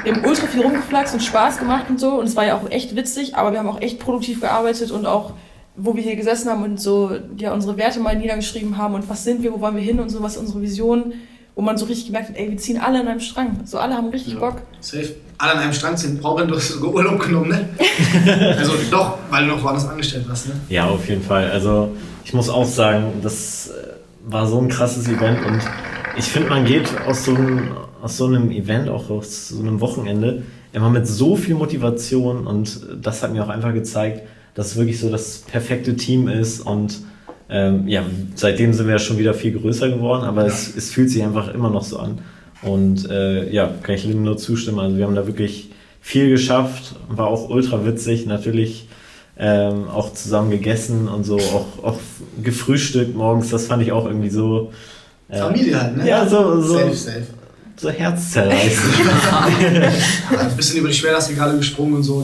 im 0.05 0.26
ultra 0.26 0.47
viel 0.47 0.61
rumgeflaxt 0.61 1.13
und 1.13 1.22
Spaß 1.22 1.59
gemacht 1.59 1.86
und 1.88 1.99
so. 1.99 2.20
Und 2.20 2.26
es 2.26 2.36
war 2.36 2.45
ja 2.45 2.57
auch 2.57 2.70
echt 2.70 2.95
witzig, 2.95 3.36
aber 3.36 3.51
wir 3.51 3.59
haben 3.59 3.70
auch 3.70 3.82
echt 3.82 3.99
produktiv 3.99 4.41
gearbeitet 4.41 4.89
und 4.89 5.05
auch, 5.05 5.34
wo 5.76 5.95
wir 5.95 6.01
hier 6.01 6.15
gesessen 6.15 6.49
haben 6.49 6.63
und 6.63 6.82
so 6.82 7.11
ja 7.38 7.53
unsere 7.53 7.78
Werte 7.78 7.99
mal 7.99 8.17
niedergeschrieben 8.17 8.78
haben 8.78 8.95
und 8.95 9.07
was 9.07 9.24
sind 9.24 9.43
wir, 9.43 9.53
wo 9.53 9.61
wollen 9.61 9.76
wir 9.76 9.84
hin 9.84 9.99
und 9.99 10.09
so, 10.09 10.22
was 10.24 10.36
ist 10.36 10.41
unsere 10.41 10.61
Vision, 10.61 11.13
wo 11.60 11.62
man 11.62 11.78
so 11.78 11.88
richtig 11.88 12.05
gemerkt 12.05 12.30
hat, 12.30 12.38
ey, 12.38 12.51
wir 12.51 12.57
ziehen 12.57 12.80
alle 12.80 13.01
an 13.01 13.10
einem 13.10 13.20
Strang. 13.20 13.60
So 13.66 13.80
alle 13.80 13.93
haben 13.93 14.07
richtig 14.07 14.36
Ja. 14.36 14.39
Bock. 14.39 14.62
Safe. 14.80 15.10
Alle 15.38 15.51
an 15.55 15.57
einem 15.57 15.74
Strang 15.74 15.97
ziehen. 15.97 16.18
Brauchen 16.18 16.47
du 16.47 16.55
hast 16.55 16.70
sogar 16.70 16.93
Urlaub 16.93 17.20
genommen, 17.20 17.49
ne? 17.49 17.68
also 18.57 18.76
doch, 18.89 19.18
weil 19.30 19.45
du 19.45 19.55
noch 19.55 19.62
woanders 19.62 19.86
angestellt 19.89 20.24
warst, 20.30 20.47
ne? 20.47 20.53
Ja, 20.70 20.86
auf 20.86 21.10
jeden 21.10 21.22
Fall. 21.22 21.51
Also 21.51 21.91
ich 22.24 22.34
muss 22.34 22.47
auch 22.47 22.64
sagen, 22.64 23.12
das 23.22 23.72
äh, 23.72 24.32
war 24.32 24.47
so 24.47 24.57
ein 24.57 24.70
krasses 24.70 25.10
Event 25.10 25.45
und 25.45 25.60
ich 26.18 26.24
finde, 26.24 26.47
man 26.47 26.64
geht 26.64 26.88
aus 27.05 27.26
so, 27.26 27.36
einem, 27.36 27.72
aus 28.01 28.16
so 28.16 28.28
einem 28.28 28.51
Event, 28.51 28.88
auch 28.88 29.10
aus 29.10 29.49
so 29.49 29.60
einem 29.60 29.82
Wochenende, 29.82 30.43
immer 30.72 30.89
mit 30.89 31.07
so 31.07 31.36
viel 31.36 31.55
Motivation 31.55 32.47
und 32.47 32.80
das 33.01 33.22
hat 33.22 33.34
mir 33.34 33.43
auch 33.43 33.49
einfach 33.49 33.74
gezeigt, 33.74 34.22
dass 34.55 34.68
es 34.68 34.76
wirklich 34.78 34.97
so 34.97 35.10
das 35.10 35.39
perfekte 35.39 35.97
Team 35.97 36.30
ist 36.30 36.62
und 36.62 36.99
ähm, 37.50 37.88
ja, 37.88 38.04
seitdem 38.36 38.74
sind 38.74 38.86
wir 38.86 38.93
ja 38.93 39.00
schon 39.00 39.18
wieder 39.18 39.34
viel 39.34 39.58
größer 39.58 39.89
geworden, 39.89 40.24
aber 40.24 40.45
es, 40.45 40.76
es 40.76 40.91
fühlt 40.91 41.10
sich 41.10 41.24
einfach 41.24 41.54
immer 41.54 41.70
noch 41.70 41.84
so 41.84 41.97
an. 41.97 42.20
Und 42.62 43.10
äh, 43.10 43.50
ja, 43.52 43.72
kann 43.82 43.95
ich 43.95 44.06
Lynn 44.06 44.24
nur 44.24 44.38
zustimmen. 44.38 44.80
Also 44.80 44.97
wir 44.97 45.06
haben 45.06 45.16
da 45.16 45.26
wirklich 45.26 45.72
viel 46.02 46.30
geschafft, 46.30 46.95
war 47.08 47.28
auch 47.28 47.50
ultra 47.50 47.86
witzig, 47.86 48.26
natürlich 48.26 48.88
ähm, 49.38 49.88
auch 49.88 50.14
zusammen 50.14 50.52
gegessen 50.52 51.08
und 51.08 51.24
so, 51.24 51.38
auch, 51.38 51.84
auch 51.84 52.00
gefrühstückt 52.43 53.16
morgens, 53.16 53.50
das 53.50 53.68
fand 53.68 53.82
ich 53.82 53.91
auch 53.91 54.06
irgendwie 54.06 54.30
so. 54.30 54.72
äh, 55.30 55.38
Familie 55.38 55.82
halt, 55.82 55.97
ne? 55.97 56.08
Ja, 56.08 56.28
so, 56.28 56.62
so, 56.62 56.78
Safe, 56.78 56.93
safe. 56.93 57.24
So 57.80 57.89
herzzerreißend. 57.89 58.93
Ja, 60.32 60.39
ein 60.39 60.55
bisschen 60.55 60.77
über 60.80 60.88
die 60.89 60.93
Schwerlastregale 60.93 61.57
gesprungen 61.57 61.95
und 61.95 62.03
so. 62.03 62.23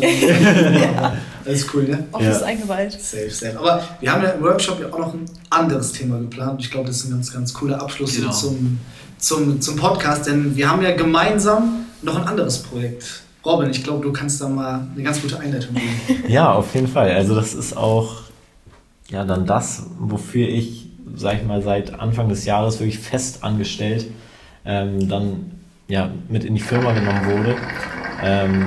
Das 1.43 1.53
ist 1.53 1.73
cool, 1.73 1.83
ne? 1.83 2.03
Office 2.11 2.39
Ja. 2.41 2.45
eingeweiht. 2.47 2.91
Safe, 2.93 3.29
safe. 3.29 3.57
Aber 3.59 3.81
wir 3.99 4.11
haben 4.11 4.23
ja 4.23 4.29
im 4.31 4.41
Workshop 4.43 4.79
ja 4.81 4.87
auch 4.91 4.99
noch 4.99 5.13
ein 5.13 5.25
anderes 5.49 5.91
Thema 5.91 6.19
geplant. 6.19 6.59
Ich 6.61 6.71
glaube, 6.71 6.87
das 6.87 6.97
ist 6.97 7.05
ein 7.05 7.11
ganz, 7.11 7.31
ganz 7.33 7.53
cooler 7.53 7.81
Abschluss 7.81 8.15
Genau. 8.15 8.31
zum, 8.31 8.79
zum, 9.17 9.61
zum 9.61 9.75
Podcast, 9.75 10.27
denn 10.27 10.55
wir 10.55 10.69
haben 10.69 10.81
ja 10.81 10.91
gemeinsam 10.95 11.85
noch 12.01 12.15
ein 12.17 12.27
anderes 12.27 12.59
Projekt. 12.63 13.21
Robin, 13.45 13.69
ich 13.69 13.83
glaube, 13.83 14.03
du 14.03 14.11
kannst 14.11 14.41
da 14.41 14.49
mal 14.49 14.87
eine 14.93 15.03
ganz 15.03 15.21
gute 15.21 15.39
Einleitung 15.39 15.75
geben. 15.75 16.23
Ja, 16.27 16.51
auf 16.53 16.73
jeden 16.73 16.87
Fall. 16.87 17.11
Also 17.11 17.35
das 17.35 17.53
ist 17.53 17.77
auch 17.77 18.21
ja 19.09 19.23
dann 19.23 19.45
das, 19.45 19.83
wofür 19.99 20.47
ich, 20.47 20.87
sag 21.15 21.35
ich 21.35 21.43
mal, 21.47 21.61
seit 21.61 21.93
Anfang 21.99 22.27
des 22.27 22.45
Jahres 22.45 22.79
wirklich 22.79 22.97
fest 22.99 23.43
angestellt 23.43 24.07
ähm, 24.65 25.07
dann 25.07 25.51
ja 25.87 26.09
mit 26.29 26.43
in 26.43 26.55
die 26.55 26.61
Firma 26.61 26.93
genommen 26.93 27.25
wurde. 27.25 27.55
Ähm, 28.23 28.65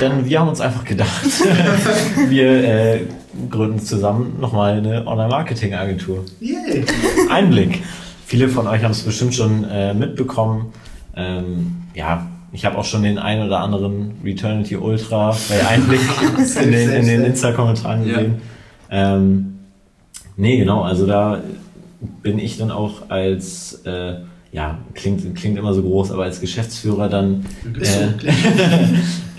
denn 0.00 0.26
wir 0.26 0.40
haben 0.40 0.48
uns 0.48 0.60
einfach 0.60 0.84
gedacht, 0.84 1.22
wir 2.28 2.64
äh, 2.64 3.00
gründen 3.50 3.80
zusammen 3.80 4.38
nochmal 4.40 4.78
eine 4.78 5.06
Online-Marketing-Agentur. 5.06 6.24
Yay! 6.40 6.84
Einblick. 7.30 7.82
Viele 8.26 8.48
von 8.48 8.66
euch 8.66 8.82
haben 8.82 8.90
es 8.90 9.02
bestimmt 9.02 9.34
schon 9.34 9.64
äh, 9.64 9.94
mitbekommen. 9.94 10.72
Ähm, 11.14 11.76
ja, 11.94 12.26
ich 12.52 12.64
habe 12.64 12.76
auch 12.78 12.84
schon 12.84 13.02
den 13.02 13.18
einen 13.18 13.46
oder 13.46 13.60
anderen 13.60 14.12
Returnity 14.24 14.76
Ultra 14.76 15.36
bei 15.48 15.66
Einblick 15.66 16.00
in 16.62 16.72
den, 16.72 16.90
in 16.90 17.06
den 17.06 17.24
Insta-Kommentaren 17.24 18.06
Ja. 18.06 18.14
gesehen. 18.14 18.34
Ähm, 18.90 19.58
nee, 20.36 20.58
genau, 20.58 20.82
also 20.82 21.06
da 21.06 21.40
bin 22.22 22.38
ich 22.38 22.58
dann 22.58 22.70
auch 22.70 23.08
als, 23.10 23.82
äh, 23.84 24.14
ja, 24.52 24.78
klingt, 24.94 25.34
klingt 25.36 25.58
immer 25.58 25.74
so 25.74 25.82
groß, 25.82 26.12
aber 26.12 26.24
als 26.24 26.40
Geschäftsführer 26.40 27.08
dann 27.08 27.44
du? 27.64 28.14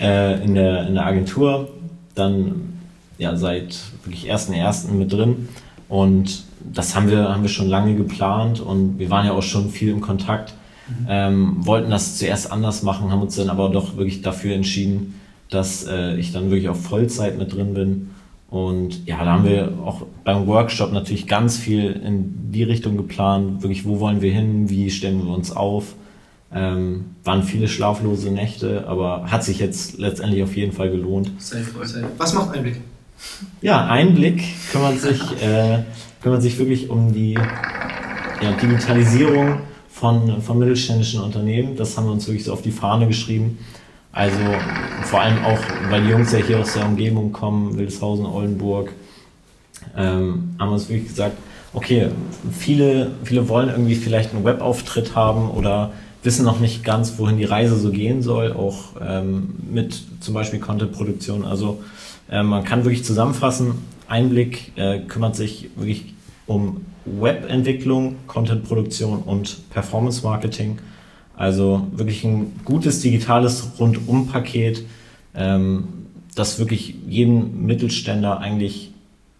äh, 0.00 0.42
in, 0.44 0.54
der, 0.54 0.86
in 0.86 0.94
der 0.94 1.06
Agentur, 1.06 1.70
dann 2.14 2.78
ja 3.18 3.36
seit 3.36 3.78
wirklich 4.04 4.32
1.1. 4.32 4.92
mit 4.92 5.12
drin 5.12 5.48
und 5.88 6.44
das 6.72 6.94
haben 6.94 7.10
wir, 7.10 7.28
haben 7.30 7.42
wir 7.42 7.48
schon 7.48 7.68
lange 7.68 7.94
geplant 7.96 8.60
und 8.60 8.98
wir 8.98 9.10
waren 9.10 9.26
ja 9.26 9.32
auch 9.32 9.42
schon 9.42 9.70
viel 9.70 9.90
im 9.90 10.00
Kontakt, 10.00 10.54
ähm, 11.08 11.66
wollten 11.66 11.90
das 11.90 12.16
zuerst 12.18 12.50
anders 12.50 12.82
machen, 12.82 13.10
haben 13.10 13.22
uns 13.22 13.36
dann 13.36 13.50
aber 13.50 13.68
doch 13.70 13.96
wirklich 13.96 14.22
dafür 14.22 14.54
entschieden, 14.54 15.20
dass 15.50 15.84
äh, 15.86 16.16
ich 16.16 16.32
dann 16.32 16.50
wirklich 16.50 16.68
auf 16.68 16.82
Vollzeit 16.82 17.38
mit 17.38 17.54
drin 17.54 17.74
bin 17.74 18.10
und 18.50 19.06
ja, 19.06 19.22
da 19.24 19.32
haben 19.32 19.44
wir 19.44 19.74
auch 19.84 20.06
beim 20.24 20.46
Workshop 20.46 20.92
natürlich 20.92 21.26
ganz 21.26 21.58
viel 21.58 21.92
in 21.92 22.50
die 22.50 22.62
Richtung 22.62 22.96
geplant, 22.96 23.62
wirklich 23.62 23.84
wo 23.84 24.00
wollen 24.00 24.22
wir 24.22 24.32
hin, 24.32 24.70
wie 24.70 24.90
stellen 24.90 25.24
wir 25.24 25.34
uns 25.34 25.52
auf, 25.52 25.94
ähm, 26.52 27.16
waren 27.24 27.42
viele 27.42 27.68
schlaflose 27.68 28.30
Nächte, 28.30 28.86
aber 28.88 29.30
hat 29.30 29.44
sich 29.44 29.58
jetzt 29.58 29.98
letztendlich 29.98 30.42
auf 30.42 30.56
jeden 30.56 30.72
Fall 30.72 30.90
gelohnt. 30.90 31.30
Safe, 31.38 31.64
safe. 31.82 32.06
Was 32.16 32.32
macht 32.32 32.56
Einblick? 32.56 32.80
Ja, 33.60 33.86
Einblick 33.86 34.42
kümmert 34.72 34.98
sich, 34.98 35.20
äh, 35.42 35.80
kümmert 36.22 36.40
sich 36.40 36.58
wirklich 36.58 36.88
um 36.88 37.12
die 37.12 37.34
ja, 37.34 38.52
Digitalisierung 38.62 39.60
von, 39.90 40.40
von 40.40 40.58
mittelständischen 40.58 41.20
Unternehmen. 41.20 41.76
Das 41.76 41.98
haben 41.98 42.06
wir 42.06 42.12
uns 42.12 42.26
wirklich 42.26 42.44
so 42.44 42.54
auf 42.54 42.62
die 42.62 42.70
Fahne 42.70 43.06
geschrieben. 43.08 43.58
Also 44.12 44.38
vor 45.04 45.20
allem 45.20 45.44
auch, 45.44 45.58
weil 45.90 46.02
die 46.02 46.10
Jungs 46.10 46.32
ja 46.32 46.38
hier 46.38 46.60
aus 46.60 46.74
der 46.74 46.86
Umgebung 46.86 47.32
kommen, 47.32 47.76
Wildeshausen, 47.78 48.26
Oldenburg, 48.26 48.92
ähm, 49.96 50.54
haben 50.58 50.72
uns 50.72 50.88
wirklich 50.88 51.08
gesagt, 51.08 51.36
okay, 51.72 52.08
viele, 52.52 53.12
viele 53.24 53.48
wollen 53.48 53.68
irgendwie 53.68 53.94
vielleicht 53.94 54.34
einen 54.34 54.44
Webauftritt 54.44 55.14
haben 55.14 55.50
oder 55.50 55.92
wissen 56.22 56.44
noch 56.44 56.58
nicht 56.60 56.84
ganz, 56.84 57.18
wohin 57.18 57.36
die 57.36 57.44
Reise 57.44 57.76
so 57.76 57.90
gehen 57.90 58.22
soll, 58.22 58.52
auch 58.52 58.96
ähm, 59.00 59.54
mit 59.70 60.02
zum 60.20 60.34
Beispiel 60.34 60.58
Content-Produktion. 60.58 61.44
Also 61.44 61.82
äh, 62.30 62.42
man 62.42 62.64
kann 62.64 62.84
wirklich 62.84 63.04
zusammenfassen, 63.04 63.74
Einblick 64.08 64.72
äh, 64.76 65.00
kümmert 65.00 65.36
sich 65.36 65.70
wirklich 65.76 66.14
um 66.46 66.84
Webentwicklung, 67.04 68.16
Content-Produktion 68.26 69.22
und 69.22 69.70
Performance-Marketing. 69.70 70.78
Also 71.38 71.86
wirklich 71.92 72.24
ein 72.24 72.52
gutes 72.64 73.00
digitales 73.00 73.64
Rundum-Paket, 73.78 74.84
ähm, 75.36 75.84
das 76.34 76.58
wirklich 76.58 76.96
jedem 77.06 77.64
Mittelständler 77.64 78.40
eigentlich 78.40 78.90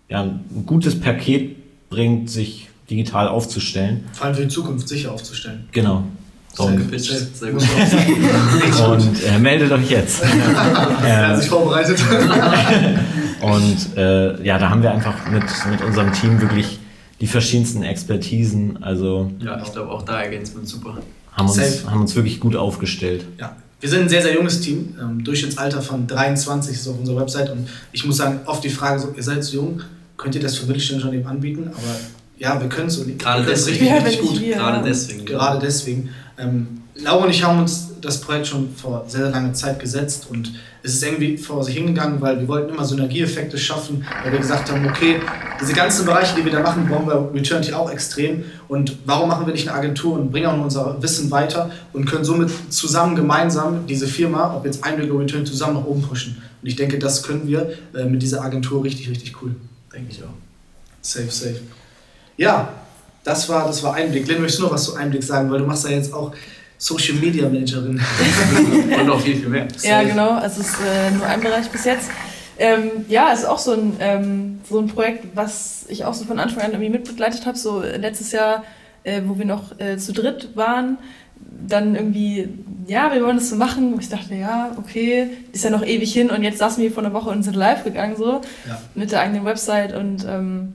ja, 0.09 0.23
ein 0.23 0.65
gutes 0.65 0.99
Paket 1.01 1.57
bringt, 1.91 2.31
sich 2.31 2.71
digital 2.89 3.27
aufzustellen. 3.27 4.05
Vor 4.13 4.27
allem 4.27 4.37
für 4.37 4.43
die 4.43 4.49
Zukunft 4.49 4.89
sicher 4.89 5.11
aufzustellen. 5.11 5.69
Genau. 5.73 6.05
Und, 6.57 6.77
gepitcht. 6.77 7.37
Sehr 7.37 7.53
gut. 7.53 7.63
und 8.89 9.25
äh, 9.25 9.39
meldet 9.41 9.73
euch 9.73 9.91
jetzt. 9.91 10.23
Er 11.05 11.29
hat 11.29 11.41
sich 11.41 11.49
vorbereitet. 11.49 12.01
und 13.41 13.97
äh, 13.97 14.45
ja, 14.45 14.59
da 14.59 14.71
haben 14.71 14.83
wir 14.83 14.93
einfach 14.93 15.29
mit, 15.31 15.43
mit 15.71 15.83
unserem 15.83 16.13
Team 16.13 16.41
wirklich 16.41 16.79
die 17.21 17.27
verschiedensten 17.27 17.83
Expertisen. 17.83 18.83
Also 18.83 19.33
Ja, 19.41 19.61
ich 19.61 19.73
glaube 19.73 19.91
auch 19.91 20.03
da 20.03 20.23
ergänzt 20.23 20.55
man 20.55 20.65
super. 20.65 20.99
Haben 21.39 21.47
uns, 21.47 21.57
Safe. 21.57 21.91
haben 21.91 22.01
uns 22.01 22.15
wirklich 22.15 22.41
gut 22.41 22.57
aufgestellt. 22.57 23.25
Ja. 23.39 23.57
Wir 23.81 23.89
sind 23.89 24.03
ein 24.03 24.09
sehr, 24.09 24.23
sehr 24.23 24.35
junges 24.35 24.61
Team. 24.61 24.97
Ähm, 25.01 25.23
Durchschnittsalter 25.23 25.81
von 25.81 26.07
23 26.07 26.75
ist 26.75 26.89
auf 26.89 26.99
unserer 26.99 27.21
Website. 27.21 27.51
Und 27.51 27.69
ich 27.93 28.05
muss 28.05 28.17
sagen, 28.17 28.41
oft 28.47 28.65
die 28.65 28.71
Frage 28.71 28.99
so, 28.99 29.13
ihr 29.17 29.23
seid 29.23 29.45
so 29.45 29.57
jung, 29.57 29.83
könnt 30.17 30.35
ihr 30.35 30.41
das 30.41 30.57
für 30.57 30.67
mittelständische 30.67 31.07
Unternehmen 31.07 31.29
anbieten? 31.29 31.69
Aber 31.69 32.01
ja, 32.39 32.61
wir 32.61 32.69
können 32.69 32.89
es 32.89 33.01
Gerade 33.19 33.45
deswegen. 33.45 33.87
richtig, 33.87 34.07
richtig 34.07 34.21
gut. 34.21 34.41
Gerade 34.41 34.85
deswegen. 34.85 35.25
Gerade 35.25 35.59
deswegen. 35.65 36.11
Ähm, 36.39 36.67
Laura 37.01 37.25
und 37.25 37.31
ich 37.31 37.45
haben 37.45 37.61
uns 37.61 37.91
das 38.01 38.21
Projekt 38.21 38.49
schon 38.49 38.75
vor 38.75 39.05
sehr, 39.07 39.21
sehr 39.21 39.31
langer 39.31 39.53
Zeit 39.53 39.79
gesetzt 39.79 40.27
und 40.31 40.53
es 40.83 40.95
ist 40.95 41.03
irgendwie 41.03 41.37
vor 41.37 41.63
sich 41.63 41.75
hingegangen, 41.77 42.21
weil 42.21 42.41
wir 42.41 42.49
wollten 42.49 42.71
immer 42.71 42.85
Synergieeffekte 42.85 43.57
schaffen, 43.57 44.05
weil 44.23 44.33
wir 44.33 44.39
gesagt 44.39 44.71
haben, 44.71 44.85
okay, 44.87 45.21
diese 45.61 45.75
ganzen 45.75 46.07
Bereiche, 46.07 46.35
die 46.37 46.45
wir 46.45 46.53
da 46.53 46.61
machen, 46.61 46.89
brauchen 46.89 47.07
wir 47.07 47.31
Returnity 47.33 47.73
auch 47.73 47.91
extrem 47.91 48.45
und 48.67 48.97
warum 49.05 49.29
machen 49.29 49.47
wir 49.47 49.53
nicht 49.53 49.69
eine 49.69 49.79
Agentur 49.79 50.15
und 50.15 50.31
bringen 50.33 50.47
auch 50.47 50.61
unser 50.61 51.01
Wissen 51.01 51.31
weiter 51.31 51.71
und 51.93 52.05
können 52.05 52.25
somit 52.25 52.51
zusammen, 52.69 53.15
gemeinsam 53.15 53.87
diese 53.87 54.07
Firma, 54.09 54.57
ob 54.57 54.65
jetzt 54.65 54.83
Einblick 54.83 55.13
oder 55.13 55.21
Return, 55.21 55.47
zusammen 55.47 55.75
nach 55.75 55.85
oben 55.85 56.03
pushen. 56.03 56.43
Und 56.63 56.69
ich 56.69 56.77
denke, 56.77 56.99
das 56.99 57.23
können 57.23 57.47
wir 57.47 57.73
äh, 57.95 58.05
mit 58.05 58.23
dieser 58.23 58.43
Agentur 58.43 58.83
richtig, 58.83 59.09
richtig 59.09 59.41
cool. 59.41 59.55
Denke 59.93 60.11
ich 60.11 60.23
auch. 60.23 60.35
Safe, 61.01 61.31
safe. 61.31 61.61
Ja, 62.37 62.73
das 63.23 63.49
war, 63.49 63.67
das 63.67 63.83
war 63.83 63.95
Einblick. 63.95 64.27
Lynn, 64.27 64.41
möchtest 64.41 64.61
du 64.61 64.65
noch 64.65 64.73
was 64.73 64.85
zu 64.85 64.95
Einblick 64.95 65.23
sagen? 65.23 65.51
Weil 65.51 65.59
du 65.59 65.67
machst 65.67 65.85
ja 65.85 65.91
jetzt 65.91 66.13
auch 66.13 66.33
Social 66.79 67.15
Media 67.17 67.49
Managerin. 67.49 68.01
Und 69.01 69.07
noch 69.07 69.21
viel, 69.21 69.37
viel 69.37 69.49
mehr. 69.49 69.67
Ja, 69.83 70.03
genau. 70.03 70.31
Also 70.31 70.61
es 70.61 70.69
ist 70.69 70.77
äh, 70.81 71.11
nur 71.11 71.27
ein 71.27 71.41
Bereich 71.41 71.69
bis 71.69 71.85
jetzt. 71.85 72.09
Ähm, 72.59 73.05
ja, 73.09 73.31
es 73.33 73.41
ist 73.41 73.45
auch 73.47 73.59
so 73.59 73.73
ein, 73.73 73.97
ähm, 74.01 74.61
so 74.69 74.79
ein 74.79 74.87
Projekt, 74.89 75.27
was 75.35 75.85
ich 75.89 76.05
auch 76.05 76.15
so 76.15 76.25
von 76.25 76.39
Anfang 76.39 76.63
an 76.65 76.71
irgendwie 76.73 76.91
mitbegleitet 76.91 77.47
habe. 77.47 77.59
So 77.59 77.83
äh, 77.83 77.97
letztes 77.97 78.33
Jahr, 78.33 78.65
äh, 79.05 79.23
wo 79.27 79.39
wir 79.39 79.45
noch 79.45 79.79
äh, 79.79 79.97
zu 79.97 80.13
dritt 80.13 80.51
waren, 80.57 80.99
dann 81.67 81.95
irgendwie, 81.95 82.49
ja, 82.87 83.13
wir 83.13 83.23
wollen 83.25 83.37
das 83.37 83.51
so 83.51 83.57
machen. 83.57 83.95
Und 83.95 84.01
ich 84.01 84.09
dachte, 84.09 84.35
ja, 84.35 84.73
okay, 84.77 85.29
ist 85.53 85.65
ja 85.65 85.71
noch 85.71 85.85
ewig 85.85 86.13
hin. 86.13 86.31
Und 86.31 86.43
jetzt 86.43 86.59
saßen 86.59 86.83
wir 86.83 86.91
vor 86.93 87.05
einer 87.05 87.13
Woche 87.13 87.31
und 87.31 87.43
sind 87.43 87.55
live 87.57 87.85
gegangen 87.85 88.17
so 88.17 88.41
Ja. 88.69 88.81
mit 88.95 89.13
der 89.13 89.21
eigenen 89.21 89.45
Website 89.45 89.95
und 89.95 90.25
ähm, 90.29 90.75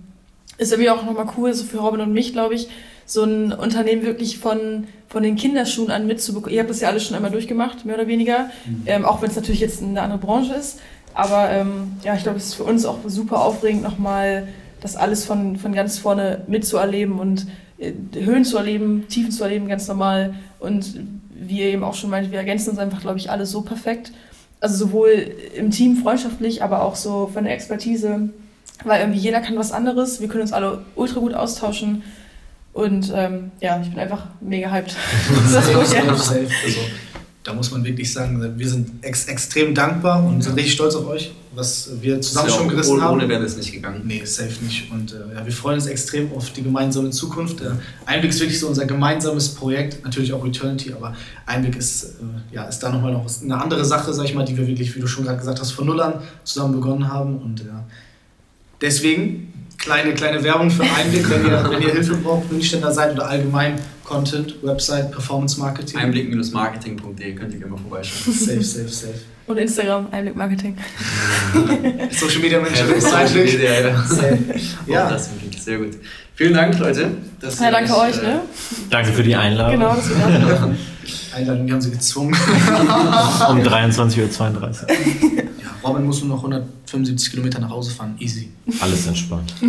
ist 0.57 0.71
irgendwie 0.71 0.89
auch 0.89 1.03
nochmal 1.05 1.27
cool, 1.37 1.53
so 1.53 1.63
für 1.65 1.77
Robin 1.79 2.01
und 2.01 2.13
mich, 2.13 2.31
glaube 2.33 2.55
ich, 2.55 2.69
so 3.05 3.23
ein 3.23 3.51
Unternehmen 3.51 4.03
wirklich 4.03 4.37
von, 4.37 4.87
von 5.07 5.23
den 5.23 5.35
Kinderschuhen 5.35 5.91
an 5.91 6.07
mitzubekommen. 6.07 6.53
Ihr 6.53 6.61
habt 6.61 6.69
das 6.69 6.81
ja 6.81 6.89
alles 6.89 7.05
schon 7.05 7.15
einmal 7.15 7.31
durchgemacht, 7.31 7.85
mehr 7.85 7.95
oder 7.95 8.07
weniger. 8.07 8.49
Mhm. 8.65 8.83
Ähm, 8.85 9.05
auch 9.05 9.21
wenn 9.21 9.29
es 9.29 9.35
natürlich 9.35 9.61
jetzt 9.61 9.81
eine 9.81 10.01
andere 10.01 10.19
Branche 10.19 10.53
ist. 10.53 10.79
Aber 11.13 11.49
ähm, 11.49 11.93
ja, 12.03 12.15
ich 12.15 12.23
glaube, 12.23 12.37
es 12.37 12.47
ist 12.47 12.53
für 12.55 12.63
uns 12.63 12.85
auch 12.85 12.97
super 13.05 13.41
aufregend, 13.41 13.83
nochmal 13.83 14.47
das 14.81 14.95
alles 14.95 15.25
von, 15.25 15.57
von 15.57 15.73
ganz 15.73 15.99
vorne 15.99 16.41
mitzuerleben 16.47 17.19
und 17.19 17.47
äh, 17.77 17.93
Höhen 18.15 18.45
zu 18.45 18.57
erleben, 18.57 19.07
Tiefen 19.07 19.31
zu 19.31 19.43
erleben, 19.43 19.67
ganz 19.67 19.87
normal. 19.87 20.33
Und 20.59 20.99
wie 21.29 21.59
ihr 21.59 21.67
eben 21.67 21.83
auch 21.83 21.93
schon 21.93 22.09
meint, 22.09 22.31
wir 22.31 22.39
ergänzen 22.39 22.71
uns 22.71 22.79
einfach, 22.79 23.01
glaube 23.01 23.17
ich, 23.17 23.29
alle 23.29 23.45
so 23.45 23.61
perfekt. 23.61 24.11
Also 24.59 24.85
sowohl 24.85 25.31
im 25.55 25.71
Team 25.71 25.97
freundschaftlich, 25.97 26.63
aber 26.63 26.83
auch 26.83 26.95
so 26.95 27.29
von 27.31 27.43
der 27.43 27.53
Expertise, 27.53 28.29
weil 28.85 29.01
irgendwie 29.01 29.19
jeder 29.19 29.41
kann 29.41 29.57
was 29.57 29.71
anderes. 29.71 30.21
Wir 30.21 30.29
können 30.29 30.41
uns 30.41 30.53
alle 30.53 30.85
ultra 30.95 31.19
gut 31.19 31.33
austauschen. 31.33 32.03
Und 32.73 33.11
ähm, 33.15 33.51
ja, 33.61 33.79
ich 33.81 33.89
bin 33.89 33.99
einfach 33.99 34.25
mega 34.41 34.69
hyped. 34.71 34.95
das 35.53 35.67
safe, 35.67 36.15
safe. 36.15 36.47
Also, 36.65 36.79
da 37.43 37.53
muss 37.53 37.71
man 37.71 37.83
wirklich 37.83 38.11
sagen, 38.11 38.57
wir 38.57 38.69
sind 38.69 39.03
ex 39.03 39.25
extrem 39.25 39.75
dankbar 39.75 40.23
und 40.23 40.41
sind 40.41 40.55
richtig 40.55 40.73
stolz 40.73 40.95
auf 40.95 41.07
euch, 41.07 41.33
was 41.53 41.89
wir 42.01 42.21
zusammen 42.21 42.49
ja 42.49 42.55
schon 42.55 42.69
gerissen 42.69 42.93
ohne, 42.93 43.01
haben. 43.01 43.13
Ohne 43.15 43.27
wäre 43.27 43.43
es 43.43 43.57
nicht 43.57 43.73
gegangen. 43.73 44.01
Nee, 44.05 44.23
safe 44.23 44.63
nicht. 44.63 44.89
Und 44.91 45.11
äh, 45.11 45.35
ja, 45.35 45.45
wir 45.45 45.51
freuen 45.51 45.75
uns 45.75 45.87
extrem 45.87 46.31
auf 46.31 46.51
die 46.51 46.63
gemeinsame 46.63 47.09
Zukunft. 47.09 47.61
Äh, 47.61 47.71
Einblick 48.05 48.31
ist 48.31 48.39
wirklich 48.39 48.59
so 48.59 48.67
unser 48.67 48.85
gemeinsames 48.85 49.53
Projekt, 49.55 50.03
natürlich 50.05 50.31
auch 50.31 50.45
Eternity, 50.45 50.93
aber 50.93 51.15
Einblick 51.45 51.75
ist, 51.75 52.03
äh, 52.03 52.55
ja, 52.55 52.63
ist 52.63 52.79
da 52.79 52.89
nochmal 52.89 53.11
noch 53.11 53.27
eine 53.41 53.61
andere 53.61 53.83
Sache, 53.83 54.13
sag 54.13 54.25
ich 54.25 54.33
mal, 54.33 54.45
die 54.45 54.55
wir 54.57 54.65
wirklich, 54.65 54.95
wie 54.95 55.01
du 55.01 55.07
schon 55.07 55.25
gerade 55.25 55.37
gesagt 55.37 55.59
hast, 55.59 55.71
von 55.71 55.85
Null 55.85 56.01
an 56.01 56.21
zusammen 56.45 56.73
begonnen 56.75 57.11
haben. 57.11 57.39
Und 57.39 57.61
äh, 57.61 57.65
deswegen 58.79 59.52
kleine, 59.83 60.13
kleine 60.13 60.43
Werbung 60.43 60.71
für 60.71 60.83
Einblick, 60.83 61.29
wenn 61.29 61.45
ihr, 61.45 61.69
wenn 61.69 61.81
ihr 61.81 61.91
Hilfe 61.91 62.15
braucht, 62.15 62.51
Münchner 62.51 62.91
seid 62.91 63.13
oder 63.13 63.27
allgemein 63.27 63.79
Content, 64.03 64.55
Website, 64.63 65.11
Performance 65.11 65.59
Marketing. 65.59 65.97
Einblick-marketing.de 65.97 67.35
könnt 67.35 67.53
ihr 67.53 67.59
gerne 67.59 67.73
mal 67.73 67.81
vorbeischauen. 67.81 68.33
Safe, 68.33 68.63
safe, 68.63 68.87
safe. 68.87 69.19
Und 69.45 69.57
Instagram, 69.57 70.07
Einblick 70.11 70.35
Marketing. 70.35 70.77
Social 72.11 72.39
Media 72.41 72.61
Menschen, 72.61 72.89
ja, 72.89 73.01
Social 73.01 73.43
Media, 73.43 73.81
ja. 73.81 74.03
ja. 74.87 75.09
Das 75.09 75.29
sehr 75.59 75.77
gut. 75.77 75.97
Vielen 76.35 76.53
Dank, 76.55 76.79
Leute. 76.79 77.11
ja, 77.41 77.71
danke 77.71 77.95
euch. 77.95 78.21
Ne? 78.21 78.41
Danke 78.89 79.11
für 79.11 79.21
die 79.21 79.35
Einladung. 79.35 79.73
Genau, 79.73 79.95
das 79.95 80.09
wir 80.09 80.75
Einladung, 81.35 81.67
die 81.67 81.73
haben 81.73 81.81
sie 81.81 81.91
gezwungen. 81.91 82.33
um 83.49 83.59
23.32 83.59 84.17
Uhr. 84.17 84.23
Ja, 85.61 85.69
Robin 85.83 86.05
muss 86.05 86.23
nur 86.23 86.29
noch 86.29 86.43
175 86.43 87.29
Kilometer 87.29 87.59
nach 87.59 87.69
Hause 87.69 87.91
fahren. 87.91 88.15
Easy. 88.17 88.49
Alles 88.79 89.05
entspannt. 89.05 89.53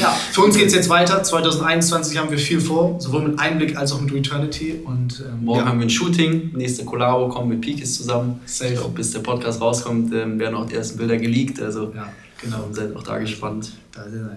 ja, 0.00 0.16
für 0.32 0.40
uns 0.40 0.56
geht 0.56 0.68
es 0.68 0.74
jetzt 0.74 0.88
weiter. 0.88 1.22
2021 1.22 2.16
haben 2.16 2.30
wir 2.30 2.38
viel 2.38 2.60
vor, 2.60 2.98
sowohl 2.98 3.28
mit 3.28 3.38
Einblick 3.38 3.76
als 3.76 3.92
auch 3.92 4.00
mit 4.00 4.14
Returnity. 4.14 4.80
Und, 4.82 5.20
ähm, 5.28 5.44
Morgen 5.44 5.60
ja. 5.60 5.66
haben 5.66 5.78
wir 5.78 5.86
ein 5.86 5.90
Shooting. 5.90 6.52
Nächste 6.54 6.86
Collabo 6.86 7.28
kommen 7.28 7.50
mit 7.50 7.60
Pikis 7.60 7.98
zusammen. 7.98 8.40
Safe. 8.46 8.72
Glaub, 8.72 8.94
bis 8.94 9.10
der 9.10 9.20
Podcast 9.20 9.60
rauskommt, 9.60 10.14
ähm, 10.14 10.38
werden 10.38 10.54
auch 10.54 10.66
die 10.66 10.74
ersten 10.74 10.96
Bilder 10.96 11.18
geleakt. 11.18 11.60
Also 11.60 11.92
ja, 11.94 12.08
genau. 12.40 12.68
seid 12.70 12.94
auch 12.94 13.02
da 13.02 13.18
gespannt. 13.18 13.72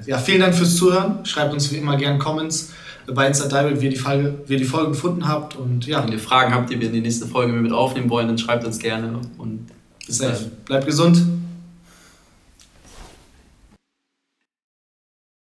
Ja, 0.06 0.18
vielen 0.18 0.42
Dank 0.42 0.56
fürs 0.56 0.76
Zuhören. 0.76 1.26
Schreibt 1.26 1.54
uns 1.54 1.72
wie 1.72 1.78
immer 1.78 1.98
gerne 1.98 2.18
Comments 2.18 2.72
bei 3.14 3.28
Inside 3.28 3.82
wie 3.82 3.86
ihr 3.86 3.92
die 3.92 3.98
Folge, 3.98 4.36
wie 4.46 4.54
ihr 4.54 4.60
die 4.60 4.66
Folge 4.66 4.92
gefunden 4.92 5.28
habt. 5.28 5.56
Und 5.56 5.86
ja. 5.86 6.04
Wenn 6.04 6.12
ihr 6.12 6.20
Fragen 6.20 6.54
habt, 6.54 6.70
die 6.70 6.80
wir 6.80 6.88
in 6.88 6.94
die 6.94 7.02
nächste 7.02 7.26
Folge 7.26 7.54
mit 7.54 7.72
aufnehmen 7.72 8.10
wollen, 8.10 8.28
dann 8.28 8.38
schreibt 8.38 8.66
uns 8.66 8.80
gerne. 8.80 9.20
Und 9.38 9.68
bis 10.06 10.20
dahin. 10.20 10.52
Bleibt 10.66 10.86
gesund. 10.86 11.22